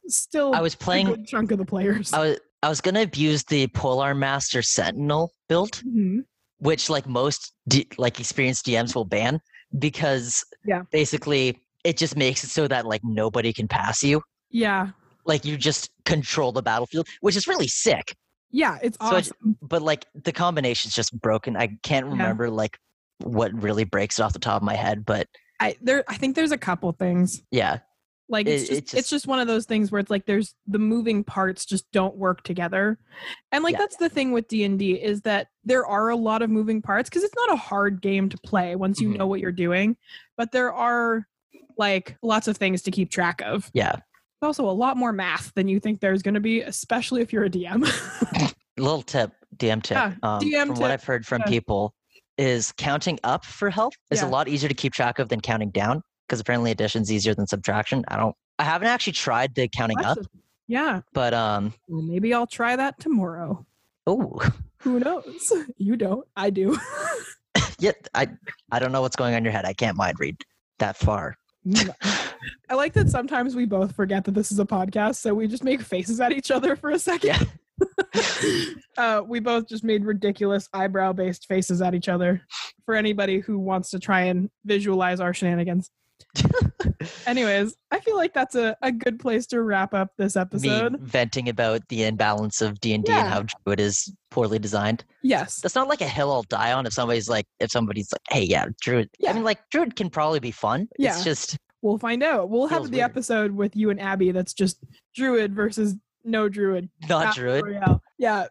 still 0.08 0.54
I 0.56 0.62
was 0.62 0.74
a 0.74 0.78
playing 0.78 1.06
good 1.08 1.28
chunk 1.28 1.52
of 1.52 1.58
the 1.60 1.66
players. 1.66 2.12
I 2.14 2.20
was 2.20 2.40
I 2.64 2.70
was 2.70 2.82
gonna 2.82 3.04
abuse 3.04 3.44
the 3.44 3.68
Polearm 3.68 4.18
Master 4.18 4.62
Sentinel 4.64 5.32
build, 5.48 5.74
Mhm. 5.88 6.22
which 6.58 6.90
like 6.90 7.08
most 7.08 7.54
D- 7.68 7.88
like 8.00 8.20
experienced 8.20 8.66
DMs 8.66 8.96
will 8.96 9.06
ban 9.06 9.40
because 9.78 10.44
Yeah. 10.66 10.84
basically 10.92 11.60
it 11.84 11.98
just 11.98 12.16
makes 12.18 12.44
it 12.44 12.50
so 12.50 12.68
that 12.68 12.88
like 12.88 13.02
nobody 13.04 13.54
can 13.54 13.68
pass 13.68 14.02
you. 14.04 14.22
Yeah, 14.52 14.90
Like 15.26 15.44
you 15.46 15.58
just 15.58 15.90
control 16.06 16.52
the 16.52 16.62
battlefield, 16.62 17.08
which 17.22 17.36
is 17.36 17.48
really 17.48 17.68
sick. 17.68 18.16
yeah, 18.52 18.78
it's 18.84 18.98
So 19.02 19.08
I- 19.08 19.18
awesome. 19.20 19.58
But 19.62 19.82
like 19.82 20.06
the 20.14 20.32
combination's 20.32 20.94
just 20.94 21.20
broken. 21.20 21.58
I 21.58 21.68
can't 21.84 22.06
Yeah. 22.06 22.12
remember 22.12 22.50
like 22.50 22.78
what 23.20 23.52
really 23.54 23.84
breaks 23.86 24.20
it 24.20 24.24
off 24.24 24.34
the 24.34 24.40
top 24.40 24.58
of 24.62 24.64
my 24.66 24.76
head, 24.76 25.06
but 25.06 25.28
I 25.60 25.76
there 25.82 26.04
I 26.08 26.16
think 26.18 26.36
there's 26.36 26.52
a 26.52 26.58
couple 26.58 26.92
things. 26.94 27.42
yeah, 27.52 27.80
Like 28.28 28.48
it's 28.48 28.64
It- 28.64 28.68
just, 28.68 28.72
it 28.72 28.78
it's 28.78 28.92
just- 28.92 29.10
just 29.10 29.28
one 29.28 29.40
of 29.40 29.48
those 29.48 29.66
things 29.66 29.92
where 29.92 30.00
it's 30.00 30.10
like 30.10 30.26
there's 30.26 30.56
the 30.68 30.80
moving 30.80 31.24
parts 31.24 31.64
just 31.66 31.90
don't 31.92 32.16
work 32.18 32.44
together. 32.44 32.98
And 33.52 33.64
like 33.64 33.74
Yeah. 33.74 33.80
that's 33.80 33.98
the 33.98 34.10
thing 34.10 34.32
with 34.32 34.48
D&D 34.48 34.94
is 35.02 35.22
that 35.22 35.48
there 35.64 35.86
are 35.86 36.10
a 36.10 36.16
lot 36.16 36.42
of 36.42 36.50
moving 36.50 36.82
parts 36.82 37.10
cuz 37.10 37.24
it's 37.24 37.36
not 37.36 37.52
a 37.54 37.56
hard 37.56 38.02
game 38.02 38.30
to 38.30 38.38
play 38.40 38.76
once 38.76 39.00
you 39.00 39.10
Mhm. 39.10 39.18
know 39.18 39.28
what 39.28 39.40
you're 39.42 39.52
doing, 39.52 39.96
but 40.38 40.52
there 40.52 40.74
are 40.74 41.28
like 41.78 42.18
lots 42.22 42.48
of 42.48 42.58
things 42.58 42.82
to 42.84 42.92
keep 42.92 43.10
track 43.12 43.42
of. 43.44 43.70
yeah. 43.74 43.98
Also 44.46 44.70
a 44.70 44.72
lot 44.72 44.96
more 44.96 45.12
math 45.12 45.52
than 45.56 45.68
you 45.68 45.80
think 45.80 46.00
there's 46.00 46.22
going 46.22 46.36
to 46.36 46.40
be, 46.40 46.62
especially 46.62 47.22
if 47.22 47.34
you're 47.34 47.46
a 47.46 47.50
DM. 47.50 47.84
Little 48.78 49.02
tip, 49.02 49.32
DM 49.58 49.82
tip. 49.82 49.96
Yeah, 49.98 50.14
um, 50.24 50.40
DM 50.40 50.68
from 50.68 50.80
what 50.80 50.92
I've 50.92 51.04
heard 51.04 51.26
from 51.26 51.42
yeah. 51.42 51.50
people, 51.50 51.94
is 52.38 52.72
counting 52.78 53.18
up 53.24 53.44
for 53.46 53.70
health 53.70 53.94
is 54.12 54.22
Yeah. 54.22 54.28
a 54.28 54.30
lot 54.30 54.48
easier 54.48 54.70
to 54.70 54.76
keep 54.76 54.94
track 54.94 55.20
of 55.20 55.30
than 55.30 55.42
counting 55.42 55.70
down 55.72 56.02
because 56.28 56.40
apparently 56.40 56.72
addition's 56.72 57.12
easier 57.12 57.34
than 57.34 57.48
subtraction. 57.48 58.04
I 58.08 58.18
don't. 58.18 58.36
I 58.60 58.64
haven't 58.64 58.88
actually 58.88 59.14
tried 59.14 59.56
the 59.56 59.68
counting 59.68 60.00
up, 60.04 60.18
a- 60.18 60.26
yeah, 60.68 61.02
but 61.14 61.34
um. 61.34 61.74
well, 61.88 62.02
maybe 62.02 62.34
I'll 62.34 62.48
try 62.48 62.76
that 62.76 63.00
tomorrow. 63.00 63.66
Oh, 64.08 64.40
Who 64.80 65.00
knows? 65.00 65.52
You 65.78 65.96
don't. 65.98 66.26
I 66.36 66.50
do. 66.52 66.78
yeah. 67.80 67.92
I 68.14 68.28
I 68.72 68.80
don't 68.80 68.92
know 68.92 69.02
what's 69.02 69.16
going 69.16 69.34
on 69.34 69.40
in 69.40 69.44
your 69.44 69.54
head. 69.54 69.66
I 69.66 69.74
can't 69.74 69.98
mind 69.98 70.18
read. 70.20 70.38
that 70.80 70.98
far. 70.98 71.36
I 72.70 72.76
like 72.76 72.94
that 72.94 73.10
sometimes 73.10 73.56
we 73.56 73.66
both 73.66 73.96
forget 73.96 74.24
that 74.26 74.34
this 74.34 74.52
is 74.52 74.60
a 74.60 74.66
podcast, 74.66 75.16
so 75.16 75.34
we 75.34 75.48
just 75.48 75.64
make 75.64 75.82
faces 75.82 76.20
at 76.20 76.32
each 76.32 76.52
other 76.52 76.76
for 76.76 76.92
a 76.92 77.00
second. 77.00 77.48
uh, 78.98 79.22
we 79.26 79.40
both 79.40 79.68
just 79.68 79.84
made 79.84 80.06
ridiculous 80.06 80.70
eyebrow 80.74 81.14
based 81.14 81.48
faces 81.48 81.82
at 81.82 81.94
each 81.94 82.10
other 82.10 82.42
for 82.86 82.96
anybody 82.96 83.40
who 83.40 83.60
wants 83.60 83.90
to 83.92 84.00
try 84.00 84.22
and 84.22 84.50
visualize 84.66 85.20
our 85.20 85.34
shenanigans. 85.34 85.92
Anyways, 87.28 87.76
I 87.92 88.00
feel 88.00 88.16
like 88.16 88.34
that's 88.34 88.56
a, 88.56 88.76
a 88.82 88.92
good 88.92 89.20
place 89.20 89.46
to 89.48 89.62
wrap 89.62 89.94
up 89.94 90.12
this 90.18 90.36
Me 90.36 90.42
episode. 90.42 91.00
venting 91.02 91.50
about 91.50 91.88
the 91.90 92.04
imbalance 92.04 92.62
of 92.62 92.80
D 92.80 92.94
and 92.94 93.04
D 93.04 93.12
and 93.12 93.28
how 93.28 93.44
Druid 93.66 93.80
is 93.80 94.14
poorly 94.32 94.60
designed. 94.60 95.04
Yes. 95.24 95.60
That's 95.62 95.76
not 95.76 95.88
like 95.88 96.02
a 96.02 96.08
hill 96.08 96.32
I'll 96.32 96.44
die 96.44 96.74
on 96.74 96.86
if 96.86 96.94
somebody's 96.94 97.30
like 97.30 97.48
if 97.60 97.72
somebody's 97.72 98.12
like, 98.12 98.22
hey, 98.30 98.44
yeah, 98.44 98.66
Druid. 98.82 99.10
Yeah. 99.20 99.32
I 99.32 99.34
mean, 99.34 99.44
like 99.44 99.60
Druid 99.72 99.96
can 99.96 100.10
probably 100.10 100.40
be 100.40 100.52
fun. 100.52 100.88
Yeah. 100.98 101.16
It's 101.16 101.24
just 101.24 101.58
We'll 101.86 102.00
find 102.00 102.24
out. 102.24 102.50
We'll 102.50 102.66
have 102.66 102.80
Feels 102.80 102.90
the 102.90 102.98
weird. 102.98 103.12
episode 103.12 103.52
with 103.52 103.76
you 103.76 103.92
and 103.92 104.02
Abby 104.02 104.32
that's 104.32 104.54
just 104.54 104.84
Druid 105.16 105.54
versus 105.54 105.96
no 106.24 106.50
Druid. 106.50 106.90
not 107.08 107.36
Druid. 107.36 107.64
Yeah. 108.18 108.46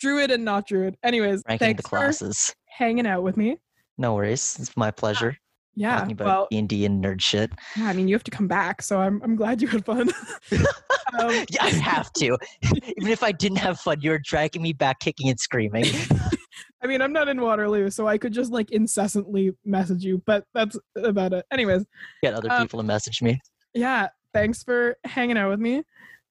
Druid 0.00 0.32
and 0.32 0.44
not 0.44 0.66
Druid. 0.66 0.96
Anyways, 1.04 1.42
Ranking 1.46 1.66
thanks 1.66 1.82
the 1.82 1.88
for 1.88 1.96
classes. 1.98 2.52
hanging 2.66 3.06
out 3.06 3.22
with 3.22 3.36
me. 3.36 3.58
No 3.96 4.14
worries. 4.14 4.56
It's 4.58 4.76
my 4.76 4.90
pleasure 4.90 5.36
Yeah. 5.76 5.98
talking 6.00 6.12
about 6.12 6.48
Well, 6.50 6.62
D 6.66 6.84
and 6.84 7.04
nerd 7.04 7.20
shit. 7.20 7.52
yeah, 7.76 7.86
I 7.86 7.92
mean, 7.92 8.08
you 8.08 8.14
have 8.16 8.24
to 8.24 8.30
come 8.32 8.48
back, 8.48 8.82
so 8.82 8.98
I'm, 8.98 9.22
I'm 9.22 9.36
glad 9.36 9.62
you 9.62 9.68
had 9.68 9.84
fun. 9.84 10.08
um, 10.50 11.30
Yeah, 11.48 11.62
I 11.62 11.68
have 11.70 12.12
to. 12.14 12.36
Even 12.96 13.08
if 13.12 13.22
I 13.22 13.30
didn't 13.30 13.58
have 13.58 13.78
fun, 13.78 13.98
you're 14.00 14.18
dragging 14.18 14.62
me 14.62 14.72
back, 14.72 14.98
kicking 14.98 15.28
and 15.28 15.38
screaming. 15.38 15.84
I 16.82 16.86
mean, 16.86 17.02
I'm 17.02 17.12
not 17.12 17.28
in 17.28 17.40
Waterloo, 17.40 17.90
so 17.90 18.06
I 18.08 18.16
could 18.18 18.32
just 18.32 18.50
like 18.52 18.70
incessantly 18.70 19.54
message 19.64 20.02
you, 20.04 20.22
but 20.26 20.44
that's 20.54 20.78
about 20.96 21.32
it. 21.32 21.44
Anyways, 21.52 21.84
Get 22.22 22.34
other 22.34 22.50
Um, 22.50 22.62
people 22.62 22.80
to 22.80 22.86
message 22.86 23.20
me. 23.22 23.40
yeah, 23.74 24.08
thanks 24.32 24.62
for 24.62 24.96
hanging 25.04 25.36
out 25.36 25.50
with 25.50 25.60
me. 25.60 25.82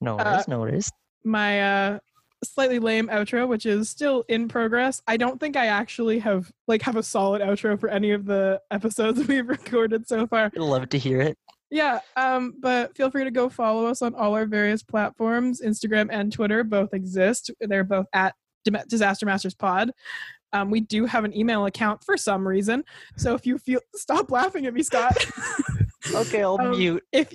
No 0.01 0.17
uh, 0.17 0.23
worries. 0.23 0.47
no 0.47 0.59
worries. 0.59 0.91
My 1.23 1.61
uh 1.61 1.99
slightly 2.43 2.79
lame 2.79 3.09
outro, 3.09 3.47
which 3.49 3.65
is 3.65 3.89
still 3.89 4.23
in 4.29 4.47
progress. 4.47 5.01
I 5.07 5.17
don't 5.17 5.39
think 5.41 5.57
I 5.57 5.65
actually 5.67 6.19
have 6.19 6.49
like 6.67 6.81
have 6.83 6.95
a 6.95 7.03
solid 7.03 7.41
outro 7.41 7.77
for 7.79 7.89
any 7.89 8.11
of 8.11 8.25
the 8.25 8.61
episodes 8.71 9.27
we've 9.27 9.47
recorded 9.47 10.07
so 10.07 10.25
far. 10.25 10.45
I'd 10.45 10.55
love 10.57 10.87
to 10.89 10.97
hear 10.97 11.19
it. 11.21 11.37
Yeah, 11.69 11.99
um, 12.15 12.55
but 12.59 12.95
feel 12.97 13.11
free 13.11 13.25
to 13.25 13.29
go 13.31 13.47
follow 13.49 13.85
us 13.85 14.01
on 14.01 14.15
all 14.15 14.33
our 14.33 14.45
various 14.47 14.81
platforms. 14.81 15.61
Instagram 15.61 16.07
and 16.09 16.31
Twitter 16.31 16.63
both 16.63 16.93
exist. 16.95 17.51
They're 17.59 17.83
both 17.83 18.07
at 18.13 18.33
Disaster 18.87 19.25
Masters 19.27 19.53
Pod. 19.53 19.91
Um, 20.53 20.71
we 20.71 20.79
do 20.81 21.05
have 21.05 21.25
an 21.25 21.35
email 21.37 21.65
account 21.65 22.03
for 22.03 22.17
some 22.17 22.47
reason. 22.47 22.83
So 23.17 23.33
if 23.35 23.45
you 23.45 23.57
feel, 23.57 23.79
stop 23.95 24.31
laughing 24.31 24.65
at 24.65 24.73
me, 24.73 24.83
Scott. 24.83 25.15
Okay, 26.15 26.41
I'll 26.41 26.59
Um, 26.59 26.71
mute. 26.71 27.03
if 27.11 27.29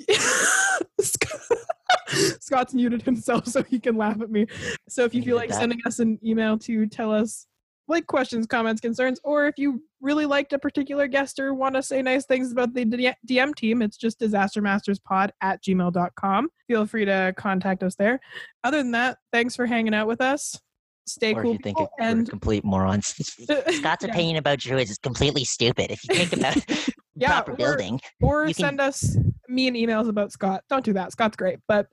Scott's 2.40 2.74
muted 2.74 3.02
himself 3.02 3.46
so 3.46 3.62
he 3.62 3.78
can 3.78 3.96
laugh 3.96 4.20
at 4.20 4.30
me. 4.30 4.46
So 4.88 5.04
if 5.04 5.14
you 5.14 5.22
feel 5.22 5.36
like 5.36 5.50
that. 5.50 5.58
sending 5.58 5.78
us 5.86 5.98
an 5.98 6.18
email 6.24 6.58
to 6.60 6.86
tell 6.86 7.12
us 7.12 7.46
like 7.88 8.06
questions, 8.06 8.46
comments, 8.46 8.80
concerns, 8.80 9.20
or 9.22 9.46
if 9.46 9.58
you 9.58 9.82
really 10.00 10.24
liked 10.24 10.52
a 10.54 10.58
particular 10.58 11.06
guest 11.06 11.38
or 11.38 11.52
want 11.52 11.74
to 11.74 11.82
say 11.82 12.00
nice 12.00 12.24
things 12.24 12.50
about 12.50 12.72
the 12.72 12.86
DM 13.28 13.54
team, 13.54 13.82
it's 13.82 13.98
just 13.98 14.18
disastermasterspod 14.20 15.30
at 15.42 15.62
gmail.com. 15.62 16.48
Feel 16.66 16.86
free 16.86 17.04
to 17.04 17.34
contact 17.36 17.82
us 17.82 17.94
there. 17.96 18.18
Other 18.64 18.78
than 18.78 18.92
that, 18.92 19.18
thanks 19.32 19.54
for 19.54 19.66
hanging 19.66 19.94
out 19.94 20.08
with 20.08 20.22
us. 20.22 20.58
Stay 21.06 21.34
Or 21.34 21.38
if 21.40 21.42
cool 21.42 21.52
you 21.52 21.58
think 21.62 21.76
people, 21.76 21.90
and 22.00 22.28
complete 22.28 22.64
morons. 22.64 23.08
Scott's 23.70 24.04
Yeah. 24.04 24.10
opinion 24.10 24.36
about 24.36 24.58
druids 24.58 24.90
is 24.90 24.98
completely 24.98 25.44
stupid. 25.44 25.90
If 25.90 26.00
you 26.08 26.14
think 26.16 26.32
about 26.32 26.56
Yeah, 27.16 27.28
proper 27.42 27.52
or- 27.52 27.56
building, 27.56 28.00
or 28.22 28.46
you 28.46 28.54
can- 28.54 28.64
send 28.64 28.80
us 28.80 29.16
mean 29.48 29.74
emails 29.74 30.08
about 30.08 30.32
Scott. 30.32 30.64
Don't 30.68 30.84
do 30.84 30.92
that. 30.94 31.12
Scott's 31.12 31.36
great, 31.36 31.58
but 31.68 31.86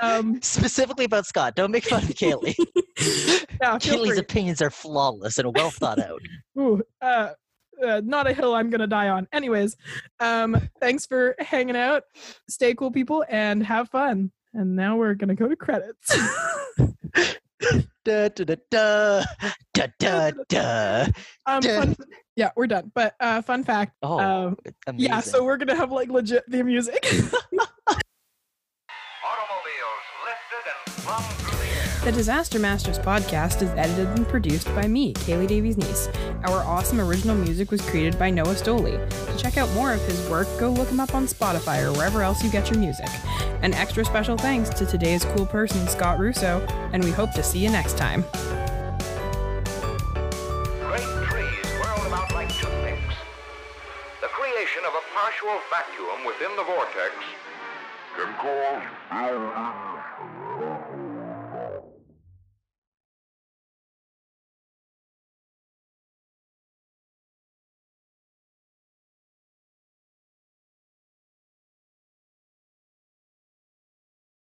um, 0.00 0.40
specifically 0.42 1.04
about 1.04 1.26
Scott, 1.26 1.54
don't 1.54 1.70
make 1.70 1.84
fun 1.84 2.02
of 2.02 2.08
Kaylee. 2.10 2.54
yeah, 3.60 3.76
Kaylee's 3.78 4.08
free. 4.12 4.18
opinions 4.18 4.60
are 4.62 4.70
flawless 4.70 5.38
and 5.38 5.54
well 5.54 5.70
thought 5.70 5.98
out. 6.00 6.20
Ooh, 6.58 6.82
uh, 7.02 7.30
uh, 7.86 8.00
not 8.04 8.26
a 8.26 8.32
hill 8.32 8.54
I'm 8.54 8.70
gonna 8.70 8.86
die 8.88 9.08
on. 9.10 9.28
Anyways, 9.32 9.76
um, 10.18 10.56
thanks 10.80 11.06
for 11.06 11.36
hanging 11.38 11.76
out. 11.76 12.02
Stay 12.48 12.74
cool, 12.74 12.90
people, 12.90 13.24
and 13.28 13.62
have 13.64 13.88
fun. 13.90 14.32
And 14.54 14.74
now 14.74 14.96
we're 14.96 15.14
gonna 15.14 15.36
go 15.36 15.46
to 15.46 15.54
credits. 15.54 16.16
Da, 18.04 18.28
da, 18.28 18.44
da, 18.44 18.56
da, 18.70 19.24
da, 19.74 19.86
da, 19.98 20.30
da. 20.48 21.06
um, 21.44 21.62
fun, 21.62 21.96
yeah, 22.36 22.50
we're 22.56 22.66
done. 22.66 22.90
But 22.94 23.14
uh, 23.20 23.42
fun 23.42 23.64
fact. 23.64 23.92
Oh, 24.02 24.18
um, 24.18 24.56
yeah, 24.96 25.20
so 25.20 25.44
we're 25.44 25.58
gonna 25.58 25.76
have 25.76 25.92
like 25.92 26.08
legit 26.08 26.44
theme 26.50 26.66
music. 26.66 27.04
the 32.08 32.12
Disaster 32.12 32.58
Masters 32.58 32.98
podcast 32.98 33.60
is 33.60 33.68
edited 33.72 34.08
and 34.16 34.26
produced 34.26 34.66
by 34.74 34.88
me, 34.88 35.12
Kaylee 35.12 35.46
Davies 35.46 35.76
Niece. 35.76 36.08
Our 36.44 36.62
awesome 36.62 37.02
original 37.02 37.36
music 37.36 37.70
was 37.70 37.82
created 37.82 38.18
by 38.18 38.30
Noah 38.30 38.54
Stoley. 38.54 38.96
To 39.26 39.36
check 39.36 39.58
out 39.58 39.70
more 39.74 39.92
of 39.92 40.00
his 40.06 40.26
work, 40.30 40.48
go 40.58 40.70
look 40.70 40.88
him 40.88 41.00
up 41.00 41.14
on 41.14 41.26
Spotify 41.26 41.82
or 41.82 41.92
wherever 41.92 42.22
else 42.22 42.42
you 42.42 42.50
get 42.50 42.70
your 42.70 42.78
music. 42.78 43.10
An 43.60 43.74
extra 43.74 44.06
special 44.06 44.38
thanks 44.38 44.70
to 44.70 44.86
today's 44.86 45.22
cool 45.36 45.44
person, 45.44 45.86
Scott 45.86 46.18
Russo, 46.18 46.66
and 46.94 47.04
we 47.04 47.10
hope 47.10 47.32
to 47.32 47.42
see 47.42 47.58
you 47.58 47.68
next 47.68 47.98
time. 47.98 48.22
Great 50.88 51.04
trees 51.28 51.66
whirled 51.78 52.06
about 52.06 52.32
like 52.32 52.48
toothpicks. 52.48 53.16
The 54.22 54.28
creation 54.28 54.80
of 54.86 54.94
a 54.94 55.04
partial 55.14 55.60
vacuum 55.68 56.24
within 56.24 56.56
the 56.56 56.64
vortex 56.64 57.12
can 58.16 58.32
cause 58.36 58.82